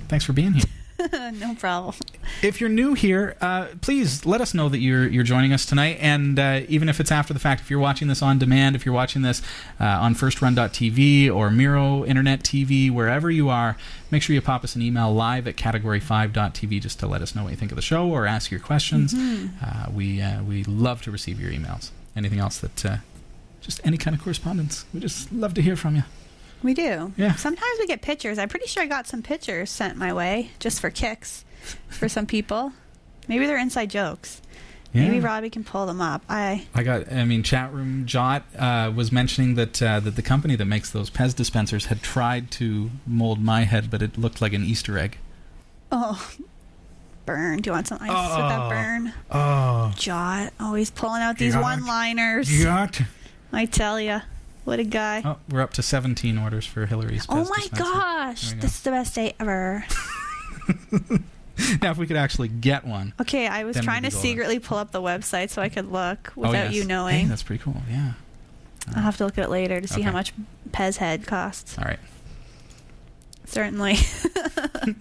Thanks 0.07 0.25
for 0.25 0.33
being 0.33 0.53
here. 0.53 0.65
no 1.31 1.55
problem. 1.55 1.95
If 2.43 2.59
you're 2.59 2.69
new 2.69 2.93
here, 2.93 3.35
uh, 3.41 3.67
please 3.81 4.25
let 4.25 4.41
us 4.41 4.53
know 4.53 4.69
that 4.69 4.79
you're 4.79 5.07
you're 5.07 5.23
joining 5.23 5.53
us 5.53 5.65
tonight. 5.65 5.97
And 5.99 6.39
uh, 6.39 6.61
even 6.67 6.89
if 6.89 6.99
it's 6.99 7.11
after 7.11 7.33
the 7.33 7.39
fact, 7.39 7.61
if 7.61 7.69
you're 7.69 7.79
watching 7.79 8.07
this 8.07 8.21
on 8.21 8.39
demand, 8.39 8.75
if 8.75 8.85
you're 8.85 8.95
watching 8.95 9.21
this 9.21 9.41
uh, 9.79 9.85
on 9.85 10.15
FirstRun.tv 10.15 11.33
or 11.33 11.51
Miro 11.51 12.03
Internet 12.05 12.41
TV, 12.41 12.91
wherever 12.91 13.29
you 13.29 13.49
are, 13.49 13.77
make 14.09 14.23
sure 14.23 14.33
you 14.33 14.41
pop 14.41 14.63
us 14.63 14.75
an 14.75 14.81
email 14.81 15.13
live 15.13 15.47
at 15.47 15.55
Category5.tv 15.55 16.81
just 16.81 16.99
to 16.99 17.07
let 17.07 17.21
us 17.21 17.35
know 17.35 17.43
what 17.43 17.51
you 17.51 17.57
think 17.57 17.71
of 17.71 17.75
the 17.75 17.81
show 17.81 18.09
or 18.09 18.25
ask 18.25 18.49
your 18.49 18.59
questions. 18.59 19.13
Uh, 19.13 19.87
we 19.93 20.21
uh, 20.21 20.43
we 20.43 20.63
love 20.63 21.01
to 21.03 21.11
receive 21.11 21.39
your 21.39 21.51
emails. 21.51 21.91
Anything 22.15 22.39
else 22.39 22.57
that 22.59 22.85
uh, 22.85 22.97
just 23.61 23.79
any 23.83 23.97
kind 23.97 24.15
of 24.15 24.21
correspondence, 24.21 24.85
we 24.93 24.99
just 24.99 25.31
love 25.31 25.53
to 25.53 25.61
hear 25.61 25.75
from 25.75 25.95
you. 25.95 26.03
We 26.63 26.73
do. 26.75 27.11
Yeah. 27.17 27.35
Sometimes 27.35 27.79
we 27.79 27.87
get 27.87 28.03
pictures. 28.03 28.37
I'm 28.37 28.49
pretty 28.49 28.67
sure 28.67 28.83
I 28.83 28.85
got 28.85 29.07
some 29.07 29.23
pictures 29.23 29.71
sent 29.71 29.97
my 29.97 30.13
way 30.13 30.51
just 30.59 30.79
for 30.79 30.91
kicks 30.91 31.43
for 31.89 32.07
some 32.09 32.25
people. 32.25 32.73
Maybe 33.27 33.45
they're 33.45 33.57
inside 33.59 33.89
jokes. 33.89 34.41
Maybe 34.93 35.21
Robbie 35.21 35.49
can 35.49 35.63
pull 35.63 35.85
them 35.85 36.01
up. 36.01 36.21
I 36.27 36.67
I 36.75 36.83
got. 36.83 37.09
I 37.13 37.23
mean, 37.23 37.43
chat 37.43 37.71
room 37.73 38.05
Jot 38.05 38.43
uh, 38.59 38.91
was 38.93 39.09
mentioning 39.09 39.55
that 39.55 39.81
uh, 39.81 40.01
that 40.01 40.17
the 40.17 40.21
company 40.21 40.57
that 40.57 40.65
makes 40.65 40.89
those 40.91 41.09
Pez 41.09 41.33
dispensers 41.33 41.85
had 41.85 42.01
tried 42.01 42.51
to 42.51 42.91
mold 43.07 43.39
my 43.41 43.61
head, 43.63 43.89
but 43.89 44.01
it 44.01 44.17
looked 44.17 44.41
like 44.41 44.51
an 44.51 44.65
Easter 44.65 44.97
egg. 44.97 45.17
oh 45.93 46.29
burn. 47.25 47.59
Do 47.61 47.69
you 47.69 47.73
want 47.73 47.87
some 47.87 47.99
ice 48.01 48.09
with 48.09 48.49
that 48.49 48.59
Oh. 48.59 48.69
burn? 48.69 49.13
Oh, 49.31 49.93
Jot 49.95 50.51
always 50.59 50.89
pulling 50.91 51.21
out 51.21 51.37
these 51.37 51.53
Jot. 51.53 51.63
one-liners. 51.63 52.49
Jot. 52.49 52.99
I 53.53 53.67
tell 53.67 54.01
you. 54.01 54.19
what 54.65 54.79
a 54.79 54.83
guy. 54.83 55.21
Oh, 55.23 55.37
we're 55.49 55.61
up 55.61 55.71
to 55.73 55.81
17 55.83 56.37
orders 56.37 56.65
for 56.65 56.85
Hillary's. 56.85 57.25
Oh 57.29 57.35
my 57.47 57.55
dispenser. 57.61 57.83
gosh, 57.83 58.53
go. 58.53 58.59
this 58.59 58.75
is 58.75 58.81
the 58.81 58.91
best 58.91 59.15
day 59.15 59.35
ever. 59.39 59.85
Now, 61.81 61.91
if 61.91 61.97
we 61.97 62.07
could 62.07 62.17
actually 62.17 62.47
get 62.47 62.85
one. 62.85 63.13
Okay, 63.21 63.47
I 63.47 63.63
was 63.63 63.77
trying 63.77 64.03
to 64.03 64.11
secretly 64.11 64.59
pull 64.59 64.77
up 64.77 64.91
the 64.91 65.01
website 65.01 65.49
so 65.49 65.61
I 65.61 65.69
could 65.69 65.91
look 65.91 66.33
Oh, 66.37 66.41
without 66.41 66.65
yes. 66.65 66.73
you 66.75 66.81
Hey, 66.81 66.87
knowing. 66.87 67.27
that's 67.29 67.43
pretty 67.43 67.63
cool. 67.63 67.77
Yeah. 67.89 68.13
I'll 68.95 69.03
have 69.03 69.17
to 69.17 69.25
look 69.25 69.37
at 69.37 69.43
it 69.45 69.49
later 69.49 69.79
to 69.79 69.87
see 69.87 70.01
how 70.01 70.11
much 70.11 70.33
Pez 70.71 70.97
head 70.97 71.25
costs. 71.27 71.77
All 71.77 71.85
right. 71.85 71.99
Certainly. 73.45 73.95
Do 74.85 74.95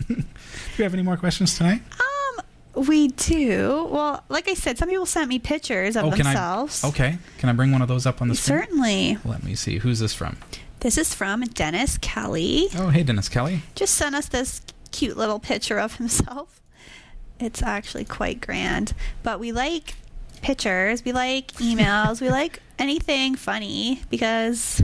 we 0.78 0.82
have 0.84 0.94
any 0.94 1.02
more 1.02 1.16
questions 1.16 1.56
tonight? 1.56 1.82
um, 1.92 2.84
we 2.86 3.08
do. 3.08 3.88
Well, 3.90 4.24
like 4.28 4.48
I 4.48 4.54
said, 4.54 4.78
some 4.78 4.88
people 4.88 5.06
sent 5.06 5.28
me 5.28 5.38
pictures 5.38 5.96
of 5.96 6.04
oh, 6.04 6.10
can 6.10 6.24
themselves. 6.24 6.84
I? 6.84 6.88
Okay. 6.88 7.18
Can 7.38 7.48
I 7.48 7.52
bring 7.52 7.70
one 7.72 7.82
of 7.82 7.88
those 7.88 8.06
up 8.06 8.20
on 8.22 8.28
the 8.28 8.34
screen? 8.34 8.60
Certainly. 8.60 9.18
Let 9.24 9.42
me 9.44 9.54
see. 9.54 9.78
Who's 9.78 9.98
this 9.98 10.14
from? 10.14 10.36
This 10.80 10.96
is 10.96 11.14
from 11.14 11.42
Dennis 11.42 11.98
Kelly. 11.98 12.68
Oh, 12.76 12.88
hey, 12.88 13.02
Dennis 13.02 13.28
Kelly. 13.28 13.62
Just 13.74 13.94
sent 13.94 14.14
us 14.14 14.28
this 14.28 14.62
cute 14.90 15.16
little 15.16 15.38
picture 15.38 15.78
of 15.78 15.96
himself. 15.96 16.60
It's 17.38 17.62
actually 17.62 18.04
quite 18.04 18.40
grand. 18.40 18.92
But 19.22 19.40
we 19.40 19.52
like 19.52 19.94
pictures, 20.42 21.04
we 21.04 21.12
like 21.12 21.52
emails, 21.54 22.20
we 22.20 22.30
like 22.30 22.60
anything 22.78 23.34
funny 23.34 24.02
because 24.10 24.82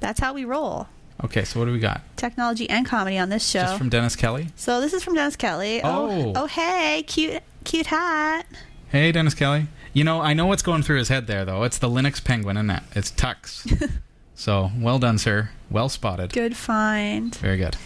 that's 0.00 0.20
how 0.20 0.32
we 0.32 0.44
roll. 0.44 0.88
Okay, 1.24 1.44
so 1.44 1.58
what 1.58 1.66
do 1.66 1.72
we 1.72 1.80
got? 1.80 2.02
Technology 2.16 2.70
and 2.70 2.86
comedy 2.86 3.18
on 3.18 3.28
this 3.28 3.48
show. 3.48 3.60
Just 3.60 3.78
from 3.78 3.88
Dennis 3.88 4.14
Kelly. 4.14 4.48
so 4.54 4.80
this 4.80 4.92
is 4.92 5.02
from 5.02 5.14
Dennis 5.14 5.34
Kelly. 5.34 5.80
Oh, 5.82 6.10
oh. 6.10 6.32
oh, 6.36 6.46
hey, 6.46 7.02
cute, 7.06 7.42
cute 7.64 7.86
hat. 7.86 8.46
Hey, 8.90 9.10
Dennis 9.10 9.34
Kelly. 9.34 9.66
You 9.92 10.04
know, 10.04 10.20
I 10.20 10.32
know 10.32 10.46
what's 10.46 10.62
going 10.62 10.82
through 10.82 10.98
his 10.98 11.08
head 11.08 11.26
there, 11.26 11.44
though. 11.44 11.64
It's 11.64 11.78
the 11.78 11.88
Linux 11.88 12.22
Penguin, 12.22 12.56
isn't 12.56 12.70
it? 12.70 12.82
It's 12.94 13.10
Tux. 13.10 13.90
so, 14.34 14.70
well 14.78 15.00
done, 15.00 15.18
sir. 15.18 15.50
Well 15.70 15.88
spotted. 15.88 16.32
Good 16.32 16.56
find. 16.56 17.34
Very 17.36 17.56
good. 17.56 17.76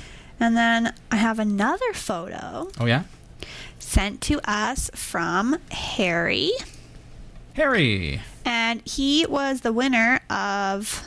And 0.42 0.56
then 0.56 0.92
I 1.12 1.16
have 1.16 1.38
another 1.38 1.92
photo 1.92 2.68
Oh, 2.80 2.86
yeah? 2.86 3.04
sent 3.78 4.20
to 4.22 4.40
us 4.42 4.90
from 4.92 5.56
Harry. 5.70 6.50
Harry. 7.54 8.20
And 8.44 8.82
he 8.84 9.24
was 9.26 9.60
the 9.60 9.72
winner 9.72 10.18
of 10.28 11.04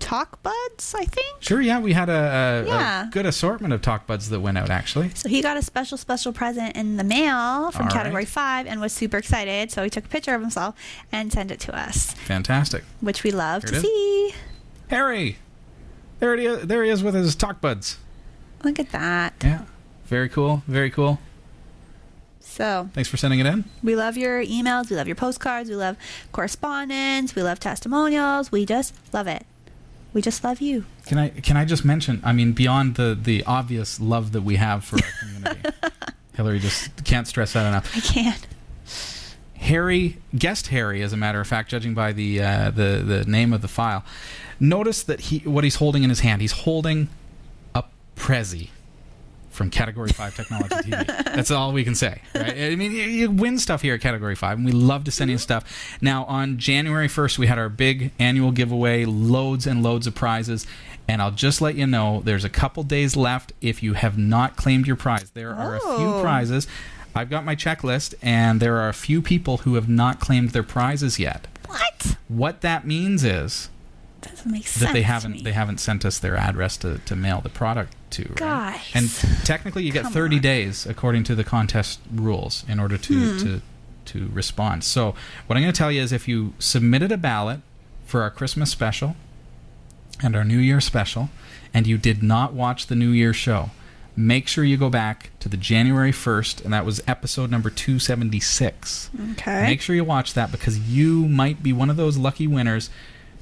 Talk 0.00 0.42
Buds, 0.42 0.94
I 0.96 1.04
think. 1.04 1.36
Sure, 1.38 1.60
yeah, 1.60 1.78
we 1.78 1.92
had 1.92 2.08
a, 2.08 2.12
a, 2.12 2.66
Yeah. 2.66 3.06
a 3.06 3.10
good 3.10 3.24
assortment 3.24 3.72
of 3.72 3.82
talk 3.82 4.06
buds 4.08 4.28
that 4.30 4.40
went 4.40 4.58
out, 4.58 4.68
actually. 4.68 5.10
So 5.14 5.28
he 5.28 5.40
got 5.40 5.56
a 5.56 5.62
special, 5.62 5.96
special 5.96 6.32
present 6.32 6.76
in 6.76 6.96
the 6.96 7.04
mail 7.04 7.70
from 7.70 7.86
All 7.86 7.92
Category 7.92 8.22
right. 8.22 8.28
5 8.28 8.66
and 8.66 8.80
was 8.80 8.92
super 8.92 9.16
excited. 9.16 9.70
So 9.70 9.84
he 9.84 9.90
took 9.90 10.06
a 10.06 10.08
picture 10.08 10.34
of 10.34 10.40
himself 10.40 10.74
and 11.12 11.32
sent 11.32 11.52
it 11.52 11.60
to 11.60 11.76
us, 11.78 12.14
Fantastic. 12.14 12.82
which 13.00 13.22
we 13.22 13.30
love 13.30 13.62
Here 13.62 13.74
to 13.74 13.80
see. 13.80 14.34
Harry. 14.88 15.38
There, 16.18 16.34
it 16.34 16.40
is, 16.40 16.66
there 16.66 16.82
he 16.82 16.90
is 16.90 17.02
with 17.04 17.14
his 17.14 17.36
talk 17.36 17.60
buds. 17.60 17.98
Look 18.64 18.78
at 18.78 18.90
that. 18.92 19.34
Yeah. 19.42 19.62
Very 20.06 20.28
cool. 20.28 20.62
Very 20.66 20.90
cool. 20.90 21.18
So 22.40 22.88
Thanks 22.92 23.08
for 23.08 23.16
sending 23.16 23.40
it 23.40 23.46
in. 23.46 23.64
we 23.82 23.96
love 23.96 24.16
your 24.16 24.42
emails. 24.44 24.88
We 24.90 24.96
love 24.96 25.06
your 25.08 25.16
postcards. 25.16 25.68
We 25.68 25.76
love 25.76 25.96
correspondence. 26.32 27.34
We 27.34 27.42
love 27.42 27.58
testimonials. 27.58 28.52
We 28.52 28.64
just 28.66 28.94
love 29.12 29.26
it. 29.26 29.44
We 30.12 30.22
just 30.22 30.44
love 30.44 30.60
you. 30.60 30.84
Can 31.06 31.18
I 31.18 31.28
can 31.30 31.56
I 31.56 31.64
just 31.64 31.84
mention? 31.84 32.20
I 32.22 32.32
mean, 32.32 32.52
beyond 32.52 32.94
the 32.94 33.18
the 33.20 33.42
obvious 33.44 33.98
love 33.98 34.32
that 34.32 34.42
we 34.42 34.56
have 34.56 34.84
for 34.84 34.96
our 34.96 35.10
community, 35.20 35.70
Hillary 36.34 36.58
just 36.60 37.04
can't 37.04 37.26
stress 37.26 37.54
that 37.54 37.66
enough. 37.66 37.90
I 37.96 38.00
can't. 38.00 38.46
Harry, 39.56 40.18
guest 40.36 40.68
Harry, 40.68 41.02
as 41.02 41.12
a 41.12 41.16
matter 41.16 41.40
of 41.40 41.46
fact, 41.48 41.70
judging 41.70 41.94
by 41.94 42.12
the 42.12 42.40
uh, 42.42 42.70
the 42.70 43.02
the 43.04 43.24
name 43.24 43.52
of 43.52 43.62
the 43.62 43.68
file, 43.68 44.04
notice 44.60 45.02
that 45.02 45.18
he 45.20 45.38
what 45.38 45.64
he's 45.64 45.76
holding 45.76 46.04
in 46.04 46.10
his 46.10 46.20
hand. 46.20 46.40
He's 46.42 46.52
holding 46.52 47.08
Prezi 48.16 48.68
from 49.50 49.70
Category 49.70 50.08
Five 50.10 50.34
Technology 50.34 50.74
TV. 50.74 51.06
That's 51.24 51.50
all 51.50 51.72
we 51.72 51.84
can 51.84 51.94
say, 51.94 52.20
right? 52.34 52.58
I 52.58 52.76
mean, 52.76 52.90
you, 52.90 53.04
you 53.04 53.30
win 53.30 53.58
stuff 53.58 53.82
here 53.82 53.94
at 53.94 54.00
Category 54.00 54.34
Five, 54.34 54.58
and 54.58 54.66
we 54.66 54.72
love 54.72 55.04
to 55.04 55.10
send 55.10 55.30
you 55.30 55.36
mm-hmm. 55.36 55.42
stuff. 55.42 55.96
Now, 56.00 56.24
on 56.24 56.58
January 56.58 57.08
first, 57.08 57.38
we 57.38 57.46
had 57.46 57.58
our 57.58 57.68
big 57.68 58.10
annual 58.18 58.50
giveaway, 58.50 59.04
loads 59.04 59.66
and 59.66 59.82
loads 59.82 60.06
of 60.06 60.14
prizes. 60.14 60.66
And 61.06 61.20
I'll 61.20 61.30
just 61.30 61.60
let 61.60 61.74
you 61.74 61.86
know, 61.86 62.22
there's 62.24 62.44
a 62.44 62.48
couple 62.50 62.82
days 62.82 63.14
left 63.14 63.52
if 63.60 63.82
you 63.82 63.92
have 63.92 64.16
not 64.16 64.56
claimed 64.56 64.86
your 64.86 64.96
prize. 64.96 65.30
There 65.30 65.54
are 65.54 65.76
a 65.76 65.80
few 65.80 66.14
Oh. 66.14 66.20
prizes. 66.22 66.66
I've 67.14 67.30
got 67.30 67.44
my 67.44 67.54
checklist, 67.54 68.14
and 68.22 68.58
there 68.58 68.78
are 68.78 68.88
a 68.88 68.94
few 68.94 69.22
people 69.22 69.58
who 69.58 69.74
have 69.74 69.88
not 69.88 70.18
claimed 70.18 70.50
their 70.50 70.62
prizes 70.64 71.18
yet. 71.18 71.46
What? 71.66 72.16
What 72.28 72.60
that 72.62 72.86
means 72.86 73.22
is 73.22 73.68
Doesn't 74.30 74.50
make 74.50 74.66
sense. 74.66 74.84
that 74.86 74.92
they 74.92 75.02
haven't 75.02 75.44
they 75.44 75.52
haven't 75.52 75.78
sent 75.78 76.04
us 76.04 76.18
their 76.18 76.36
address 76.36 76.76
to, 76.78 76.98
to 77.06 77.14
mail 77.16 77.40
the 77.40 77.48
product 77.48 77.94
to. 78.10 78.22
right? 78.24 78.36
Guys. 78.36 78.80
And 78.94 79.10
technically, 79.44 79.84
you 79.84 79.92
get 79.92 80.06
30 80.06 80.36
on. 80.36 80.42
days 80.42 80.86
according 80.86 81.24
to 81.24 81.34
the 81.34 81.44
contest 81.44 82.00
rules 82.12 82.64
in 82.68 82.78
order 82.80 82.96
to 82.98 83.14
Hmm. 83.32 83.38
to 83.38 83.62
to 84.06 84.30
respond. 84.32 84.84
So 84.84 85.14
what 85.46 85.56
I'm 85.56 85.62
going 85.62 85.72
to 85.72 85.78
tell 85.78 85.90
you 85.90 86.02
is, 86.02 86.12
if 86.12 86.28
you 86.28 86.52
submitted 86.58 87.10
a 87.10 87.16
ballot 87.16 87.60
for 88.04 88.20
our 88.22 88.30
Christmas 88.30 88.70
special 88.70 89.16
and 90.22 90.36
our 90.36 90.44
New 90.44 90.58
Year 90.58 90.80
special, 90.80 91.30
and 91.72 91.86
you 91.86 91.96
did 91.98 92.22
not 92.22 92.52
watch 92.52 92.86
the 92.88 92.94
New 92.94 93.10
Year 93.10 93.32
show. 93.32 93.70
Make 94.16 94.46
sure 94.46 94.62
you 94.62 94.76
go 94.76 94.90
back 94.90 95.30
to 95.40 95.48
the 95.48 95.56
January 95.56 96.12
1st, 96.12 96.62
and 96.64 96.72
that 96.72 96.84
was 96.86 97.02
episode 97.08 97.50
number 97.50 97.68
276. 97.68 99.10
Okay. 99.32 99.62
Make 99.62 99.80
sure 99.80 99.96
you 99.96 100.04
watch 100.04 100.34
that 100.34 100.52
because 100.52 100.78
you 100.78 101.26
might 101.26 101.62
be 101.64 101.72
one 101.72 101.90
of 101.90 101.96
those 101.96 102.16
lucky 102.16 102.46
winners 102.46 102.90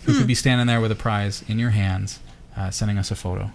who 0.04 0.12
Hmm. 0.12 0.18
could 0.18 0.26
be 0.26 0.34
standing 0.34 0.66
there 0.66 0.80
with 0.80 0.90
a 0.92 0.96
prize 0.96 1.44
in 1.48 1.58
your 1.58 1.70
hands, 1.70 2.20
uh, 2.56 2.70
sending 2.70 2.98
us 2.98 3.10
a 3.10 3.14
photo. 3.14 3.50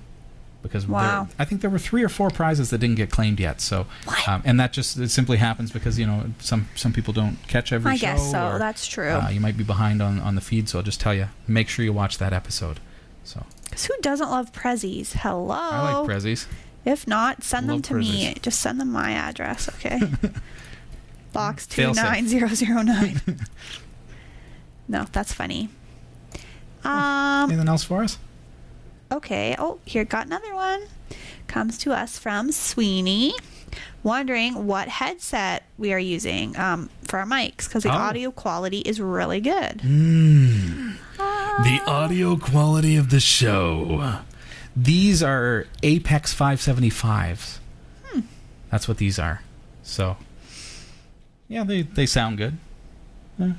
Because 0.63 0.85
there- 0.87 1.27
I 1.39 1.45
think 1.45 1.61
there 1.61 1.69
were 1.69 1.79
three 1.79 2.03
or 2.03 2.09
four 2.09 2.29
prizes 2.29 2.71
that 2.71 2.79
didn't 2.79 2.95
get 2.95 3.09
claimed 3.09 3.39
yet. 3.39 3.61
So, 3.61 3.85
um, 4.25 4.41
and 4.43 4.59
that 4.59 4.73
just 4.73 4.97
it 4.97 5.09
simply 5.09 5.37
happens 5.37 5.71
because 5.71 5.97
you 5.99 6.05
know 6.05 6.31
some 6.39 6.67
some 6.75 6.91
people 6.91 7.13
don't 7.13 7.37
catch 7.47 7.71
every 7.71 7.91
I 7.91 7.95
show. 7.95 8.01
guess 8.07 8.31
so. 8.31 8.47
or, 8.53 8.59
That's 8.59 8.85
true. 8.87 9.11
Uh, 9.11 9.29
you 9.29 9.39
might 9.39 9.55
be 9.55 9.63
behind 9.63 10.01
on 10.01 10.19
on 10.19 10.35
the 10.35 10.41
feed, 10.41 10.67
so 10.67 10.79
I'll 10.79 10.83
just 10.83 10.99
tell 10.99 11.13
you: 11.13 11.27
make 11.47 11.69
sure 11.69 11.85
you 11.85 11.93
watch 11.93 12.17
that 12.17 12.33
episode. 12.33 12.79
So, 13.23 13.45
because 13.65 13.85
who 13.85 13.93
doesn't 14.01 14.29
love 14.29 14.51
Prezzies? 14.51 15.13
Hello. 15.13 15.51
I 15.53 15.93
like 15.99 16.09
prezzies. 16.09 16.47
If 16.85 17.07
not, 17.07 17.43
send 17.43 17.69
them 17.69 17.81
to 17.83 17.93
me. 17.93 18.33
Just 18.41 18.59
send 18.59 18.79
them 18.79 18.91
my 18.91 19.11
address, 19.11 19.69
okay? 19.75 20.01
Box 21.33 21.67
two 21.67 21.93
nine 21.93 22.27
zero 22.27 22.47
zero 22.49 22.81
nine. 22.81 23.21
No, 24.89 25.05
that's 25.11 25.33
funny. 25.33 25.67
Um. 26.87 27.49
Anything 27.51 27.67
else 27.69 27.83
for 27.83 28.03
us? 28.03 28.17
Okay. 29.11 29.55
Oh, 29.57 29.79
here 29.85 30.05
got 30.05 30.25
another 30.25 30.53
one. 30.53 30.83
Comes 31.47 31.77
to 31.79 31.93
us 31.93 32.19
from 32.19 32.51
Sweeney, 32.51 33.33
wondering 34.03 34.65
what 34.67 34.87
headset 34.89 35.63
we 35.77 35.93
are 35.93 35.99
using 35.99 36.57
um, 36.57 36.89
for 37.03 37.19
our 37.19 37.25
mics 37.25 37.65
because 37.69 37.83
the 37.83 37.89
Oh. 37.89 37.93
audio 37.93 38.31
quality 38.31 38.79
is 38.79 38.99
really 38.99 39.39
good. 39.39 39.79
Mm. 39.79 40.95
The 41.17 41.81
audio 41.87 42.35
quality 42.35 42.97
of 42.97 43.09
the 43.09 43.19
show. 43.21 44.19
These 44.75 45.23
are 45.23 45.65
Apex 45.83 46.35
575s. 46.35 47.57
Hmm. 48.05 48.19
That's 48.69 48.87
what 48.87 48.97
these 48.97 49.17
are. 49.17 49.41
So, 49.81 50.17
yeah, 51.47 51.63
they, 51.63 51.81
they 51.83 52.05
sound 52.05 52.37
good. 52.37 52.57
Yeah. 53.39 53.53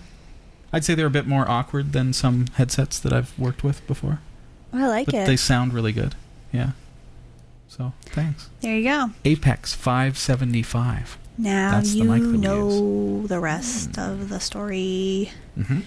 I'd 0.72 0.84
say 0.84 0.94
they're 0.94 1.06
a 1.06 1.10
bit 1.10 1.26
more 1.26 1.48
awkward 1.48 1.92
than 1.92 2.12
some 2.12 2.46
headsets 2.54 2.98
that 3.00 3.12
I've 3.12 3.36
worked 3.38 3.64
with 3.64 3.86
before, 3.86 4.20
I 4.72 4.86
like 4.86 5.06
but 5.06 5.14
it. 5.14 5.26
they 5.26 5.36
sound 5.36 5.72
really 5.72 5.92
good. 5.92 6.14
Yeah. 6.52 6.70
So, 7.68 7.92
thanks. 8.06 8.48
there 8.60 8.76
you 8.76 8.84
go. 8.84 9.10
Apex 9.24 9.74
575. 9.74 11.18
Now 11.40 11.70
That's 11.72 11.92
the 11.92 11.98
you 11.98 12.10
we 12.10 12.20
know 12.38 13.26
the 13.26 13.38
rest 13.38 13.98
of 13.98 14.28
the 14.28 14.40
story. 14.40 15.30
hmm 15.54 15.80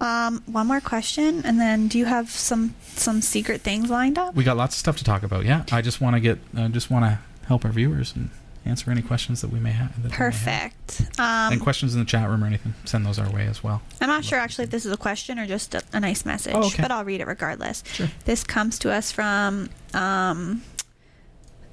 Um, 0.00 0.42
one 0.46 0.66
more 0.66 0.80
question, 0.80 1.40
and 1.46 1.58
then 1.58 1.88
do 1.88 1.96
you 1.98 2.04
have 2.04 2.28
some 2.30 2.74
some 2.82 3.22
secret 3.22 3.62
things 3.62 3.88
lined 3.88 4.18
up? 4.18 4.34
We 4.34 4.44
got 4.44 4.56
lots 4.58 4.74
of 4.76 4.78
stuff 4.80 4.96
to 4.98 5.04
talk 5.04 5.22
about. 5.22 5.46
Yeah, 5.46 5.64
I 5.72 5.80
just 5.80 6.00
want 6.02 6.14
to 6.16 6.20
get, 6.20 6.38
I 6.54 6.68
just 6.68 6.90
want 6.90 7.06
to 7.06 7.18
help 7.46 7.64
our 7.64 7.72
viewers 7.72 8.12
and 8.14 8.28
answer 8.66 8.90
any 8.90 9.02
questions 9.02 9.40
that 9.40 9.50
we 9.50 9.58
may 9.60 9.70
have. 9.72 9.94
they 10.02 10.08
may 10.08 10.14
have. 10.14 10.18
Perfect. 10.32 11.02
and 11.18 11.54
Um, 11.54 11.60
questions 11.60 11.94
in 11.94 12.00
the 12.00 12.06
chat 12.06 12.28
room 12.28 12.42
or 12.44 12.46
anything, 12.46 12.74
send 12.84 13.06
those 13.06 13.18
our 13.18 13.30
way 13.30 13.46
as 13.46 13.62
well. 13.64 13.80
I'm 14.00 14.08
not 14.08 14.24
sure 14.24 14.38
actually 14.38 14.64
if 14.64 14.70
this 14.70 14.84
is 14.86 14.92
a 14.92 14.96
question 14.96 15.38
or 15.38 15.46
just 15.46 15.74
a, 15.74 15.82
a 15.92 16.00
nice 16.00 16.24
message, 16.24 16.54
Oh, 16.54 16.66
okay. 16.66 16.82
but 16.82 16.90
I'll 16.90 17.04
read 17.04 17.20
it 17.20 17.26
regardless. 17.26 17.82
Sure. 17.92 18.08
This 18.24 18.44
comes 18.44 18.78
to 18.80 18.92
us 18.92 19.12
from 19.12 19.70
um, 19.94 20.62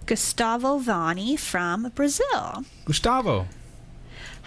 Gustavo 0.06 0.80
Vani 0.80 1.38
from 1.40 1.90
Brazil. 1.96 2.66
Gustavo. 2.86 3.48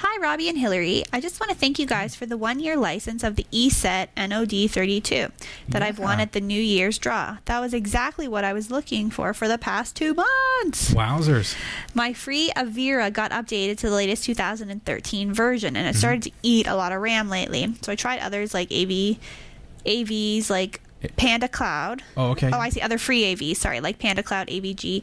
Hi, 0.01 0.20
Robbie 0.20 0.51
and 0.51 0.59
Hillary. 0.59 1.05
I 1.11 1.20
just 1.20 1.40
want 1.40 1.51
to 1.51 1.57
thank 1.57 1.78
you 1.78 1.86
guys 1.86 2.14
for 2.14 2.26
the 2.26 2.36
one 2.36 2.61
year 2.61 2.76
license 2.76 3.24
of 3.24 3.36
the 3.36 3.47
ESET 3.51 4.09
NOD 4.14 4.70
32 4.70 5.28
that 5.70 5.82
I've 5.82 5.99
won 5.99 6.20
at 6.20 6.32
the 6.32 6.40
New 6.40 6.61
Year's 6.61 6.99
draw. 6.99 7.38
That 7.47 7.61
was 7.61 7.72
exactly 7.72 8.28
what 8.28 8.44
I 8.44 8.53
was 8.53 8.70
looking 8.70 9.09
for 9.11 9.32
for 9.32 9.49
the 9.49 9.57
past 9.57 9.97
two 9.97 10.12
months. 10.12 10.92
Wowzers. 10.92 11.57
My 11.94 12.12
free 12.12 12.51
Avira 12.55 13.11
got 13.11 13.30
updated 13.30 13.78
to 13.78 13.88
the 13.88 13.94
latest 13.97 14.24
2013 14.24 15.32
version, 15.32 15.57
Mm-hmm. 15.74 15.76
and 15.76 15.88
it 15.88 15.99
started 15.99 16.22
to 16.24 16.30
eat 16.42 16.66
a 16.66 16.76
lot 16.76 16.92
of 16.92 17.01
RAM 17.01 17.30
lately. 17.30 17.74
So 17.80 17.90
I 17.90 17.94
tried 17.94 18.20
others 18.20 18.53
like 18.53 18.70
AV, 18.70 19.16
AVs 19.86 20.51
like 20.51 20.82
Panda 21.16 21.49
Cloud. 21.49 22.03
Oh, 22.18 22.32
okay. 22.32 22.51
Oh, 22.53 22.59
I 22.59 22.68
see 22.68 22.82
other 22.82 22.99
free 22.99 23.22
AVs. 23.34 23.57
Sorry, 23.57 23.80
like 23.80 23.99
Panda 23.99 24.22
Cloud, 24.22 24.49
AVG, 24.49 25.03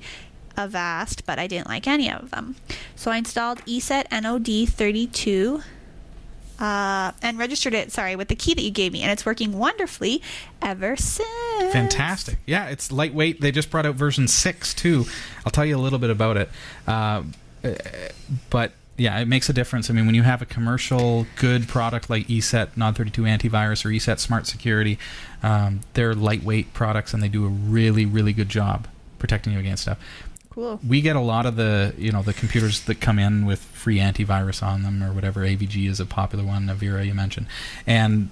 Avast, 0.58 1.26
but 1.26 1.40
I 1.40 1.48
didn't 1.48 1.68
like 1.68 1.88
any 1.88 2.12
of 2.12 2.32
them. 2.32 2.56
So 2.96 3.12
I 3.12 3.18
installed 3.18 3.60
ESET 3.66 4.06
NOD 4.12 4.70
32. 4.70 5.62
Uh, 6.60 7.12
and 7.22 7.38
registered 7.40 7.74
it, 7.74 7.92
sorry, 7.92 8.16
with 8.16 8.28
the 8.28 8.36
key 8.36 8.54
that 8.54 8.62
you 8.62 8.72
gave 8.72 8.94
me, 8.94 9.02
and 9.02 9.12
it's 9.12 9.26
working 9.26 9.58
wonderfully 9.58 10.22
ever 10.62 10.96
since. 10.96 11.74
Fantastic. 11.74 12.38
Yeah, 12.46 12.68
it's 12.68 12.92
lightweight. 12.92 13.42
They 13.42 13.52
just 13.52 13.70
brought 13.70 13.86
out 13.86 13.96
version 13.96 14.28
6 14.28 14.74
too. 14.76 15.06
I'll 15.46 15.52
tell 15.52 15.66
you 15.66 15.76
a 15.76 15.82
little 15.82 16.00
bit 16.00 16.12
about 16.12 16.38
it. 16.38 16.50
Uh, 16.88 17.24
but 18.50 18.72
yeah, 18.98 19.20
it 19.20 19.28
makes 19.28 19.50
a 19.50 19.54
difference. 19.54 19.90
I 19.90 19.94
mean, 19.94 20.06
when 20.06 20.16
you 20.16 20.24
have 20.24 20.42
a 20.42 20.46
commercial 20.46 21.26
good 21.38 21.68
product 21.68 22.10
like 22.10 22.28
ESET 22.28 22.76
Nod32 22.76 23.40
antivirus 23.40 23.84
or 23.86 23.90
ESET 23.90 24.20
Smart 24.20 24.46
Security, 24.46 25.00
um, 25.42 25.82
they're 25.94 26.14
lightweight 26.14 26.74
products 26.74 27.14
and 27.14 27.24
they 27.24 27.28
do 27.28 27.46
a 27.46 27.50
really, 27.50 28.06
really 28.06 28.34
good 28.34 28.50
job 28.50 28.88
protecting 29.18 29.54
you 29.54 29.60
against 29.60 29.84
stuff. 29.84 30.00
Cool. 30.54 30.80
we 30.88 31.02
get 31.02 31.16
a 31.16 31.20
lot 31.20 31.48
of 31.48 31.56
the 31.56 31.96
you 31.98 32.12
know 32.12 32.22
the 32.22 32.34
computers 32.34 32.82
that 32.82 33.02
come 33.02 33.18
in 33.18 33.46
with 33.46 33.60
free 33.60 33.98
antivirus 33.98 34.62
on 34.62 34.84
them 34.84 35.02
or 35.02 35.12
whatever. 35.12 35.42
Avg 35.42 35.90
is 35.90 36.00
a 36.00 36.06
popular 36.06 36.46
one 36.46 36.68
avira 36.68 37.06
you 37.06 37.16
mentioned. 37.16 37.48
And 37.88 38.30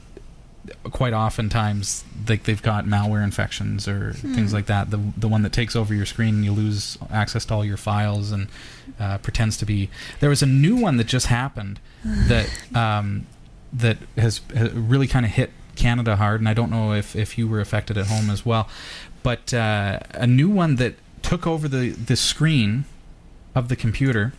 quite 0.92 1.14
oftentimes 1.14 2.04
like 2.28 2.44
they've 2.44 2.62
got 2.62 2.86
malware 2.86 3.24
infections 3.24 3.88
or 3.88 4.14
things 4.14 4.54
like 4.54 4.68
that. 4.68 4.92
The 4.92 5.00
the 5.18 5.28
one 5.28 5.42
that 5.42 5.52
takes 5.52 5.76
over 5.76 5.94
your 5.94 6.06
screen 6.06 6.36
and 6.36 6.46
you 6.46 6.52
lose 6.52 6.98
access 7.10 7.46
to 7.46 7.54
all 7.54 7.66
your 7.66 7.78
files 7.78 8.32
and 8.32 8.48
uh, 9.00 9.18
pretends 9.18 9.58
to 9.58 9.66
be. 9.66 9.90
There 10.20 10.30
was 10.30 10.44
a 10.44 10.48
new 10.48 10.76
one 10.76 10.98
that 10.98 11.08
just 11.08 11.28
happened 11.28 11.80
that 12.04 12.50
um, 12.76 13.26
that 13.74 13.98
has, 14.16 14.42
has 14.54 14.72
really 14.74 15.08
kind 15.08 15.26
of 15.26 15.32
hit 15.32 15.52
Canada 15.76 16.18
hard 16.18 16.42
and 16.42 16.50
I 16.50 16.54
don't 16.54 16.70
know 16.70 16.94
if 16.94 17.16
if 17.16 17.38
you 17.38 17.48
were 17.48 17.62
affected 17.62 17.98
at 17.98 18.08
home 18.08 18.30
as 18.30 18.46
well. 18.46 18.70
But 19.24 19.54
uh, 19.54 20.00
a 20.12 20.28
new 20.28 20.50
one 20.50 20.76
that 20.78 20.96
took 21.32 21.48
over 21.48 21.70
the 21.70 21.92
the 21.92 22.18
screen 22.18 22.84
of 23.56 23.70
the 23.70 23.76
computer 23.78 24.34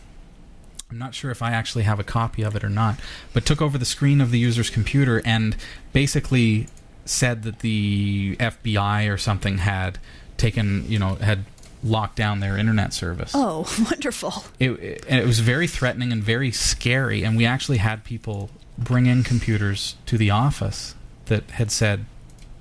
I'm 0.91 0.99
not 0.99 1.15
sure 1.15 1.31
if 1.31 1.41
I 1.41 1.49
actually 1.49 1.85
have 1.85 1.99
a 1.99 2.03
copy 2.03 2.43
of 2.43 2.55
it 2.55 2.63
or 2.63 2.69
not, 2.69 2.99
but 3.33 3.47
took 3.47 3.63
over 3.63 3.79
the 3.79 3.85
screen 3.85 4.21
of 4.21 4.29
the 4.29 4.37
user's 4.37 4.69
computer 4.69 5.23
and 5.25 5.55
basically 5.91 6.67
said 7.03 7.41
that 7.43 7.59
the 7.59 8.35
FBI 8.39 9.11
or 9.11 9.17
something 9.17 9.57
had 9.57 9.97
taken, 10.37 10.85
you 10.87 10.99
know, 10.99 11.15
had 11.15 11.45
locked 11.83 12.15
down 12.15 12.41
their 12.41 12.59
internet 12.59 12.93
service. 12.93 13.31
Oh, 13.33 13.65
wonderful. 13.89 14.45
It, 14.59 14.69
it, 14.73 15.05
it 15.09 15.25
was 15.25 15.39
very 15.39 15.65
threatening 15.65 16.11
and 16.11 16.21
very 16.21 16.51
scary, 16.51 17.23
and 17.23 17.35
we 17.35 17.43
actually 17.47 17.79
had 17.79 18.03
people 18.03 18.51
bring 18.77 19.07
in 19.07 19.23
computers 19.23 19.95
to 20.05 20.15
the 20.15 20.29
office 20.29 20.93
that 21.25 21.49
had 21.49 21.71
said, 21.71 22.05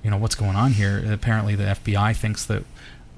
you 0.02 0.10
know, 0.10 0.16
what's 0.16 0.36
going 0.36 0.56
on 0.56 0.72
here? 0.72 1.04
Apparently, 1.12 1.54
the 1.54 1.64
FBI 1.64 2.16
thinks 2.16 2.46
that 2.46 2.64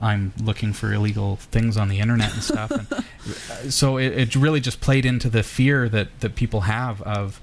I'm 0.04 0.32
looking 0.42 0.72
for 0.72 0.92
illegal 0.92 1.36
things 1.36 1.76
on 1.76 1.88
the 1.88 1.98
internet 1.98 2.32
and 2.34 2.42
stuff. 2.42 2.70
and 2.70 2.86
uh, 2.92 3.70
so 3.70 3.96
it, 3.96 4.12
it 4.18 4.36
really 4.36 4.60
just 4.60 4.80
played 4.80 5.04
into 5.06 5.28
the 5.30 5.42
fear 5.42 5.88
that, 5.88 6.08
that 6.20 6.34
people 6.34 6.62
have 6.62 7.00
of 7.02 7.40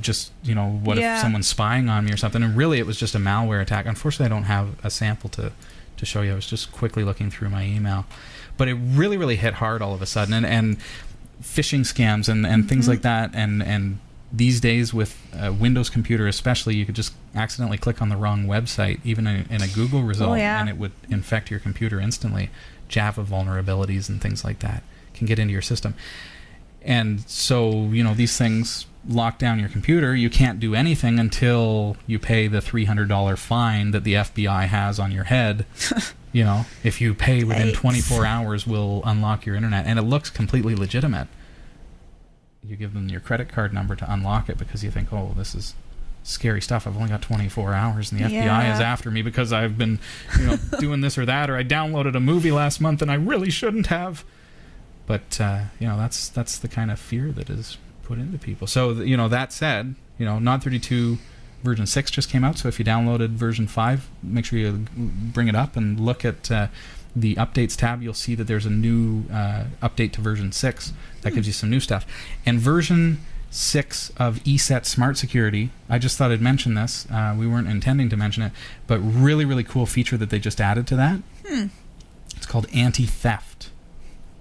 just, 0.00 0.32
you 0.42 0.54
know, 0.54 0.68
what 0.84 0.98
Yeah. 0.98 1.16
if 1.16 1.20
someone's 1.20 1.46
spying 1.48 1.88
on 1.88 2.04
me 2.04 2.12
or 2.12 2.16
something? 2.16 2.42
And 2.42 2.56
really, 2.56 2.78
it 2.78 2.86
was 2.86 2.98
just 2.98 3.14
a 3.14 3.18
malware 3.18 3.60
attack. 3.60 3.86
Unfortunately, 3.86 4.26
I 4.26 4.28
don't 4.36 4.44
have 4.44 4.68
a 4.84 4.90
sample 4.90 5.28
to, 5.30 5.52
to 5.96 6.06
show 6.06 6.22
you. 6.22 6.32
I 6.32 6.34
was 6.34 6.46
just 6.46 6.72
quickly 6.72 7.04
looking 7.04 7.30
through 7.30 7.50
my 7.50 7.64
email. 7.64 8.06
But 8.56 8.68
it 8.68 8.74
really, 8.74 9.16
really 9.16 9.36
hit 9.36 9.54
hard 9.54 9.82
all 9.82 9.94
of 9.94 10.02
a 10.02 10.06
sudden. 10.06 10.32
And, 10.34 10.46
and 10.46 10.76
phishing 11.42 11.80
scams 11.80 12.28
and, 12.28 12.46
and 12.46 12.68
things 12.68 12.88
like 12.88 13.02
that. 13.02 13.30
And, 13.34 13.62
and 13.62 13.98
these 14.32 14.60
days 14.60 14.92
with 14.92 15.18
a 15.34 15.52
Windows 15.52 15.88
computer 15.88 16.26
especially, 16.26 16.74
you 16.74 16.84
could 16.84 16.94
just 16.94 17.14
accidentally 17.34 17.78
click 17.78 18.02
on 18.02 18.08
the 18.08 18.16
wrong 18.16 18.44
website, 18.44 19.00
even 19.04 19.26
in, 19.26 19.46
in 19.50 19.62
a 19.62 19.68
Google 19.68 20.00
oh, 20.00 20.04
result, 20.04 20.38
yeah. 20.38 20.60
and 20.60 20.68
it 20.68 20.76
would 20.76 20.92
infect 21.08 21.50
your 21.50 21.60
computer 21.60 22.00
instantly. 22.00 22.50
Java 22.88 23.22
vulnerabilities 23.22 24.08
and 24.08 24.20
things 24.20 24.44
like 24.44 24.60
that 24.60 24.82
can 25.14 25.26
get 25.26 25.38
into 25.38 25.52
your 25.52 25.62
system. 25.62 25.94
And 26.82 27.20
so, 27.28 27.70
you 27.86 28.02
know, 28.02 28.14
these 28.14 28.36
things 28.36 28.86
lock 29.06 29.38
down 29.38 29.58
your 29.58 29.68
computer. 29.68 30.14
You 30.14 30.30
can't 30.30 30.60
do 30.60 30.74
anything 30.74 31.18
until 31.18 31.96
you 32.06 32.18
pay 32.18 32.48
the 32.48 32.58
$300 32.58 33.38
fine 33.38 33.90
that 33.90 34.04
the 34.04 34.14
FBI 34.14 34.66
has 34.66 34.98
on 34.98 35.12
your 35.12 35.24
head. 35.24 35.66
you 36.32 36.44
know, 36.44 36.66
if 36.84 37.00
you 37.00 37.14
pay 37.14 37.44
within 37.44 37.68
Yikes. 37.68 37.74
24 37.74 38.26
hours, 38.26 38.66
we'll 38.66 39.02
unlock 39.04 39.44
your 39.44 39.56
internet. 39.56 39.86
And 39.86 39.98
it 39.98 40.02
looks 40.02 40.30
completely 40.30 40.74
legitimate. 40.74 41.28
You 42.68 42.76
give 42.76 42.94
them 42.94 43.08
your 43.08 43.20
credit 43.20 43.48
card 43.48 43.72
number 43.72 43.96
to 43.96 44.12
unlock 44.12 44.48
it 44.48 44.58
because 44.58 44.84
you 44.84 44.90
think, 44.90 45.12
oh, 45.12 45.32
this 45.36 45.54
is 45.54 45.74
scary 46.22 46.60
stuff. 46.60 46.86
I've 46.86 46.96
only 46.96 47.08
got 47.08 47.22
24 47.22 47.72
hours, 47.72 48.12
and 48.12 48.20
the 48.20 48.24
FBI 48.24 48.74
is 48.74 48.80
after 48.80 49.10
me 49.10 49.22
because 49.22 49.52
I've 49.52 49.78
been, 49.78 49.98
you 50.38 50.46
know, 50.46 50.56
doing 50.78 51.00
this 51.00 51.16
or 51.16 51.24
that, 51.24 51.48
or 51.48 51.56
I 51.56 51.64
downloaded 51.64 52.14
a 52.14 52.20
movie 52.20 52.52
last 52.52 52.80
month 52.80 53.00
and 53.02 53.10
I 53.10 53.14
really 53.14 53.50
shouldn't 53.50 53.86
have. 53.86 54.24
But 55.06 55.40
uh, 55.40 55.62
you 55.80 55.88
know, 55.88 55.96
that's 55.96 56.28
that's 56.28 56.58
the 56.58 56.68
kind 56.68 56.90
of 56.90 57.00
fear 57.00 57.32
that 57.32 57.48
is 57.48 57.78
put 58.02 58.18
into 58.18 58.38
people. 58.38 58.66
So 58.66 58.92
you 58.92 59.16
know, 59.16 59.28
that 59.28 59.52
said, 59.52 59.94
you 60.18 60.26
know, 60.26 60.38
Nod 60.38 60.62
32 60.62 61.16
version 61.62 61.86
six 61.86 62.10
just 62.10 62.28
came 62.28 62.44
out. 62.44 62.58
So 62.58 62.68
if 62.68 62.78
you 62.78 62.84
downloaded 62.84 63.30
version 63.30 63.66
five, 63.66 64.08
make 64.22 64.44
sure 64.44 64.58
you 64.58 64.84
bring 64.94 65.48
it 65.48 65.56
up 65.56 65.76
and 65.76 65.98
look 65.98 66.24
at. 66.24 66.50
Uh, 66.50 66.68
the 67.20 67.34
updates 67.36 67.76
tab, 67.76 68.02
you'll 68.02 68.14
see 68.14 68.34
that 68.34 68.44
there's 68.44 68.66
a 68.66 68.70
new 68.70 69.24
uh, 69.32 69.64
update 69.82 70.12
to 70.12 70.20
version 70.20 70.52
6 70.52 70.92
that 71.22 71.32
gives 71.34 71.46
you 71.46 71.52
some 71.52 71.70
new 71.70 71.80
stuff. 71.80 72.06
And 72.46 72.58
version 72.60 73.20
6 73.50 74.10
of 74.18 74.36
ESET 74.44 74.84
Smart 74.84 75.16
Security, 75.16 75.70
I 75.88 75.98
just 75.98 76.16
thought 76.18 76.30
I'd 76.30 76.40
mention 76.40 76.74
this. 76.74 77.06
Uh, 77.10 77.34
we 77.38 77.46
weren't 77.46 77.68
intending 77.68 78.08
to 78.10 78.16
mention 78.16 78.42
it, 78.42 78.52
but 78.86 78.98
really, 78.98 79.44
really 79.44 79.64
cool 79.64 79.86
feature 79.86 80.16
that 80.16 80.30
they 80.30 80.38
just 80.38 80.60
added 80.60 80.86
to 80.88 80.96
that. 80.96 81.20
Hmm. 81.46 81.66
It's 82.36 82.46
called 82.46 82.66
anti 82.74 83.06
theft. 83.06 83.70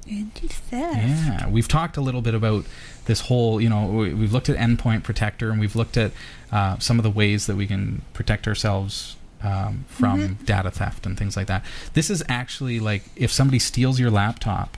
Anti-theft. 0.09 0.71
Yeah, 0.97 1.49
we've 1.49 1.67
talked 1.67 1.97
a 1.97 2.01
little 2.01 2.21
bit 2.21 2.33
about 2.33 2.65
this 3.05 3.21
whole, 3.21 3.59
you 3.59 3.67
know, 3.69 3.87
we- 3.87 4.13
we've 4.13 4.31
looked 4.31 4.47
at 4.47 4.55
Endpoint 4.57 5.03
Protector 5.03 5.51
and 5.51 5.59
we've 5.59 5.75
looked 5.75 5.97
at 5.97 6.11
uh, 6.51 6.77
some 6.79 6.97
of 6.97 7.03
the 7.03 7.09
ways 7.09 7.45
that 7.47 7.57
we 7.57 7.67
can 7.67 8.03
protect 8.13 8.47
ourselves 8.47 9.17
um, 9.43 9.85
from 9.87 10.35
data 10.45 10.71
theft 10.71 11.05
and 11.05 11.17
things 11.17 11.37
like 11.37 11.47
that. 11.47 11.63
This 11.93 12.09
is 12.09 12.23
actually 12.27 12.79
like 12.79 13.03
if 13.15 13.31
somebody 13.31 13.59
steals 13.59 13.99
your 13.99 14.09
laptop, 14.11 14.77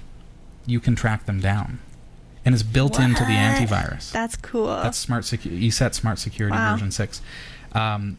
you 0.66 0.80
can 0.80 0.96
track 0.96 1.26
them 1.26 1.40
down. 1.40 1.80
And 2.46 2.56
it's 2.56 2.64
built 2.64 3.00
into 3.00 3.24
the 3.26 3.32
antivirus. 3.34 4.12
That's 4.12 4.36
cool. 4.38 4.68
That's 4.68 4.98
smart 4.98 5.24
secu- 5.26 5.62
ESET 5.62 5.94
Smart 5.94 6.20
Security 6.20 6.56
Wow. 6.56 6.74
version 6.74 6.92
six. 6.92 7.22
Um, 7.74 8.18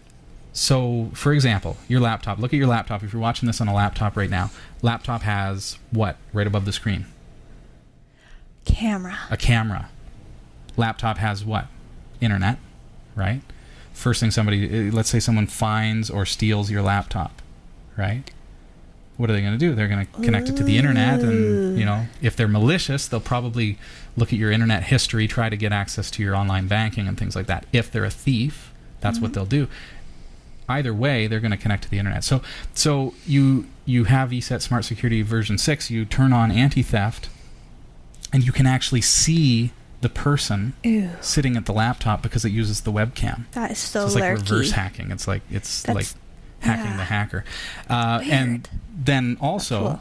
so, 0.52 1.10
for 1.14 1.32
example, 1.32 1.76
your 1.88 2.00
laptop. 2.00 2.38
Look 2.38 2.52
at 2.52 2.56
your 2.56 2.66
laptop. 2.66 3.02
If 3.02 3.12
you're 3.12 3.22
watching 3.22 3.46
this 3.46 3.60
on 3.60 3.68
a 3.68 3.74
laptop 3.74 4.16
right 4.16 4.28
now, 4.30 4.50
laptop 4.82 5.22
has 5.22 5.78
what 5.90 6.16
right 6.32 6.46
above 6.46 6.64
the 6.64 6.72
screen? 6.72 7.06
Camera. 8.64 9.18
A 9.30 9.36
camera. 9.36 9.88
Laptop 10.76 11.18
has 11.18 11.44
what? 11.44 11.66
Internet, 12.20 12.58
right? 13.14 13.40
First 14.00 14.20
thing 14.20 14.30
somebody, 14.30 14.88
uh, 14.88 14.92
let's 14.92 15.10
say 15.10 15.20
someone 15.20 15.46
finds 15.46 16.08
or 16.08 16.24
steals 16.24 16.70
your 16.70 16.80
laptop, 16.80 17.42
right? 17.98 18.30
What 19.18 19.28
are 19.28 19.34
they 19.34 19.42
going 19.42 19.52
to 19.52 19.58
do? 19.58 19.74
They're 19.74 19.88
going 19.88 20.06
to 20.06 20.12
connect 20.22 20.48
it 20.48 20.56
to 20.56 20.64
the 20.64 20.78
internet, 20.78 21.20
and 21.20 21.78
you 21.78 21.84
know, 21.84 22.06
if 22.22 22.34
they're 22.34 22.48
malicious, 22.48 23.06
they'll 23.06 23.20
probably 23.20 23.76
look 24.16 24.32
at 24.32 24.38
your 24.38 24.50
internet 24.50 24.84
history, 24.84 25.28
try 25.28 25.50
to 25.50 25.56
get 25.56 25.70
access 25.70 26.10
to 26.12 26.22
your 26.22 26.34
online 26.34 26.66
banking 26.66 27.06
and 27.06 27.18
things 27.18 27.36
like 27.36 27.46
that. 27.46 27.66
If 27.74 27.92
they're 27.92 28.06
a 28.06 28.10
thief, 28.10 28.72
that's 29.00 29.20
what 29.20 29.34
they'll 29.34 29.44
do. 29.44 29.68
Either 30.66 30.94
way, 30.94 31.26
they're 31.26 31.40
going 31.40 31.50
to 31.50 31.58
connect 31.58 31.82
to 31.82 31.90
the 31.90 31.98
internet. 31.98 32.24
So, 32.24 32.40
so 32.72 33.12
you 33.26 33.66
you 33.84 34.04
have 34.04 34.30
ESET 34.30 34.62
Smart 34.62 34.86
Security 34.86 35.20
version 35.20 35.58
six. 35.58 35.90
You 35.90 36.06
turn 36.06 36.32
on 36.32 36.50
anti 36.50 36.82
theft, 36.82 37.28
and 38.32 38.42
you 38.42 38.52
can 38.52 38.66
actually 38.66 39.02
see 39.02 39.72
the 40.00 40.08
person 40.08 40.72
Ew. 40.82 41.10
sitting 41.20 41.56
at 41.56 41.66
the 41.66 41.72
laptop 41.72 42.22
because 42.22 42.44
it 42.44 42.50
uses 42.52 42.80
the 42.82 42.92
webcam. 42.92 43.44
That 43.52 43.72
is 43.72 43.78
so, 43.78 44.00
So 44.00 44.06
it's 44.06 44.14
like 44.14 44.22
lurky. 44.24 44.42
reverse 44.42 44.70
hacking. 44.72 45.10
It's 45.10 45.28
like 45.28 45.42
it's 45.50 45.82
That's- 45.82 46.14
like 46.14 46.22
hacking 46.64 46.92
yeah. 46.92 46.96
the 46.96 47.04
hacker. 47.04 47.44
Uh, 47.88 48.20
and 48.24 48.68
then 48.96 49.36
also 49.40 49.80
Cool. 49.80 50.00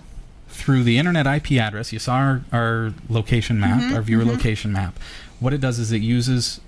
through 0.50 0.84
the 0.84 0.98
internet 0.98 1.26
IP 1.28 1.54
address. 1.60 1.92
You 1.94 2.00
saw 2.00 2.16
our, 2.16 2.42
our 2.52 2.94
location 3.10 3.60
map, 3.60 3.82
Mhm, 3.82 3.96
our 3.96 4.02
viewer 4.02 4.24
mhm. 4.24 4.28
location 4.32 4.72
map. 4.72 4.98
What 5.40 5.54
it 5.54 5.60
does 5.62 5.80
is 5.80 5.92
it 5.92 6.02
uses 6.02 6.60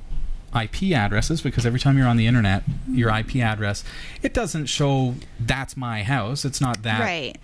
IP 0.54 0.94
addresses 0.94 1.42
because 1.42 1.66
every 1.66 1.80
time 1.80 1.98
you're 1.98 2.08
on 2.08 2.18
the 2.18 2.28
internet, 2.28 2.64
your 2.90 3.10
IP 3.10 3.38
address, 3.42 3.84
it 4.22 4.34
doesn't 4.34 4.66
show 4.66 5.16
that's 5.40 5.76
my 5.78 6.04
house. 6.04 6.44
It's 6.44 6.60
not 6.62 6.84
that 6.84 7.00
right. 7.00 7.38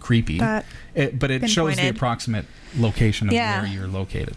creepy. 0.00 0.38
That 0.38 0.66
It, 0.94 1.18
but 1.18 1.30
it 1.30 1.48
shows 1.50 1.76
the 1.76 1.88
approximate 1.88 2.46
location 2.76 3.28
of 3.28 3.34
Yeah. 3.34 3.62
where 3.62 3.70
you're 3.70 3.86
located. 3.88 4.36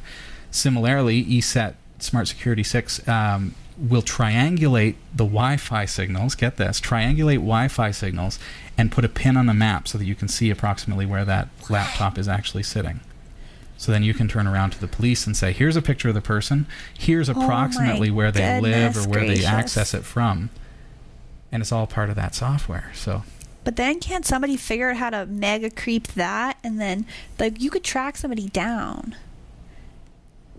Similarly, 0.51 1.23
ESET 1.25 1.75
Smart 1.99 2.27
Security 2.27 2.63
6 2.63 3.07
um, 3.07 3.55
will 3.77 4.01
triangulate 4.01 4.95
the 5.13 5.25
Wi 5.25 5.57
Fi 5.57 5.85
signals. 5.85 6.35
Get 6.35 6.57
this 6.57 6.81
triangulate 6.81 7.35
Wi 7.35 7.67
Fi 7.67 7.91
signals 7.91 8.39
and 8.77 8.91
put 8.91 9.05
a 9.05 9.09
pin 9.09 9.37
on 9.37 9.45
the 9.45 9.53
map 9.53 9.87
so 9.87 9.97
that 9.97 10.05
you 10.05 10.15
can 10.15 10.27
see 10.27 10.49
approximately 10.49 11.05
where 11.05 11.25
that 11.25 11.49
laptop 11.69 12.17
is 12.17 12.27
actually 12.27 12.63
sitting. 12.63 12.99
So 13.77 13.93
then 13.93 14.03
you 14.03 14.13
can 14.13 14.27
turn 14.27 14.45
around 14.45 14.71
to 14.71 14.79
the 14.81 14.87
police 14.87 15.25
and 15.25 15.37
say, 15.37 15.53
here's 15.53 15.77
a 15.77 15.81
picture 15.81 16.09
of 16.09 16.15
the 16.15 16.21
person, 16.21 16.67
here's 16.97 17.29
Oh 17.29 17.33
approximately 17.33 18.11
where 18.11 18.31
they 18.31 18.59
live 18.59 18.97
or 18.97 19.07
where 19.09 19.19
gracious. 19.21 19.39
they 19.39 19.45
access 19.45 19.93
it 19.93 20.03
from. 20.03 20.49
And 21.51 21.61
it's 21.61 21.71
all 21.71 21.87
part 21.87 22.09
of 22.09 22.15
that 22.17 22.35
software. 22.35 22.91
So 22.93 23.23
But 23.63 23.77
then 23.77 23.99
can't 24.01 24.25
somebody 24.25 24.57
figure 24.57 24.89
out 24.89 24.97
how 24.97 25.09
to 25.11 25.25
mega 25.25 25.69
creep 25.69 26.07
that 26.09 26.57
and 26.63 26.79
then 26.79 27.05
like 27.39 27.61
you 27.61 27.69
could 27.69 27.83
track 27.85 28.17
somebody 28.17 28.49
down. 28.49 29.15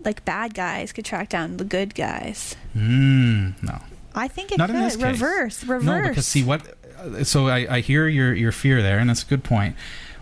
Like 0.03 0.25
bad 0.25 0.53
guys 0.53 0.91
could 0.91 1.05
track 1.05 1.29
down 1.29 1.57
the 1.57 1.63
good 1.65 1.93
guys. 1.95 2.55
mm, 2.75 3.61
no. 3.61 3.79
I 4.15 4.27
think 4.27 4.51
it 4.51 4.57
Not 4.57 4.67
could 4.67 4.75
in 4.77 4.81
this 4.81 4.95
case. 4.97 5.05
reverse, 5.05 5.63
reverse. 5.63 5.85
No, 6.03 6.09
because 6.09 6.27
see 6.27 6.43
what. 6.43 6.61
uh, 6.99 7.23
So 7.23 7.47
I, 7.47 7.77
I 7.77 7.79
hear 7.81 8.07
your 8.07 8.33
your 8.33 8.51
fear 8.51 8.81
there, 8.81 8.99
and 8.99 9.09
that's 9.09 9.23
a 9.23 9.27
good 9.27 9.43
point. 9.43 9.75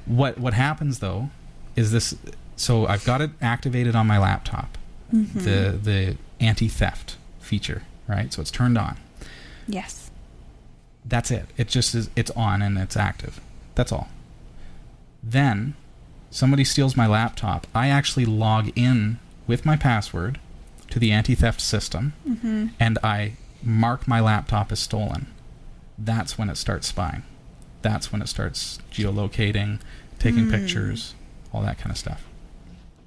What 0.06 0.38
what 0.38 0.54
happens 0.54 1.00
though 1.00 1.30
is 1.76 1.92
this. 1.92 2.14
So 2.56 2.86
I've 2.88 3.06
got 3.06 3.22
it 3.22 3.32
activated 3.42 3.96
on 3.96 4.06
my 4.06 4.18
laptop. 4.20 4.78
Mhm. 5.14 5.34
The 5.34 5.78
the 5.82 6.18
anti 6.40 6.68
theft 6.68 7.16
feature, 7.40 7.84
right? 8.08 8.32
So 8.34 8.42
it's 8.42 8.52
turned 8.52 8.78
on. 8.78 8.98
yes. 9.68 10.12
That's 11.06 11.32
it. 11.32 11.46
It 11.58 11.70
just 11.70 11.96
is. 11.96 12.10
It's 12.16 12.30
on 12.32 12.62
and 12.62 12.78
it's 12.78 12.96
active. 12.98 13.40
That's 13.74 13.92
all. 13.92 14.10
Then 15.24 15.74
somebody 16.30 16.64
steals 16.64 16.96
my 16.96 17.08
laptop. 17.08 17.66
I 17.74 17.88
actually 17.88 18.26
log 18.26 18.70
in 18.76 19.18
with 19.50 19.66
my 19.66 19.76
password 19.76 20.40
to 20.92 21.00
the 21.00 21.12
anti 21.12 21.36
theft 21.36 21.60
system 21.60 22.14
Mm-hmm. 22.28 22.68
and 22.80 22.98
I 23.04 23.34
mark 23.64 24.08
my 24.08 24.22
laptop 24.22 24.72
as 24.72 24.80
stolen, 24.80 25.28
that's 25.98 26.38
when 26.38 26.50
it 26.50 26.56
starts 26.56 26.88
spying. 26.88 27.24
That's 27.82 28.12
when 28.12 28.22
it 28.22 28.28
starts 28.30 28.80
geolocating, 28.92 29.80
taking 30.20 30.46
Hmm. 30.46 30.52
pictures, 30.52 31.14
all 31.52 31.62
that 31.64 31.78
kind 31.78 31.92
of 31.92 31.98
stuff. 31.98 32.24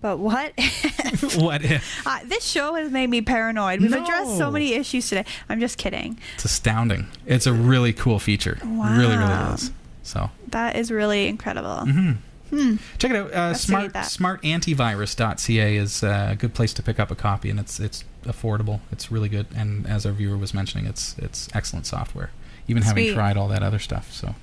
But 0.03 0.19
what? 0.19 0.53
what 1.37 1.63
if? 1.65 2.05
uh, 2.07 2.19
this 2.27 2.45
show 2.45 2.75
has 2.75 2.91
made 2.91 3.09
me 3.09 3.21
paranoid. 3.23 3.81
We've 3.81 3.93
addressed 3.93 4.37
so 4.37 4.51
many 4.51 4.75
issues 4.75 5.09
today. 5.09 5.25
I'm 5.49 5.61
just 5.61 5.79
kidding. 5.79 6.19
It's 6.35 6.45
astounding. 6.45 7.07
It's 7.25 7.47
a 7.47 7.53
really 7.53 7.93
cool 7.93 8.19
feature. 8.19 8.59
Really, 8.65 8.99
really 8.99 9.17
Wow. 9.19 9.55
is. 9.55 9.71
So, 10.03 10.31
That 10.49 10.75
is 10.77 10.91
really 10.91 11.29
incredible. 11.29 11.85
mhm. 11.87 12.17
Hmm. 12.53 12.77
check 12.99 13.11
it 13.13 13.17
out. 13.17 13.33
Uh, 13.33 13.55
smart 13.55 13.95
smartantivirus.ca 13.95 15.77
is 15.77 16.03
uh, 16.05 16.29
a 16.33 16.37
good 16.37 16.53
place 16.55 16.75
to 16.75 16.83
pick 16.83 17.01
up 17.01 17.11
a 17.11 17.15
copy, 17.15 17.49
and 17.51 17.59
it's 17.59 17.81
it's 17.81 18.05
affordable. 18.25 18.81
It's 18.91 19.11
really 19.11 19.29
good, 19.29 19.47
and 19.55 19.87
as 19.87 20.05
our 20.05 20.13
viewer 20.13 20.37
was 20.37 20.53
mentioning, 20.53 20.87
it's 20.87 21.17
it's 21.19 21.49
excellent 21.55 21.87
software. 21.87 22.31
Even 22.69 22.83
having 22.83 23.13
tried 23.15 23.37
all 23.37 23.49
that 23.49 23.63
other 23.63 23.79
stuff, 23.79 24.13
so. 24.13 24.35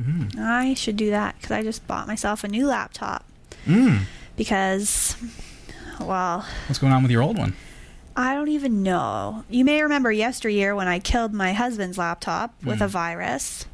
Mm. 0.00 0.36
I 0.38 0.74
should 0.74 0.96
do 0.96 1.10
that 1.10 1.36
because 1.36 1.50
I 1.52 1.62
just 1.62 1.86
bought 1.86 2.06
myself 2.08 2.42
a 2.44 2.48
new 2.48 2.66
laptop 2.66 3.24
Mm. 3.66 4.02
because, 4.36 5.16
well, 6.00 6.44
What's 6.66 6.78
going 6.80 6.92
on 6.92 7.02
with 7.02 7.12
your 7.12 7.22
old 7.22 7.38
one? 7.38 7.54
I 8.16 8.34
don't 8.34 8.48
even 8.48 8.82
know. 8.82 9.44
You 9.48 9.64
may 9.64 9.82
remember 9.82 10.10
yesteryear 10.12 10.74
when 10.74 10.88
I 10.88 10.98
killed 10.98 11.32
my 11.32 11.52
husband's 11.52 11.96
laptop 11.98 12.54
with 12.64 12.80
a 12.80 12.86
Mm. 12.86 12.90
virus. 12.90 13.66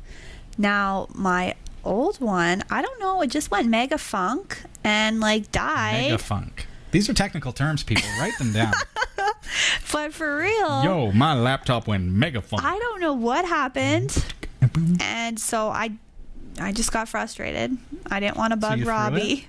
Now 0.59 1.09
my 1.15 1.55
old 1.85 2.21
one, 2.21 2.63
I 2.71 2.83
don't 2.83 3.01
know, 3.01 3.21
it 3.23 3.29
just 3.29 3.51
went 3.51 3.69
mega 3.69 3.99
funk 3.99 4.63
and 4.85 5.21
like 5.21 5.51
died. 5.53 6.03
Mega 6.11 6.19
funk. 6.19 6.67
These 6.91 7.09
are 7.09 7.15
technical 7.15 7.53
terms, 7.53 7.83
people. 7.83 8.09
Write 8.19 8.37
them 8.39 8.53
down. 8.53 8.73
But 9.93 10.13
for 10.15 10.39
real, 10.39 10.85
Yo, 10.85 11.13
my 11.13 11.35
laptop 11.35 11.89
went 11.89 12.05
mega 12.05 12.41
funk. 12.41 12.63
I 12.65 12.79
don't 12.79 13.01
know 13.01 13.13
what 13.15 13.45
happened. 13.45 14.25
And 15.01 15.39
so 15.41 15.69
I 15.69 15.91
I 16.61 16.71
just 16.73 16.93
got 16.93 17.09
frustrated. 17.09 17.77
I 18.11 18.21
didn't 18.21 18.37
want 18.37 18.53
to 18.53 18.61
So 18.61 18.69
bug 18.69 18.79
threw 18.79 18.89
Robbie. 18.89 19.49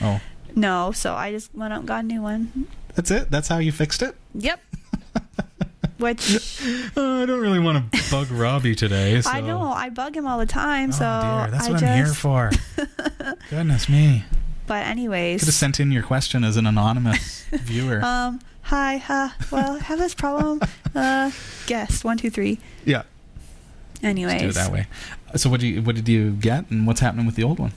Oh, 0.00 0.20
No, 0.54 0.92
so 0.92 1.14
I 1.14 1.30
just 1.32 1.54
went 1.54 1.72
out 1.74 1.80
and 1.80 1.88
got 1.88 2.04
a 2.04 2.06
new 2.06 2.22
one. 2.22 2.66
that's 2.94 3.10
it. 3.10 3.30
That's 3.30 3.48
how 3.48 3.58
you 3.58 3.72
fixed 3.72 4.00
it. 4.02 4.14
Yep. 4.34 4.60
Which 5.98 6.60
Uh, 6.96 7.22
I 7.22 7.26
don't 7.26 7.40
really 7.40 7.58
want 7.60 7.92
to 7.92 8.10
bug 8.10 8.30
Robbie 8.30 8.74
today. 8.74 9.20
So. 9.22 9.30
I 9.30 9.40
know 9.40 9.62
I 9.62 9.90
bug 9.90 10.16
him 10.16 10.26
all 10.26 10.38
the 10.38 10.46
time. 10.46 10.90
Oh 10.90 10.92
so 10.92 10.98
dear, 11.22 11.50
that's 11.50 11.68
I 11.68 11.70
what 11.70 11.80
just, 11.80 11.84
I'm 11.84 12.04
here 12.04 12.14
for. 12.14 12.50
Goodness 13.50 13.88
me! 13.88 14.24
But 14.66 14.86
anyways, 14.86 15.40
Could 15.40 15.46
have 15.48 15.54
sent 15.54 15.78
in 15.80 15.92
your 15.92 16.02
question 16.02 16.42
as 16.42 16.56
an 16.56 16.66
anonymous 16.66 17.44
viewer. 17.52 18.02
um, 18.04 18.40
hi, 18.62 19.02
uh, 19.08 19.28
well, 19.50 19.76
I 19.76 19.78
have 19.80 19.98
this 19.98 20.14
problem. 20.14 20.60
Uh, 20.94 21.30
guess 21.66 22.02
one, 22.02 22.16
two, 22.16 22.30
three. 22.30 22.58
yeah, 22.84 23.02
Anyways, 24.02 24.32
let's 24.42 24.42
do 24.42 24.48
it 24.48 24.54
that 24.54 24.72
way. 24.72 24.86
So 25.36 25.50
what 25.50 25.60
did 25.60 25.66
you 25.68 25.82
what 25.82 25.94
did 25.96 26.08
you 26.08 26.32
get, 26.32 26.70
and 26.70 26.86
what's 26.86 27.00
happening 27.00 27.26
with 27.26 27.34
the 27.36 27.44
old 27.44 27.58
one? 27.58 27.72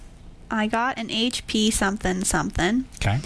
I 0.50 0.68
got 0.68 0.98
an 0.98 1.10
HP 1.10 1.72
something 1.74 2.24
something, 2.24 2.86
Okay, 2.96 3.20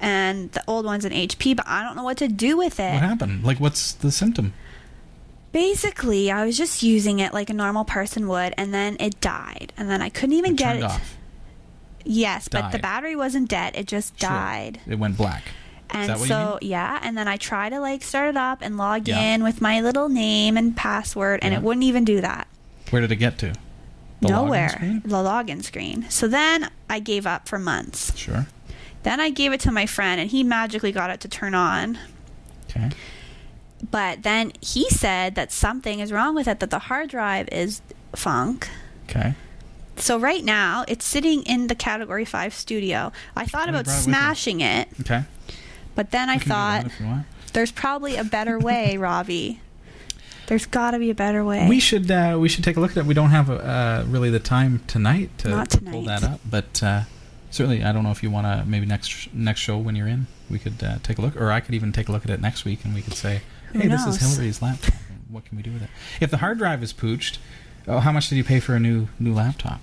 and 0.00 0.50
the 0.52 0.62
old 0.66 0.84
one's 0.84 1.04
an 1.04 1.12
HP, 1.12 1.56
but 1.56 1.66
I 1.68 1.82
don't 1.82 1.96
know 1.96 2.02
what 2.04 2.16
to 2.18 2.28
do 2.28 2.56
with 2.56 2.78
it. 2.80 2.92
what 2.92 3.02
happened? 3.02 3.44
Like, 3.44 3.58
what's 3.58 3.92
the 3.92 4.10
symptom? 4.10 4.52
Basically, 5.52 6.32
I 6.32 6.44
was 6.44 6.56
just 6.58 6.82
using 6.82 7.20
it 7.20 7.32
like 7.32 7.48
a 7.48 7.54
normal 7.54 7.84
person 7.84 8.26
would, 8.28 8.54
and 8.56 8.74
then 8.74 8.96
it 8.98 9.20
died, 9.20 9.72
and 9.76 9.88
then 9.88 10.02
I 10.02 10.08
couldn't 10.08 10.34
even 10.34 10.52
It 10.52 10.58
get 10.58 10.72
turned 10.72 10.78
it. 10.80 10.84
off. 10.86 11.16
Yes, 12.04 12.48
but 12.48 12.66
the 12.72 12.78
Died. 12.78 12.82
battery 12.82 13.16
wasn't 13.16 13.48
dead; 13.48 13.74
it 13.76 13.86
just 13.86 14.18
Sure. 14.20 14.28
died. 14.30 14.80
It 14.86 14.98
went 14.98 15.16
black. 15.16 15.42
And 15.90 16.08
that 16.08 16.18
what 16.18 16.22
you 16.24 16.34
so 16.34 16.58
yeah, 16.60 16.98
and 17.02 17.16
then 17.16 17.28
I 17.28 17.36
tried 17.36 17.70
to 17.70 17.78
like 17.78 18.02
start 18.02 18.30
it 18.30 18.36
up 18.36 18.58
and 18.62 18.76
log 18.76 19.06
Yeah. 19.06 19.20
in 19.20 19.44
with 19.44 19.60
my 19.60 19.80
little 19.80 20.08
name 20.08 20.56
and 20.56 20.76
password, 20.76 21.38
and 21.42 21.52
Yeah. 21.52 21.58
it 21.58 21.62
wouldn't 21.62 21.84
even 21.84 22.04
do 22.04 22.20
that. 22.20 22.48
Where 22.90 23.00
did 23.00 23.12
it 23.12 23.16
get 23.16 23.38
to? 23.38 23.52
The 24.20 24.28
login 24.28 24.30
Nowhere. 24.30 24.68
screen? 24.70 25.02
The 25.04 25.16
login 25.16 25.62
screen. 25.64 26.06
So 26.08 26.26
then 26.26 26.68
I 26.90 26.98
gave 26.98 27.26
up 27.26 27.48
for 27.48 27.58
months. 27.60 28.12
Sure. 28.16 28.46
Then 29.04 29.20
I 29.20 29.30
gave 29.30 29.52
it 29.52 29.60
to 29.60 29.70
my 29.70 29.86
friend, 29.86 30.20
and 30.20 30.30
he 30.30 30.42
magically 30.42 30.90
got 30.92 31.10
it 31.10 31.20
to 31.20 31.28
turn 31.28 31.54
on. 31.54 31.98
Okay. 32.68 32.90
But 33.90 34.22
then 34.22 34.52
he 34.60 34.88
said 34.90 35.34
that 35.36 35.52
something 35.52 36.00
is 36.00 36.10
wrong 36.12 36.34
with 36.34 36.48
it, 36.48 36.58
that 36.60 36.70
the 36.70 36.78
hard 36.80 37.10
drive 37.10 37.48
is 37.52 37.82
funk. 38.16 38.68
Okay. 39.08 39.34
So 39.96 40.18
right 40.18 40.42
now 40.42 40.84
it's 40.88 41.04
sitting 41.04 41.42
in 41.42 41.68
the 41.68 41.74
Category 41.74 42.24
Five 42.24 42.52
studio. 42.54 43.12
I 43.36 43.44
thought 43.44 43.66
Oh, 43.68 43.70
about 43.70 43.86
it 43.86 43.90
smashing 43.90 44.60
it, 44.60 44.88
Okay. 45.02 45.22
but 45.94 46.10
then 46.10 46.28
I 46.30 46.36
We 46.36 46.40
can 46.40 46.48
do 46.48 46.48
that 46.48 46.82
thought 46.82 46.86
if 46.86 47.00
you 47.00 47.06
want. 47.06 47.26
there's 47.52 47.70
probably 47.70 48.16
a 48.16 48.24
better 48.24 48.58
way, 48.58 48.96
Robbie. 49.08 49.60
There's 50.46 50.66
got 50.66 50.90
to 50.92 50.98
be 50.98 51.10
a 51.10 51.14
better 51.14 51.44
way. 51.44 51.68
We 51.68 51.78
should 51.80 52.10
uh, 52.10 52.38
we 52.40 52.48
should 52.48 52.64
take 52.64 52.76
a 52.76 52.80
look 52.80 52.90
at 52.92 52.96
it. 52.98 53.06
We 53.06 53.14
don't 53.14 53.30
have 53.30 53.50
uh, 53.50 54.04
really 54.08 54.30
the 54.30 54.40
time 54.40 54.82
tonight 54.86 55.30
to, 55.38 55.48
Not 55.50 55.70
to 55.70 55.80
pull 55.82 56.02
that 56.04 56.22
up, 56.24 56.40
but 56.48 56.82
uh, 56.82 57.02
certainly 57.54 57.82
I 57.84 57.92
don't 57.92 58.02
know 58.02 58.10
if 58.10 58.22
you 58.22 58.30
want 58.30 58.46
to 58.46 58.64
maybe 58.68 58.84
next 58.86 59.32
next 59.32 59.60
show 59.60 59.78
when 59.78 59.94
you're 59.96 60.08
in, 60.08 60.26
we 60.50 60.58
could 60.58 60.82
uh, 60.82 60.96
take 61.02 61.18
a 61.18 61.22
look, 61.22 61.36
or 61.36 61.50
I 61.50 61.60
could 61.60 61.74
even 61.74 61.92
take 61.92 62.08
a 62.08 62.12
look 62.12 62.24
at 62.24 62.30
it 62.30 62.40
next 62.40 62.64
week, 62.64 62.84
and 62.84 62.94
we 62.94 63.00
could 63.02 63.14
say, 63.14 63.40
hey, 63.72 63.86
this 63.88 64.06
is? 64.06 64.16
Hillary's 64.20 64.60
laptop. 64.60 64.94
What 65.30 65.44
can 65.44 65.56
we 65.56 65.62
do 65.62 65.72
with 65.72 65.82
it? 65.82 65.90
If 66.20 66.30
the 66.30 66.36
hard 66.38 66.58
drive 66.58 66.82
is 66.82 66.92
pooched, 66.92 67.38
oh, 67.88 67.98
how 67.98 68.12
much 68.12 68.28
did 68.28 68.36
you 68.36 68.44
pay 68.44 68.60
for 68.60 68.74
a 68.74 68.80
new 68.80 69.08
new 69.18 69.32
laptop? 69.34 69.80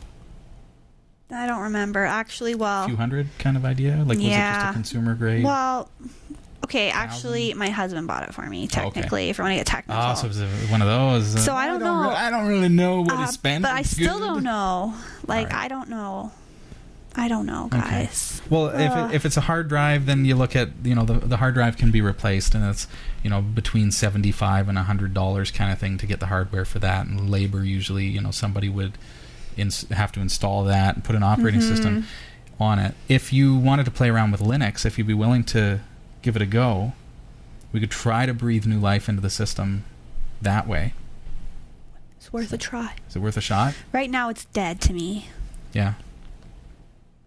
I 1.34 1.48
don't 1.48 1.62
remember 1.62 2.04
actually. 2.04 2.54
A 2.54 2.58
Well, 2.58 2.88
few 2.88 2.98
hundred 2.98 3.28
kind 3.40 3.56
of 3.58 3.64
idea? 3.66 3.98
Like 4.06 4.18
was 4.18 4.28
it 4.28 4.30
just 4.32 4.70
a 4.70 4.74
consumer 4.74 5.16
grade? 5.16 5.44
well, 5.46 5.90
okay. 6.66 6.90
Actually, 6.90 7.54
my 7.54 7.70
husband 7.70 8.06
bought 8.08 8.24
it 8.28 8.34
for 8.34 8.42
me. 8.44 8.62
Oh, 8.62 8.64
okay. 8.66 8.92
Technically, 8.92 9.30
if 9.30 9.40
I 9.40 9.44
want 9.44 9.52
to 9.54 9.58
get 9.58 9.66
technical. 9.68 10.02
oh, 10.04 10.14
so 10.16 10.26
it 10.26 10.30
was 10.30 10.70
one 10.72 10.82
of 10.82 10.88
those. 10.88 11.36
uh, 11.36 11.40
So 11.40 11.54
I 11.56 11.68
don't 11.68 11.80
know. 11.82 12.10
re- 12.10 12.16
I 12.16 12.30
don't 12.30 12.48
really 12.48 12.70
know 12.70 13.02
what 13.02 13.14
Uh, 13.14 13.18
he 13.26 13.28
spent. 13.28 13.62
but 13.64 13.72
I 13.74 13.82
still 13.84 14.20
good. 14.20 14.26
don't 14.26 14.44
know. 14.54 14.94
Like 15.26 15.48
Alright. 15.48 15.66
I 15.66 15.68
don't 15.70 15.88
know. 15.90 16.32
I 17.16 17.28
don't 17.28 17.46
know, 17.46 17.66
Okay. 17.66 17.80
guys. 17.80 18.42
Well, 18.50 18.68
if, 18.68 18.92
it, 19.12 19.16
if 19.16 19.26
it's 19.26 19.36
a 19.36 19.42
hard 19.42 19.68
drive, 19.68 20.06
then 20.06 20.24
you 20.24 20.36
look 20.36 20.56
at 20.56 20.70
you 20.84 20.96
know 20.96 21.04
the 21.04 21.16
the 21.16 21.38
hard 21.38 21.54
drive 21.56 21.76
can 21.78 21.92
be 21.92 22.00
replaced, 22.02 22.56
and 22.56 22.64
it's 22.64 22.88
you 23.22 23.30
know 23.30 23.42
between 23.42 23.92
seventy 23.92 24.32
five 24.32 24.70
and 24.70 24.78
hundred 24.78 25.14
dollars 25.14 25.52
kind 25.52 25.72
of 25.74 25.78
thing 25.80 25.98
to 25.98 26.06
get 26.06 26.20
the 26.22 26.28
hardware 26.28 26.64
for 26.64 26.80
that, 26.80 27.06
and 27.08 27.30
labor 27.30 27.64
usually 27.66 28.06
you 28.06 28.22
know 28.22 28.32
somebody 28.32 28.70
would 28.70 28.98
ins- 29.58 29.90
have 29.90 30.12
to 30.14 30.22
install 30.22 30.64
that 30.64 30.96
and 30.96 31.04
put 31.04 31.16
an 31.16 31.24
operating 31.24 31.60
system 31.62 32.04
Mm-hmm. 32.04 32.64
on 32.64 32.80
it. 32.80 32.96
If 33.10 33.34
you 33.34 33.58
wanted 33.58 33.84
to 33.86 33.92
play 33.92 34.10
around 34.10 34.32
with 34.32 34.40
Linux, 34.42 34.86
if 34.86 34.98
you'd 34.98 35.08
be 35.08 35.14
willing 35.14 35.44
to 35.46 35.82
give 36.22 36.38
it 36.38 36.42
a 36.42 36.46
go, 36.46 36.94
we 37.74 37.80
could 37.82 37.92
try 37.92 38.26
to 38.26 38.34
breathe 38.34 38.66
new 38.66 38.80
life 38.80 39.10
into 39.10 39.22
the 39.22 39.30
system 39.30 39.84
that 40.42 40.66
way. 40.68 40.94
It's 42.18 42.32
worth 42.32 42.54
a 42.54 42.58
try. 42.58 42.96
Is 43.10 43.16
it 43.16 43.20
worth 43.20 43.36
a 43.36 43.42
shot? 43.42 43.74
Right 43.92 44.10
now, 44.10 44.30
it's 44.30 44.46
dead 44.46 44.80
to 44.82 44.94
me. 44.94 45.28
Yeah. 45.74 45.96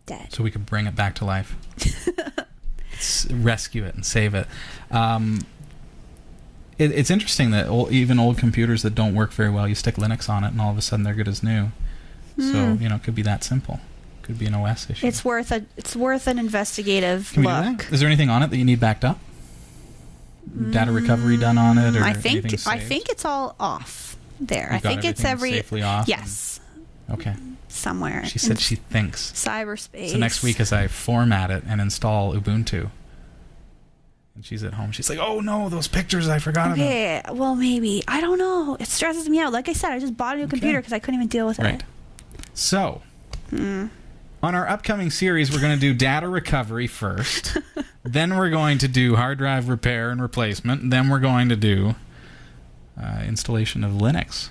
Dead. 0.06 0.32
so 0.32 0.42
we 0.42 0.50
could 0.50 0.66
bring 0.66 0.86
it 0.86 0.94
back 0.94 1.14
to 1.16 1.24
life, 1.24 1.56
S- 2.92 3.26
rescue 3.30 3.84
it 3.84 3.94
and 3.94 4.04
save 4.04 4.34
it. 4.34 4.46
Um, 4.90 5.40
it 6.78 6.90
it's 6.92 7.10
interesting 7.10 7.50
that 7.52 7.68
old, 7.68 7.90
even 7.92 8.18
old 8.18 8.36
computers 8.38 8.82
that 8.82 8.94
don't 8.94 9.14
work 9.14 9.32
very 9.32 9.50
well, 9.50 9.66
you 9.68 9.74
stick 9.74 9.94
Linux 9.96 10.28
on 10.28 10.44
it, 10.44 10.48
and 10.48 10.60
all 10.60 10.70
of 10.70 10.78
a 10.78 10.82
sudden 10.82 11.04
they're 11.04 11.14
good 11.14 11.28
as 11.28 11.42
new. 11.42 11.68
So 12.38 12.74
Hmm. 12.74 12.82
you 12.82 12.88
know, 12.88 12.96
it 12.96 13.02
could 13.04 13.14
be 13.14 13.22
that 13.22 13.44
simple. 13.44 13.80
Could 14.22 14.38
be 14.38 14.46
an 14.46 14.54
OS 14.54 14.88
issue. 14.90 15.06
It's 15.06 15.24
worth 15.24 15.50
a 15.52 15.64
it's 15.76 15.94
worth 15.94 16.26
an 16.26 16.38
investigative 16.38 17.30
Can 17.32 17.42
look. 17.44 17.92
Is 17.92 18.00
there 18.00 18.08
anything 18.08 18.30
on 18.30 18.42
it 18.42 18.50
that 18.50 18.56
you 18.56 18.64
need 18.64 18.80
backed 18.80 19.04
up? 19.04 19.18
Data 20.70 20.92
recovery 20.92 21.36
done 21.36 21.56
on 21.58 21.78
it, 21.78 21.96
or 21.96 22.00
Mm, 22.00 22.02
I 22.02 22.12
think 22.12 22.66
I 22.66 22.78
think 22.78 23.08
it's 23.08 23.24
all 23.24 23.54
off 23.58 24.16
there. 24.40 24.68
You 24.70 24.76
I 24.76 24.80
think 24.80 25.04
it's 25.04 25.24
every 25.24 25.52
safely 25.52 25.82
off. 25.82 26.06
yes 26.08 26.60
okay. 27.10 27.34
somewhere. 27.68 28.24
She 28.26 28.38
said 28.38 28.58
she 28.58 28.76
thinks. 28.76 29.32
cyberspace. 29.32 30.10
So 30.10 30.18
next 30.18 30.42
week, 30.42 30.60
as 30.60 30.72
I 30.72 30.86
format 30.88 31.50
it 31.50 31.64
and 31.66 31.80
install 31.80 32.34
Ubuntu, 32.34 32.90
and 34.34 34.44
she's 34.44 34.64
at 34.64 34.74
home, 34.74 34.90
she's 34.92 35.08
like, 35.08 35.18
"Oh 35.18 35.40
no, 35.40 35.68
those 35.68 35.86
pictures 35.88 36.28
I 36.28 36.38
forgot 36.38 36.66
about." 36.68 36.78
Okay, 36.78 37.22
well 37.32 37.54
maybe 37.54 38.02
I 38.08 38.20
don't 38.20 38.38
know. 38.38 38.76
It 38.80 38.88
stresses 38.88 39.28
me 39.28 39.38
out. 39.40 39.52
Like 39.52 39.68
I 39.68 39.72
said, 39.74 39.92
I 39.92 39.98
just 39.98 40.16
bought 40.16 40.36
a 40.36 40.40
new 40.40 40.48
computer 40.48 40.78
because 40.78 40.92
I 40.92 40.98
couldn't 40.98 41.20
even 41.20 41.28
deal 41.28 41.46
with 41.46 41.58
Right. 41.58 41.74
it. 41.76 41.84
So, 42.52 43.02
Hmm. 43.50 43.86
on 44.42 44.54
our 44.54 44.68
upcoming 44.68 45.10
series, 45.10 45.52
we're 45.52 45.60
going 45.60 45.74
to 45.74 45.80
do 45.80 45.94
data 45.94 46.28
recovery 46.28 46.86
first. 46.86 47.56
then 48.04 48.36
we're 48.36 48.50
going 48.50 48.78
to 48.78 48.88
do 48.88 49.16
hard 49.16 49.38
drive 49.38 49.68
repair 49.68 50.10
and 50.10 50.20
replacement. 50.20 50.90
Then 50.90 51.08
we're 51.08 51.18
going 51.20 51.48
to 51.48 51.56
do 51.56 51.94
uh, 53.00 53.22
installation 53.26 53.82
of 53.84 53.92
Linux. 53.92 54.50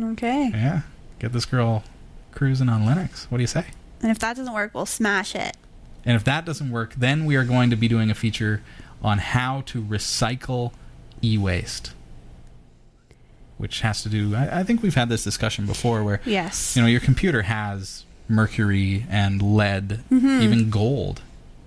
Okay. 0.00 0.50
Yeah, 0.52 0.82
get 1.18 1.32
this 1.32 1.44
girl 1.44 1.84
cruising 2.32 2.68
on 2.68 2.82
Linux. 2.82 3.24
What 3.30 3.38
do 3.38 3.42
you 3.42 3.46
say? 3.48 3.64
And 4.02 4.10
if 4.10 4.18
that 4.20 4.36
doesn't 4.36 4.52
work, 4.52 4.72
we'll 4.74 4.86
smash 4.86 5.34
it. 5.34 5.56
And 6.04 6.14
if 6.16 6.24
that 6.24 6.44
doesn't 6.44 6.70
work, 6.70 6.94
then 6.94 7.24
we 7.24 7.34
are 7.36 7.44
going 7.44 7.70
to 7.70 7.76
be 7.76 7.88
doing 7.88 8.10
a 8.10 8.14
feature 8.14 8.62
on 9.02 9.18
how 9.18 9.62
to 9.66 9.82
recycle 9.82 10.72
e-waste, 11.22 11.92
which 13.58 13.80
has 13.80 14.02
to 14.02 14.08
do. 14.08 14.34
I, 14.34 14.60
I 14.60 14.62
think 14.62 14.82
we've 14.82 14.94
had 14.94 15.08
this 15.08 15.24
discussion 15.24 15.66
before, 15.66 16.04
where 16.04 16.20
Yes. 16.24 16.76
you 16.76 16.82
know 16.82 16.88
your 16.88 17.00
computer 17.00 17.42
has 17.42 18.04
mercury 18.28 19.06
and 19.08 19.40
lead, 19.56 20.00
mm-hmm. 20.10 20.42
even 20.42 20.70
gold 20.70 21.22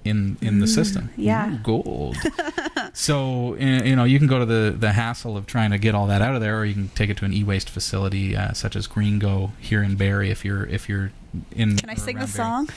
in 0.05 0.37
in 0.41 0.59
the 0.59 0.67
system. 0.67 1.09
yeah. 1.17 1.53
Ooh, 1.53 1.57
gold. 1.59 2.17
so 2.93 3.55
you 3.55 3.95
know 3.95 4.03
you 4.03 4.17
can 4.19 4.27
go 4.27 4.39
to 4.39 4.45
the 4.45 4.75
the 4.77 4.93
hassle 4.93 5.37
of 5.37 5.45
trying 5.45 5.71
to 5.71 5.77
get 5.77 5.93
all 5.95 6.07
that 6.07 6.21
out 6.21 6.35
of 6.35 6.41
there, 6.41 6.57
or 6.59 6.65
you 6.65 6.73
can 6.73 6.89
take 6.89 7.09
it 7.09 7.17
to 7.17 7.25
an 7.25 7.33
e-waste 7.33 7.69
facility 7.69 8.35
uh, 8.35 8.53
such 8.53 8.75
as 8.75 8.87
Green 8.87 9.19
Go 9.19 9.51
here 9.59 9.83
in 9.83 9.95
Barrie. 9.95 10.29
If 10.31 10.43
you're 10.45 10.65
if 10.65 10.87
you're 10.89 11.11
in, 11.55 11.77
Can 11.77 11.89
I 11.89 11.95
sing 11.95 12.15
the 12.15 12.21
Barrie. 12.21 12.31
song? 12.31 12.69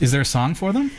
Is 0.00 0.12
there 0.12 0.20
a 0.20 0.26
song 0.26 0.54
for 0.54 0.72
them? 0.72 0.90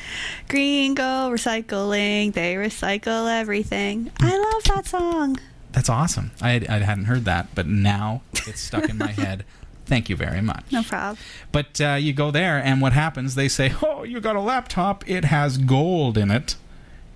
Green 0.48 0.96
Go 0.96 1.30
Recycling, 1.32 2.34
they 2.34 2.56
recycle 2.56 3.30
everything. 3.30 4.10
I 4.20 4.36
love 4.38 4.64
that 4.76 4.86
song. 4.88 5.38
That's 5.74 5.90
awesome. 5.90 6.32
I, 6.42 6.54
I 6.68 6.80
hadn't 6.80 7.06
heard 7.06 7.26
that, 7.26 7.54
but 7.54 7.68
now 7.68 8.24
it's 8.34 8.62
stuck 8.62 8.90
in 8.90 8.98
my 8.98 9.12
head. 9.12 9.46
Thank 9.88 10.10
you 10.10 10.16
very 10.16 10.42
much. 10.42 10.66
No 10.72 10.84
problem. 10.84 11.18
But 11.52 11.80
uh, 11.82 11.94
you 11.94 12.14
go 12.14 12.30
there, 12.30 12.58
and 12.58 12.82
what 12.82 12.94
happens? 12.94 13.36
They 13.36 13.48
say, 13.48 13.74
"Oh, 13.84 14.04
you 14.04 14.20
got 14.20 14.36
a 14.36 14.42
laptop. 14.42 15.08
It 15.10 15.26
has 15.26 15.58
gold 15.58 16.18
in 16.18 16.30
it. 16.30 16.56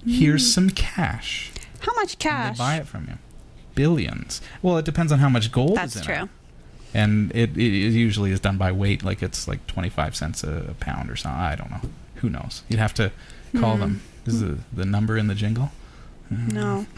Here's 0.05 0.51
some 0.51 0.69
cash." 0.69 1.51
How 1.81 1.93
much 1.95 2.17
cash? 2.19 2.57
they 2.57 2.63
buy 2.63 2.75
it 2.77 2.87
from 2.87 3.07
you. 3.07 3.17
Billions. 3.75 4.41
Well, 4.61 4.77
it 4.77 4.85
depends 4.85 5.11
on 5.11 5.19
how 5.19 5.29
much 5.29 5.51
gold 5.51 5.75
That's 5.77 5.95
is 5.95 6.01
in 6.01 6.05
true. 6.07 6.23
it. 6.23 6.29
And 6.93 7.31
it, 7.35 7.57
it 7.57 7.61
usually 7.93 8.31
is 8.31 8.39
done 8.39 8.57
by 8.57 8.71
weight, 8.71 9.03
like 9.03 9.21
it's 9.23 9.47
like 9.47 9.65
twenty 9.67 9.89
five 9.89 10.15
cents 10.15 10.43
a, 10.43 10.75
pound 10.79 11.09
or 11.09 11.15
something. 11.15 11.39
I 11.41 11.55
don't 11.55 11.71
know. 11.71 11.81
Who 12.15 12.29
knows? 12.29 12.63
You'd 12.69 12.79
have 12.79 12.93
to 12.95 13.11
call 13.57 13.75
Hmm. 13.75 13.79
them. 13.81 14.01
Is 14.25 14.41
the 14.41 14.57
the 14.73 14.85
number 14.85 15.17
in 15.17 15.27
the 15.27 15.35
jingle? 15.35 15.71
No. 16.29 16.85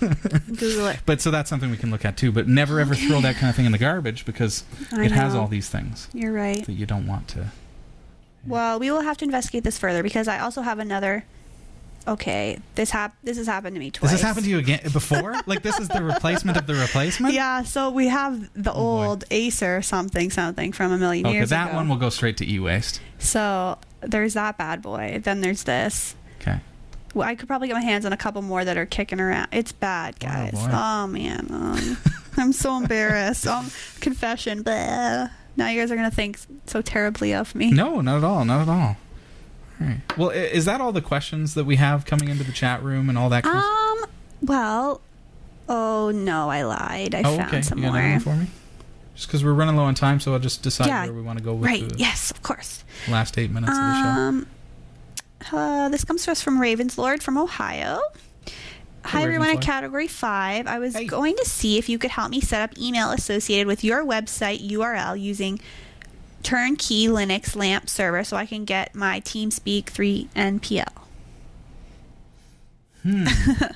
Google 0.00 0.86
it. 0.88 1.00
But 1.06 1.20
so 1.20 1.30
that's 1.30 1.48
something 1.50 1.70
we 1.70 1.76
can 1.76 1.90
look 1.90 2.04
at 2.04 2.16
too. 2.16 2.32
But 2.32 2.48
never 2.48 2.80
ever 2.80 2.94
throw 2.94 3.20
that 3.20 3.36
kind 3.36 3.48
of 3.50 3.56
thing 3.56 3.66
in 3.66 3.72
the 3.72 3.78
garbage 3.78 4.24
because 4.24 4.64
I 4.92 5.04
it 5.04 5.12
has 5.12 5.34
all 5.34 5.46
these 5.48 5.68
things 5.68 6.08
You're 6.12 6.32
right. 6.32 6.64
that 6.66 6.72
you 6.72 6.86
don't 6.86 7.06
want 7.06 7.28
to. 7.28 7.46
Well, 8.46 8.78
we 8.78 8.90
will 8.90 9.00
have 9.00 9.16
to 9.18 9.24
investigate 9.24 9.64
this 9.64 9.78
further 9.78 10.02
because 10.02 10.28
I 10.28 10.38
also 10.38 10.62
have 10.62 10.78
another. 10.78 11.24
Okay, 12.08 12.60
this 12.76 12.90
hap- 12.90 13.16
This 13.24 13.36
has 13.36 13.48
happened 13.48 13.74
to 13.74 13.80
me 13.80 13.90
twice. 13.90 14.12
Has 14.12 14.20
this 14.20 14.24
happened 14.24 14.44
to 14.44 14.50
you 14.50 14.58
again 14.58 14.78
before? 14.92 15.34
like 15.46 15.62
this 15.64 15.80
is 15.80 15.88
the 15.88 16.04
replacement 16.04 16.56
of 16.56 16.68
the 16.68 16.74
replacement? 16.74 17.34
Yeah, 17.34 17.64
so 17.64 17.90
we 17.90 18.06
have 18.06 18.48
the 18.54 18.70
Oh, 18.70 18.74
boy. 18.74 19.06
old 19.06 19.24
Acer 19.32 19.82
something 19.82 20.30
something 20.30 20.70
from 20.70 20.92
a 20.92 20.98
million 20.98 21.26
Okay, 21.26 21.34
years 21.34 21.50
that 21.50 21.64
ago. 21.64 21.72
That 21.72 21.76
one 21.76 21.88
will 21.88 21.96
go 21.96 22.08
straight 22.10 22.36
to 22.36 22.48
e-waste. 22.48 23.00
So 23.18 23.78
there's 24.02 24.34
that 24.34 24.56
bad 24.56 24.82
boy. 24.82 25.20
Then 25.24 25.40
there's 25.40 25.64
this. 25.64 26.14
Okay. 26.40 26.60
Well, 27.14 27.26
I 27.26 27.34
could 27.34 27.48
probably 27.48 27.68
get 27.68 27.74
my 27.74 27.80
hands 27.80 28.04
on 28.04 28.12
a 28.12 28.16
couple 28.16 28.42
more 28.42 28.64
that 28.64 28.76
are 28.76 28.84
kicking 28.86 29.20
around. 29.20 29.48
It's 29.52 29.72
bad, 29.72 30.20
guys. 30.20 30.52
boy. 30.52 30.68
Oh, 30.70 31.06
man, 31.06 31.46
um, 31.50 31.96
I'm 32.36 32.52
so 32.52 32.76
embarrassed. 32.76 33.46
Um, 33.46 33.70
confession. 34.00 34.62
Blah. 34.62 35.28
Now 35.56 35.68
you 35.70 35.80
guys 35.80 35.90
are 35.90 35.96
gonna 35.96 36.10
think 36.10 36.38
so 36.66 36.82
terribly 36.82 37.32
of 37.32 37.54
me. 37.54 37.70
No, 37.70 38.02
not 38.02 38.18
at 38.18 38.24
all. 38.24 38.44
Not 38.44 38.60
at 38.62 38.68
all. 38.68 38.96
All 39.80 39.86
right. 39.86 40.00
Well, 40.18 40.28
is 40.30 40.66
that 40.66 40.80
all 40.82 40.92
the 40.92 41.00
questions 41.00 41.54
that 41.54 41.64
we 41.64 41.76
have 41.76 42.04
coming 42.04 42.28
into 42.28 42.44
the 42.44 42.52
chat 42.52 42.82
room 42.82 43.08
and 43.08 43.16
all 43.16 43.30
that? 43.30 43.44
Kind 43.44 43.56
of 43.58 43.64
Um. 44.04 44.10
Well. 44.42 45.00
Oh 45.68 46.10
no, 46.14 46.50
I 46.50 46.62
lied. 46.62 47.14
I 47.14 47.20
oh, 47.20 47.36
found 47.38 47.48
okay. 47.48 47.62
some 47.62 47.78
you 47.78 47.90
more. 47.90 48.20
for 48.20 48.36
me? 48.36 48.46
Just 49.14 49.28
because 49.28 49.42
we're 49.42 49.54
running 49.54 49.76
low 49.76 49.84
on 49.84 49.94
time, 49.94 50.20
so 50.20 50.34
I'll 50.34 50.38
just 50.38 50.62
decide 50.62 50.88
Yeah, 50.88 51.04
where 51.06 51.14
we 51.14 51.22
want 51.22 51.38
to 51.38 51.44
go 51.44 51.54
with 51.54 51.64
Right. 51.70 51.88
the 51.88 51.96
Yes, 51.98 52.30
of 52.30 52.42
course. 52.42 52.84
last 53.08 53.38
eight 53.38 53.50
minutes 53.50 53.72
of 53.72 53.78
the 53.78 54.02
show. 54.42 54.46
Uh, 55.52 55.88
this 55.88 56.04
comes 56.04 56.24
to 56.24 56.30
us 56.32 56.42
from 56.42 56.60
Ravens 56.60 56.98
Lord 56.98 57.22
from 57.22 57.38
Ohio. 57.38 58.00
Hi 59.04 59.22
everyone 59.22 59.48
at 59.50 59.60
Category 59.60 60.08
5. 60.08 60.66
I 60.66 60.78
was 60.80 60.94
Hey. 60.96 61.04
going 61.04 61.36
to 61.36 61.44
see 61.44 61.78
if 61.78 61.88
you 61.88 61.96
could 61.98 62.10
help 62.10 62.30
me 62.30 62.40
set 62.40 62.60
up 62.68 62.76
email 62.76 63.10
associated 63.12 63.68
with 63.68 63.84
your 63.84 64.04
website 64.04 64.68
URL 64.68 65.20
using 65.20 65.60
Turnkey 66.42 67.06
Linux 67.06 67.54
LAMP 67.54 67.88
server 67.88 68.24
so 68.24 68.36
I 68.36 68.46
can 68.46 68.64
get 68.64 68.94
my 68.96 69.20
TeamSpeak 69.20 69.86
3 69.86 70.28
NPL. 70.34 70.92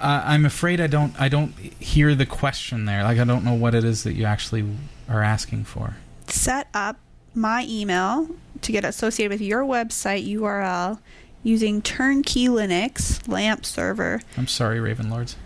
Uh, 0.00 0.22
I'm 0.26 0.46
afraid 0.46 0.80
I 0.80 0.86
don't. 0.86 1.12
I 1.20 1.28
don't 1.28 1.50
hear 1.58 2.14
the 2.14 2.24
question 2.24 2.84
there. 2.84 3.02
Like 3.02 3.18
I 3.18 3.24
don't 3.24 3.44
know 3.44 3.54
what 3.54 3.74
it 3.74 3.82
is 3.82 4.04
that 4.04 4.12
you 4.12 4.26
actually 4.26 4.64
are 5.08 5.24
asking 5.24 5.64
for. 5.64 5.96
Set 6.28 6.68
up 6.72 6.98
my 7.34 7.66
email 7.68 8.28
to 8.62 8.72
get 8.72 8.84
associated 8.84 9.30
with 9.30 9.40
your 9.40 9.62
website 9.62 10.28
URL 10.34 11.00
using 11.42 11.80
Turnkey 11.82 12.48
Linux 12.48 13.26
LAMP 13.28 13.64
server. 13.64 14.20
I'm 14.36 14.46
sorry, 14.46 14.80
Raven 14.80 15.10
Lords. 15.10 15.36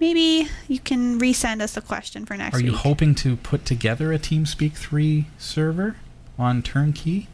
Maybe 0.00 0.48
you 0.68 0.80
can 0.80 1.18
resend 1.20 1.60
us 1.62 1.74
the 1.74 1.80
question 1.80 2.26
for 2.26 2.36
next 2.36 2.56
Are 2.56 2.58
week. 2.58 2.66
you 2.66 2.76
hoping 2.76 3.14
to 3.16 3.36
put 3.36 3.64
together 3.64 4.12
a 4.12 4.18
TeamSpeak 4.18 4.72
3 4.72 5.26
server 5.38 5.96
on 6.38 6.62
Turnkey 6.62 7.28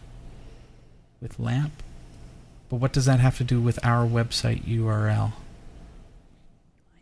with 1.21 1.39
LAMP? 1.39 1.73
But 2.69 2.77
what 2.77 2.93
does 2.93 3.07
that 3.07 3.19
have 3.19 3.37
to 3.39 3.45
do 3.45 3.61
with 3.61 3.85
our 3.85 4.07
website 4.07 4.63
URL? 4.65 5.33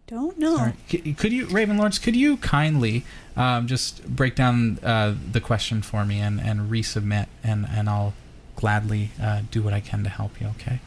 Don't 0.08 0.38
know. 0.38 0.72
C- 0.88 1.12
Could 1.14 1.32
you, 1.32 1.46
Raven 1.46 1.76
Lords, 1.76 1.98
could 1.98 2.16
you 2.16 2.38
kindly 2.38 3.04
um, 3.36 3.66
just 3.66 4.04
break 4.08 4.34
down 4.34 4.78
uh, 4.82 5.14
the 5.32 5.40
question 5.40 5.82
for 5.82 6.04
me 6.06 6.18
and, 6.18 6.40
and 6.40 6.70
resubmit, 6.70 7.26
and, 7.44 7.66
and 7.70 7.88
I'll 7.90 8.14
gladly 8.56 9.10
uh, 9.22 9.42
do 9.50 9.62
what 9.62 9.72
I 9.74 9.80
can 9.80 10.02
to 10.04 10.08
help 10.10 10.40
you, 10.40 10.46
okay? 10.58 10.80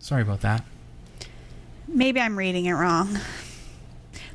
Sorry 0.00 0.20
about 0.22 0.40
that. 0.40 0.64
Maybe 1.86 2.20
I'm 2.20 2.36
reading 2.36 2.66
it 2.66 2.72
wrong. 2.72 3.18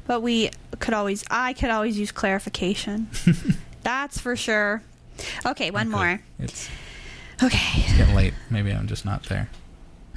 But 0.08 0.22
we 0.22 0.50
could 0.80 0.94
always, 0.94 1.24
I 1.30 1.54
could 1.54 1.70
always 1.70 2.00
use 2.00 2.12
clarification. 2.12 3.10
That's 3.84 4.18
for 4.20 4.36
sure. 4.36 4.82
Okay, 5.46 5.72
one 5.72 5.88
Okay. 5.94 5.98
more. 5.98 6.22
It's 6.40 6.70
Okay. 7.44 7.82
It's 7.82 7.98
getting 7.98 8.16
late. 8.16 8.34
Maybe 8.50 8.72
I'm 8.72 8.88
just 8.88 9.04
not 9.04 9.24
there. 9.24 9.50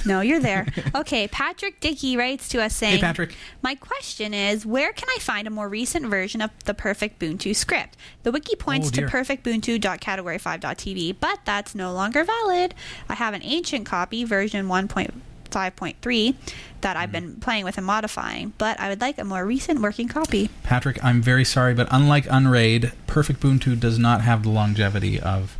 No, 0.06 0.20
you're 0.20 0.40
there. 0.40 0.66
Okay, 0.94 1.28
Patrick 1.28 1.80
Dickey 1.80 2.16
writes 2.16 2.48
to 2.50 2.62
us 2.62 2.74
saying, 2.74 2.96
Hey, 2.96 3.00
Patrick. 3.00 3.34
My 3.62 3.74
question 3.74 4.32
is, 4.34 4.64
where 4.64 4.92
can 4.92 5.08
I 5.14 5.18
find 5.20 5.46
a 5.46 5.50
more 5.50 5.68
recent 5.68 6.06
version 6.06 6.40
of 6.40 6.50
the 6.64 6.74
Perfect 6.74 7.18
Ubuntu 7.20 7.54
script? 7.54 7.96
The 8.22 8.32
wiki 8.32 8.56
points 8.56 8.88
Oh, 8.88 8.90
to 8.92 9.00
dear. 9.00 9.08
perfectbuntu.category5.tv, 9.08 11.16
but 11.20 11.40
that's 11.44 11.74
no 11.74 11.92
longer 11.92 12.24
valid. 12.24 12.74
I 13.08 13.14
have 13.14 13.34
an 13.34 13.42
ancient 13.42 13.86
copy, 13.86 14.24
version 14.24 14.66
1.5.3, 14.68 16.34
that 16.80 16.96
I've 16.96 17.12
been 17.12 17.36
playing 17.36 17.64
with 17.64 17.76
and 17.76 17.86
modifying, 17.86 18.52
but 18.58 18.78
I 18.80 18.88
would 18.88 19.00
like 19.00 19.18
a 19.18 19.24
more 19.24 19.44
recent 19.44 19.80
working 19.80 20.08
copy. 20.08 20.50
Patrick, 20.62 21.02
I'm 21.04 21.20
very 21.22 21.44
sorry, 21.44 21.74
but 21.74 21.88
unlike 21.90 22.26
Unraid, 22.30 22.92
Perfect 23.06 23.40
Ubuntu 23.40 23.78
does 23.78 23.98
not 23.98 24.22
have 24.22 24.42
the 24.42 24.50
longevity 24.50 25.20
of 25.20 25.56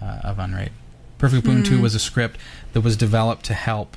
uh, 0.00 0.20
of 0.24 0.38
Unraid. 0.38 0.70
Perfect 1.18 1.46
Ubuntu 1.46 1.80
was 1.80 1.94
a 1.94 2.00
script 2.00 2.38
that 2.72 2.80
was 2.80 2.96
developed 2.96 3.44
to 3.46 3.54
help 3.54 3.96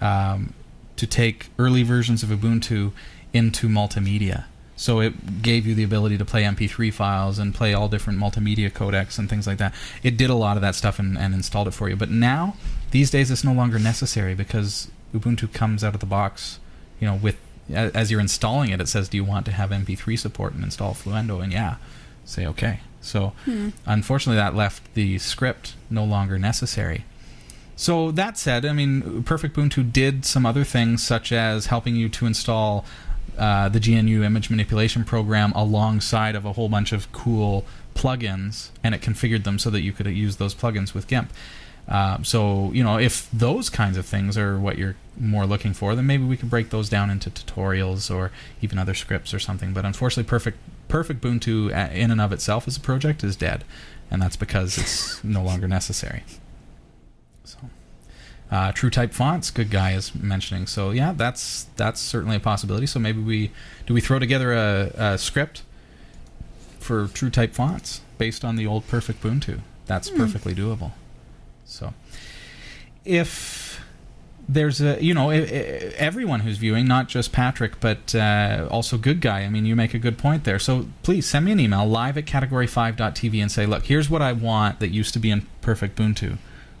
um, 0.00 0.54
to 0.96 1.06
take 1.06 1.48
early 1.58 1.82
versions 1.82 2.22
of 2.22 2.28
Ubuntu 2.30 2.92
into 3.32 3.68
multimedia. 3.68 4.44
So 4.76 5.00
it 5.00 5.42
gave 5.42 5.66
you 5.66 5.74
the 5.74 5.82
ability 5.82 6.18
to 6.18 6.24
play 6.24 6.44
MP3 6.44 6.92
files 6.92 7.38
and 7.38 7.52
play 7.52 7.74
all 7.74 7.88
different 7.88 8.18
multimedia 8.20 8.70
codecs 8.70 9.18
and 9.18 9.28
things 9.28 9.44
like 9.46 9.58
that. 9.58 9.74
It 10.04 10.16
did 10.16 10.30
a 10.30 10.34
lot 10.36 10.56
of 10.56 10.60
that 10.62 10.76
stuff 10.76 11.00
and, 11.00 11.18
and 11.18 11.34
installed 11.34 11.66
it 11.66 11.72
for 11.72 11.88
you. 11.88 11.96
But 11.96 12.10
now, 12.10 12.54
these 12.92 13.10
days, 13.10 13.30
it's 13.32 13.42
no 13.42 13.52
longer 13.52 13.78
necessary 13.80 14.34
because 14.36 14.88
Ubuntu 15.12 15.52
comes 15.52 15.82
out 15.82 15.94
of 15.94 16.00
the 16.00 16.06
box, 16.06 16.60
you 17.00 17.08
know, 17.08 17.16
with 17.16 17.36
as 17.70 18.10
you're 18.10 18.20
installing 18.20 18.70
it, 18.70 18.80
it 18.80 18.88
says, 18.88 19.08
"Do 19.10 19.18
you 19.18 19.24
want 19.24 19.44
to 19.46 19.52
have 19.52 19.70
MP3 19.70 20.16
support 20.18 20.54
and 20.54 20.64
install 20.64 20.94
Fluendo?" 20.94 21.42
And 21.42 21.52
yeah, 21.52 21.76
say 22.24 22.46
okay. 22.46 22.80
So 23.02 23.32
Hmm. 23.44 23.70
unfortunately, 23.84 24.36
that 24.36 24.54
left 24.54 24.94
the 24.94 25.18
script 25.18 25.74
no 25.90 26.04
longer 26.04 26.38
necessary. 26.38 27.04
So 27.78 28.10
that 28.10 28.36
said, 28.36 28.66
I 28.66 28.72
mean, 28.72 29.22
Perfect 29.22 29.56
Ubuntu 29.56 29.92
did 29.92 30.24
some 30.24 30.44
other 30.44 30.64
things, 30.64 31.00
such 31.00 31.30
as 31.30 31.66
helping 31.66 31.94
you 31.94 32.08
to 32.08 32.26
install 32.26 32.84
uh, 33.38 33.68
the 33.68 33.78
GNU 33.78 34.24
image 34.24 34.50
manipulation 34.50 35.04
program 35.04 35.52
alongside 35.52 36.34
of 36.34 36.44
a 36.44 36.54
whole 36.54 36.68
bunch 36.68 36.90
of 36.90 37.10
cool 37.12 37.64
plugins, 37.94 38.70
and 38.82 38.96
it 38.96 39.00
configured 39.00 39.44
them 39.44 39.60
so 39.60 39.70
that 39.70 39.82
you 39.82 39.92
could 39.92 40.08
use 40.08 40.38
those 40.38 40.56
plugins 40.56 40.92
with 40.92 41.06
GIMP. 41.06 41.32
Uh, 41.86 42.20
so 42.24 42.72
you 42.72 42.82
know, 42.82 42.98
if 42.98 43.30
those 43.30 43.70
kinds 43.70 43.96
of 43.96 44.04
things 44.04 44.36
are 44.36 44.58
what 44.58 44.76
you're 44.76 44.96
more 45.16 45.46
looking 45.46 45.72
for, 45.72 45.94
then 45.94 46.04
maybe 46.04 46.24
we 46.24 46.36
could 46.36 46.50
break 46.50 46.70
those 46.70 46.88
down 46.88 47.10
into 47.10 47.30
tutorials 47.30 48.12
or 48.12 48.32
even 48.60 48.76
other 48.76 48.92
scripts 48.92 49.32
or 49.32 49.38
something. 49.38 49.72
But 49.72 49.84
unfortunately, 49.84 50.28
Perfect 50.28 50.58
Perfect 50.88 51.20
Ubuntu 51.20 51.70
uh, 51.72 51.92
in 51.92 52.10
and 52.10 52.20
of 52.20 52.32
itself 52.32 52.66
as 52.66 52.76
a 52.76 52.80
project 52.80 53.22
is 53.22 53.36
dead, 53.36 53.62
and 54.10 54.20
that's 54.20 54.36
because 54.36 54.76
it's 54.78 55.22
no 55.22 55.44
longer 55.44 55.68
necessary. 55.68 56.24
So, 57.48 57.58
uh, 58.50 58.72
True 58.72 58.90
Type 58.90 59.12
fonts, 59.12 59.50
good 59.50 59.70
guy 59.70 59.92
is 59.92 60.14
mentioning. 60.14 60.66
So 60.66 60.90
yeah, 60.90 61.12
that's 61.12 61.66
that's 61.76 62.00
certainly 62.00 62.36
a 62.36 62.40
possibility. 62.40 62.86
So 62.86 62.98
maybe 62.98 63.20
we 63.20 63.50
do 63.86 63.94
we 63.94 64.00
throw 64.00 64.18
together 64.18 64.52
a, 64.52 64.92
a 64.96 65.18
script 65.18 65.62
for 66.78 67.08
True 67.08 67.30
Type 67.30 67.54
fonts 67.54 68.02
based 68.18 68.44
on 68.44 68.56
the 68.56 68.66
old 68.66 68.86
Perfect 68.86 69.22
Ubuntu. 69.22 69.60
That's 69.86 70.10
perfectly 70.10 70.54
doable. 70.54 70.92
So 71.64 71.94
if 73.04 73.80
there's 74.48 74.80
a 74.80 75.02
you 75.02 75.12
know 75.12 75.28
everyone 75.30 76.40
who's 76.40 76.56
viewing 76.56 76.86
not 76.88 77.06
just 77.06 77.32
patrick 77.32 77.78
but 77.80 78.14
uh, 78.14 78.66
also 78.70 78.96
good 78.96 79.20
guy 79.20 79.40
i 79.40 79.48
mean 79.48 79.66
you 79.66 79.76
make 79.76 79.92
a 79.92 79.98
good 79.98 80.16
point 80.16 80.44
there 80.44 80.58
so 80.58 80.86
please 81.02 81.28
send 81.28 81.44
me 81.44 81.52
an 81.52 81.60
email 81.60 81.84
live 81.84 82.16
at 82.16 82.24
category5.tv 82.24 83.42
and 83.42 83.52
say 83.52 83.66
look 83.66 83.84
here's 83.84 84.08
what 84.08 84.22
i 84.22 84.32
want 84.32 84.80
that 84.80 84.88
used 84.88 85.12
to 85.12 85.18
be 85.18 85.30
in 85.30 85.46
perfect 85.60 85.98
ubuntu 85.98 86.38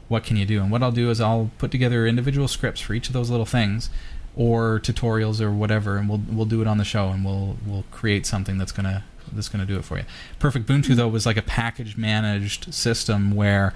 what 0.08 0.24
can 0.24 0.36
you 0.36 0.44
do 0.46 0.60
and 0.62 0.70
what 0.70 0.82
i'll 0.82 0.90
do 0.92 1.10
is 1.10 1.20
i'll 1.20 1.50
put 1.58 1.70
together 1.70 2.06
individual 2.06 2.48
scripts 2.48 2.80
for 2.80 2.94
each 2.94 3.06
of 3.08 3.12
those 3.12 3.30
little 3.30 3.46
things 3.46 3.90
or 4.36 4.80
tutorials 4.80 5.40
or 5.40 5.50
whatever 5.50 5.96
and 5.96 6.08
we'll 6.08 6.22
we'll 6.30 6.46
do 6.46 6.60
it 6.60 6.66
on 6.66 6.78
the 6.78 6.84
show 6.84 7.08
and 7.08 7.24
we'll 7.24 7.56
we'll 7.66 7.84
create 7.90 8.24
something 8.26 8.56
that's 8.58 8.72
going 8.72 8.84
to 8.86 9.02
that's 9.32 9.48
going 9.48 9.64
to 9.64 9.70
do 9.70 9.78
it 9.78 9.84
for 9.84 9.98
you 9.98 10.04
perfect 10.38 10.66
ubuntu 10.66 10.94
though 10.96 11.08
was 11.08 11.26
like 11.26 11.36
a 11.36 11.42
package 11.42 11.96
managed 11.96 12.72
system 12.72 13.32
where 13.34 13.74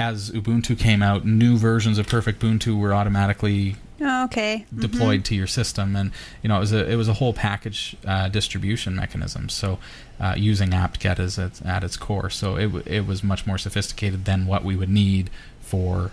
as 0.00 0.30
Ubuntu 0.30 0.78
came 0.78 1.02
out, 1.02 1.26
new 1.26 1.56
versions 1.56 1.98
of 1.98 2.06
Perfect 2.06 2.40
Ubuntu 2.40 2.78
were 2.78 2.94
automatically 2.94 3.74
Oh, 4.00 4.26
okay. 4.26 4.64
Mhm. 4.72 4.80
deployed 4.80 5.24
to 5.24 5.34
your 5.34 5.48
system, 5.48 5.96
and 5.96 6.12
you 6.40 6.48
know 6.48 6.56
it 6.58 6.60
was 6.60 6.72
a 6.72 6.88
it 6.88 6.94
was 6.94 7.08
a 7.08 7.14
whole 7.14 7.32
package 7.32 7.96
uh, 8.06 8.28
distribution 8.28 8.94
mechanism. 8.94 9.48
So 9.48 9.80
uh, 10.20 10.34
using 10.36 10.72
apt-get 10.72 11.18
as 11.18 11.36
at 11.36 11.82
its 11.82 11.96
core, 11.96 12.30
so 12.30 12.54
it 12.54 12.66
w- 12.66 12.84
it 12.86 13.08
was 13.08 13.24
much 13.24 13.44
more 13.44 13.58
sophisticated 13.58 14.24
than 14.24 14.46
what 14.46 14.62
we 14.62 14.76
would 14.76 14.88
need 14.88 15.30
for 15.68 16.10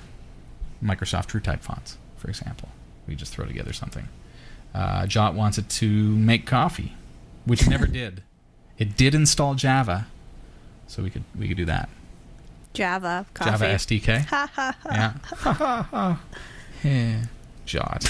Microsoft 0.83 1.27
TrueType 1.27 1.61
fonts, 1.61 1.97
for 2.17 2.27
example. 2.27 2.69
We 3.07 3.15
just 3.15 3.33
throw 3.33 3.45
together 3.45 3.71
something. 3.73 4.07
Uh, 4.73 5.07
Jot 5.07 5.33
wants 5.35 5.57
it 5.57 5.69
to 5.69 5.87
make 5.89 6.45
coffee, 6.45 6.93
which 7.45 7.61
it 7.63 7.69
never 7.69 7.87
did. 8.01 8.21
It 8.77 8.97
did 8.97 9.15
install 9.15 9.55
Java, 9.55 10.07
so 10.87 11.01
we 11.03 11.09
could 11.09 11.23
we 11.37 11.47
could 11.47 11.55
do 11.57 11.65
that. 11.65 11.87
Java 12.73 13.25
coffee. 13.33 13.51
Java 13.51 13.65
SDK. 13.65 14.25
Ha 14.29 14.49
ha 14.53 14.75
ha. 14.83 14.89
Yeah. 14.91 15.13
Ha 15.37 15.53
ha 15.53 15.87
ha. 15.89 16.21
Yeah. 16.83 17.23
Jot. 17.65 18.03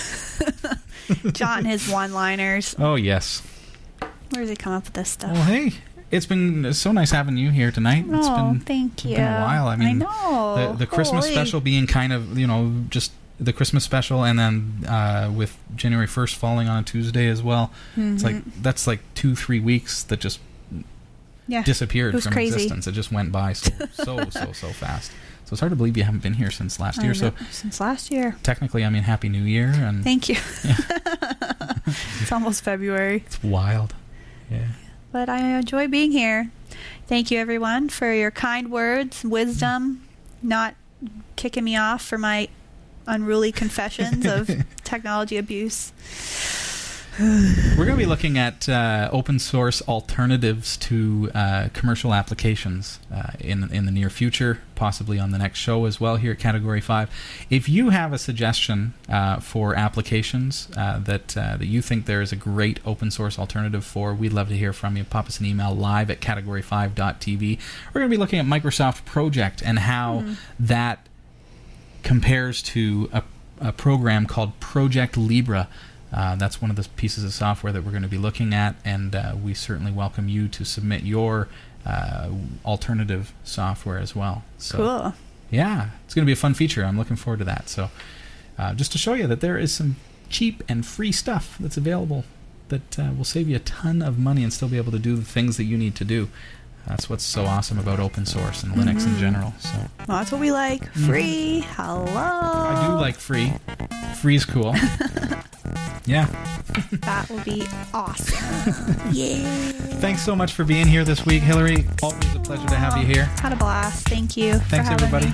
John, 1.34 1.66
his 1.66 1.88
one-liners. 1.88 2.76
Oh 2.80 2.96
yes. 2.96 3.44
Where 4.32 4.42
does 4.42 4.50
he 4.50 4.56
come 4.56 4.74
up 4.74 4.86
with 4.86 4.94
this 4.94 5.10
stuff? 5.10 5.32
Well, 5.34 5.44
hey, 5.44 5.74
it's 6.16 6.26
been 6.26 6.74
so 6.74 6.92
nice 6.92 7.12
having 7.12 7.38
you 7.38 7.52
here 7.52 7.72
tonight. 7.72 8.06
It's 8.08 8.28
oh, 8.28 8.52
been 8.52 8.60
thank 8.62 9.06
you. 9.06 9.16
been 9.16 9.34
a 9.34 9.42
while. 9.42 9.68
I 9.68 9.76
mean, 9.76 10.00
know. 10.00 10.72
the 10.74 10.78
the 10.80 10.86
Christmas 10.88 11.26
special 11.28 11.60
being 11.62 11.88
kind 11.88 12.14
of 12.14 12.38
you 12.38 12.48
know 12.48 12.74
just 12.90 13.12
the 13.40 13.52
Christmas 13.54 13.84
special, 13.84 14.24
and 14.24 14.40
then 14.40 14.86
uh, 14.88 15.30
with 15.36 15.58
January 15.76 16.08
first 16.08 16.36
falling 16.36 16.68
on 16.70 16.80
a 16.80 16.84
Tuesday 16.84 17.28
as 17.28 17.44
well. 17.44 17.72
It's 17.98 18.24
like 18.24 18.36
Mhm. 18.38 18.52
that's 18.62 18.88
like 18.88 19.02
two 19.14 19.36
three 19.36 19.60
weeks 19.60 20.04
that 20.04 20.20
just 20.22 20.40
yeah. 21.48 21.62
disappeared 21.64 22.22
from 22.24 22.32
crazy. 22.32 22.56
existence. 22.56 22.88
It 22.88 22.94
just 22.94 23.12
went 23.12 23.32
by 23.32 23.54
so 23.54 23.72
so 23.94 24.30
so 24.30 24.52
so 24.54 24.68
fast. 24.70 25.12
So 25.46 25.54
it's 25.54 25.60
hard 25.60 25.72
to 25.72 25.76
believe 25.76 25.96
you 25.96 26.04
haven't 26.04 26.24
been 26.24 26.34
here 26.34 26.50
since 26.50 26.80
last 26.80 26.98
I 27.00 27.04
year. 27.04 27.14
know, 27.14 27.20
So 27.20 27.46
since 27.52 27.80
last 27.80 28.10
year. 28.10 28.36
technically, 28.42 28.84
I 28.84 28.90
mean, 28.90 29.04
Happy 29.04 29.30
New 29.30 29.44
Year, 29.44 29.68
and 29.68 30.04
Thank 30.04 30.28
you. 30.28 30.38
it's 32.22 32.32
almost 32.32 32.64
February, 32.64 33.24
it's 33.26 33.44
wild. 33.44 33.94
Yeah. 34.50 34.64
But 35.16 35.30
I 35.30 35.58
enjoy 35.58 35.88
being 35.88 36.12
here. 36.12 36.52
Thank 37.08 37.32
you, 37.32 37.40
everyone, 37.40 37.88
for 37.88 38.12
your 38.12 38.32
kind 38.32 38.70
words, 38.70 39.24
wisdom, 39.24 40.06
not 40.44 40.76
kicking 41.38 41.64
me 41.64 41.78
off 41.78 42.04
for 42.04 42.18
my 42.18 42.50
unruly 43.08 43.54
confessions 43.54 44.26
of 44.26 44.50
technology 44.84 45.38
abuse. 45.38 45.94
We're 47.20 47.86
going 47.86 47.92
to 47.92 47.96
be 47.96 48.06
looking 48.06 48.38
at 48.38 48.68
uh, 48.68 49.08
open 49.10 49.40
source 49.40 49.82
alternatives 49.84 50.76
to 50.78 51.32
uh, 51.34 51.70
commercial 51.72 52.14
applications 52.14 53.00
uh, 53.14 53.32
in 53.40 53.72
in 53.72 53.86
the 53.86 53.92
near 53.92 54.10
future, 54.10 54.60
possibly 54.76 55.18
on 55.18 55.32
the 55.32 55.38
next 55.38 55.60
show 55.60 55.86
as 55.86 55.98
well 55.98 56.18
here 56.18 56.34
at 56.34 56.40
Category 56.40 56.82
Five. 56.82 57.10
If 57.50 57.70
you 57.70 57.92
have 57.92 58.12
a 58.12 58.18
suggestion 58.18 58.96
uh, 59.08 59.40
for 59.40 59.76
applications 59.76 60.68
uh, 60.76 61.00
that 61.00 61.38
uh, 61.38 61.56
that 61.56 61.68
you 61.68 61.82
think 61.82 62.06
there 62.06 62.22
is 62.22 62.34
a 62.34 62.36
great 62.36 62.82
open 62.86 63.12
source 63.12 63.40
alternative 63.40 63.86
for, 63.86 64.14
we'd 64.14 64.34
love 64.34 64.50
to 64.50 64.58
hear 64.58 64.74
from 64.74 64.98
you. 64.98 65.06
Pop 65.06 65.28
us 65.28 65.40
an 65.40 65.46
email 65.46 65.74
live 65.74 66.12
at 66.12 66.20
category5.tv. 66.20 67.60
We're 67.94 68.02
going 68.02 68.12
to 68.12 68.14
be 68.14 68.20
looking 68.20 68.40
at 68.40 68.46
Microsoft 68.46 69.06
Project 69.06 69.64
and 69.66 69.80
how 69.80 70.26
that 70.60 71.08
compares 72.04 72.62
to 72.62 73.10
a, 73.14 73.24
a 73.62 73.72
program 73.72 74.26
called 74.26 74.60
ProjectLibre. 74.60 75.68
Uh, 76.16 76.34
that's 76.36 76.62
one 76.62 76.72
of 76.72 76.78
the 76.78 76.88
pieces 76.96 77.26
of 77.26 77.34
software 77.34 77.74
that 77.74 77.84
we're 77.84 77.92
going 77.92 78.02
to 78.02 78.08
be 78.10 78.18
looking 78.18 78.54
at, 78.54 78.76
and 78.86 79.14
uh, 79.16 79.36
we 79.44 79.54
certainly 79.54 79.92
welcome 79.92 80.30
you 80.30 80.48
to 80.48 80.64
submit 80.64 81.04
your 81.04 81.50
uh, 81.86 82.30
alternative 82.64 83.34
software 83.44 84.00
as 84.00 84.16
well. 84.16 84.44
So, 84.58 84.78
Cool. 84.78 85.14
yeah, 85.52 85.90
it's 86.06 86.14
going 86.16 86.24
to 86.24 86.30
be 86.30 86.32
a 86.32 86.38
fun 86.38 86.54
feature. 86.54 86.86
I'm 86.86 86.98
looking 86.98 87.18
forward 87.18 87.40
to 87.40 87.46
that. 87.46 87.68
So, 87.68 87.90
uh, 88.58 88.74
just 88.74 88.94
to 88.94 88.98
show 88.98 89.14
you 89.14 89.28
that 89.28 89.42
there 89.42 89.58
is 89.58 89.74
some 89.74 89.98
cheap 90.30 90.64
and 90.70 90.86
free 90.86 91.12
stuff 91.12 91.58
that's 91.60 91.76
available 91.76 92.24
that 92.70 92.98
uh, 92.98 93.12
will 93.16 93.26
save 93.26 93.48
you 93.50 93.58
a 93.58 93.60
ton 93.60 94.02
of 94.02 94.18
money 94.18 94.42
and 94.42 94.52
still 94.54 94.70
be 94.70 94.78
able 94.78 94.92
to 94.94 95.00
do 95.00 95.16
the 95.18 95.26
things 95.26 95.58
that 95.58 95.66
you 95.66 95.78
need 95.78 95.96
to 95.96 96.06
do. 96.06 96.30
That's 96.88 97.10
what's 97.10 97.24
so 97.24 97.46
awesome 97.46 97.80
about 97.80 98.00
open 98.00 98.26
source 98.26 98.64
and 98.64 98.74
Linux 98.74 99.06
in 99.08 99.18
general. 99.18 99.54
So, 99.60 99.70
Well, 100.08 100.18
that's 100.20 100.32
what 100.32 100.40
we 100.40 100.52
like. 100.52 100.92
Free. 100.94 101.62
Hello. 101.72 102.06
Mm-hmm. 102.06 102.18
I 102.18 102.88
do 102.88 102.94
like 102.96 103.16
free. 103.16 103.52
Free's 104.22 104.46
cool. 104.46 104.76
yeah. 106.06 106.28
That 107.02 107.28
will 107.30 107.44
be 107.44 107.66
awesome. 107.94 108.96
yeah. 109.12 109.44
Thanks 110.00 110.24
so 110.24 110.36
much 110.36 110.54
for 110.54 110.64
being 110.64 110.88
here 110.88 111.04
this 111.04 111.26
week, 111.26 111.42
Hillary. 111.42 111.86
Always 112.04 112.36
a 112.36 112.40
pleasure 112.40 112.68
to 112.68 112.76
have 112.76 112.98
you 112.98 113.06
here. 113.06 113.26
Had 113.26 113.54
a 113.54 113.56
blast. 113.56 114.08
Thank 114.08 114.38
you. 114.38 114.56
Thanks, 114.56 114.90
everybody. 114.90 115.28
me. 115.28 115.34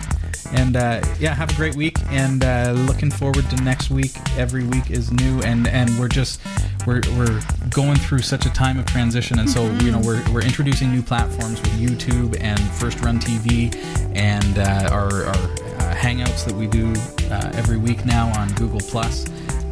And 0.53 0.75
uh, 0.75 1.01
yeah, 1.19 1.33
have 1.33 1.49
a 1.51 1.55
great 1.55 1.75
week. 1.75 1.97
And 2.09 2.43
uh, 2.43 2.73
looking 2.75 3.09
forward 3.11 3.49
to 3.49 3.55
next 3.63 3.89
week. 3.89 4.11
Every 4.37 4.63
week 4.65 4.91
is 4.91 5.11
new, 5.11 5.41
and 5.43 5.67
and 5.67 5.97
we're 5.97 6.09
just 6.09 6.41
we're 6.85 7.01
we're 7.17 7.41
going 7.69 7.95
through 7.97 8.19
such 8.19 8.45
a 8.45 8.49
time 8.49 8.77
of 8.77 8.85
transition, 8.85 9.39
and 9.39 9.49
so 9.49 9.71
you 9.77 9.91
know 9.91 9.99
we're 9.99 10.21
we're 10.33 10.41
introducing 10.41 10.91
new 10.91 11.01
platforms 11.01 11.40
with 11.49 11.71
YouTube 11.79 12.37
and 12.39 12.59
First 12.59 13.01
Run 13.01 13.19
TV, 13.19 13.75
and 14.15 14.59
uh, 14.59 14.89
our 14.91 15.25
our 15.25 15.35
uh, 15.35 15.95
Hangouts 15.95 16.45
that 16.45 16.53
we 16.53 16.67
do 16.67 16.93
uh, 17.33 17.51
every 17.55 17.77
week 17.77 18.05
now 18.05 18.31
on 18.39 18.51
Google 18.53 18.79
Plus. 18.79 19.25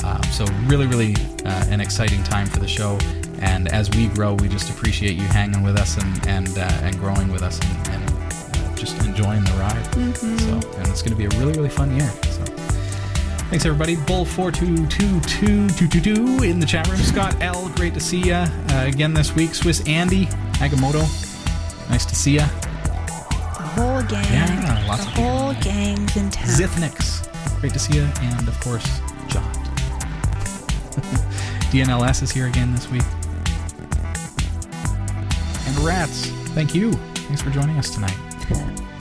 Um, 0.04 0.24
so 0.32 0.46
really, 0.66 0.88
really 0.88 1.16
uh, 1.46 1.66
an 1.70 1.80
exciting 1.80 2.24
time 2.24 2.48
for 2.48 2.60
the 2.60 2.68
show. 2.68 2.98
And 3.42 3.68
as 3.68 3.90
we 3.92 4.08
grow, 4.08 4.34
we 4.34 4.50
just 4.50 4.70
appreciate 4.70 5.16
you 5.16 5.24
hanging 5.24 5.62
with 5.62 5.78
us 5.78 5.98
and 5.98 6.28
and 6.28 6.58
uh, 6.58 6.62
and 6.82 6.98
growing 6.98 7.32
with 7.32 7.44
us 7.44 7.60
and, 7.60 7.90
and 7.90 8.10
uh, 8.10 8.76
just 8.76 8.98
enjoying 9.06 9.44
the 9.44 9.52
ride. 9.52 9.86
So, 10.18 10.54
and 10.80 10.88
it's 10.88 11.02
going 11.04 11.16
to 11.16 11.16
be 11.16 11.26
a 11.26 11.40
really, 11.40 11.54
really 11.54 11.70
fun 11.70 11.96
year. 11.96 12.10
So, 12.10 12.44
thanks 13.50 13.66
everybody. 13.66 13.96
Bull 13.96 14.26
four 14.26 14.52
two 14.52 14.88
two 14.88 15.20
two 15.22 15.70
two 15.70 15.88
two 15.88 16.02
two 16.02 16.44
in 16.44 16.60
the 16.60 16.66
chat 16.66 16.88
room. 16.88 16.98
Scott 16.98 17.36
L, 17.42 17.70
great 17.76 17.94
to 17.94 18.00
see 18.00 18.22
you 18.22 18.34
uh, 18.34 18.86
again 18.88 19.14
this 19.14 19.36
week. 19.36 19.54
Swiss 19.54 19.88
Andy 19.88 20.26
Agamotto, 20.60 21.29
nice 21.90 22.06
to 22.06 22.16
see 22.16 22.34
you. 22.34 22.40
The 22.40 22.46
whole 23.76 24.02
gang. 24.04 24.26
Yeah, 24.32 24.86
lots 24.88 25.04
the 25.04 25.10
of 25.10 25.16
people. 25.16 25.30
whole 25.30 25.54
gang's 25.62 26.16
in 26.18 26.30
town. 26.30 26.48
Zithnix, 26.48 27.60
great 27.60 27.74
to 27.74 27.80
see 27.80 27.96
you, 27.98 28.08
and 28.22 28.48
of 28.48 28.60
course 28.62 28.86
Jot. 29.28 29.44
DNLS 31.72 32.24
is 32.24 32.32
here 32.32 32.48
again 32.48 32.74
this 32.74 32.90
week. 32.90 33.04
And 35.68 35.78
Rats, 35.80 36.28
Thank 36.56 36.74
you. 36.74 36.92
Thanks 36.94 37.42
for 37.44 37.52
joining 37.52 37.78
us 37.78 37.92
tonight. 37.92 38.18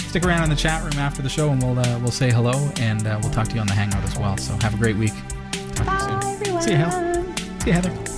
Stick 0.03 0.25
around 0.25 0.45
in 0.45 0.51
the 0.51 0.57
chat 0.57 0.83
room 0.83 0.95
after 0.99 1.23
the 1.23 1.29
show, 1.29 1.51
and 1.51 1.63
we'll 1.63 1.79
uh, 1.79 1.99
we'll 2.01 2.11
say 2.11 2.31
hello, 2.31 2.71
and 2.79 3.07
uh, 3.07 3.19
we'll 3.23 3.31
talk 3.33 3.49
to 3.49 3.55
you 3.55 3.61
on 3.61 3.67
the 3.67 3.73
Hangout 3.73 4.03
as 4.05 4.17
well. 4.19 4.37
So 4.37 4.55
have 4.61 4.75
a 4.75 4.77
great 4.79 4.97
week. 4.97 5.13
Talk 5.75 5.87
Bye, 5.87 5.99
to 5.99 6.13
you 6.15 6.21
soon. 6.21 6.33
everyone. 6.35 6.63
See 6.63 6.71
you, 6.71 6.77
Hel. 6.77 7.25
See 7.61 7.67
you, 7.69 7.73
Heather. 7.73 8.18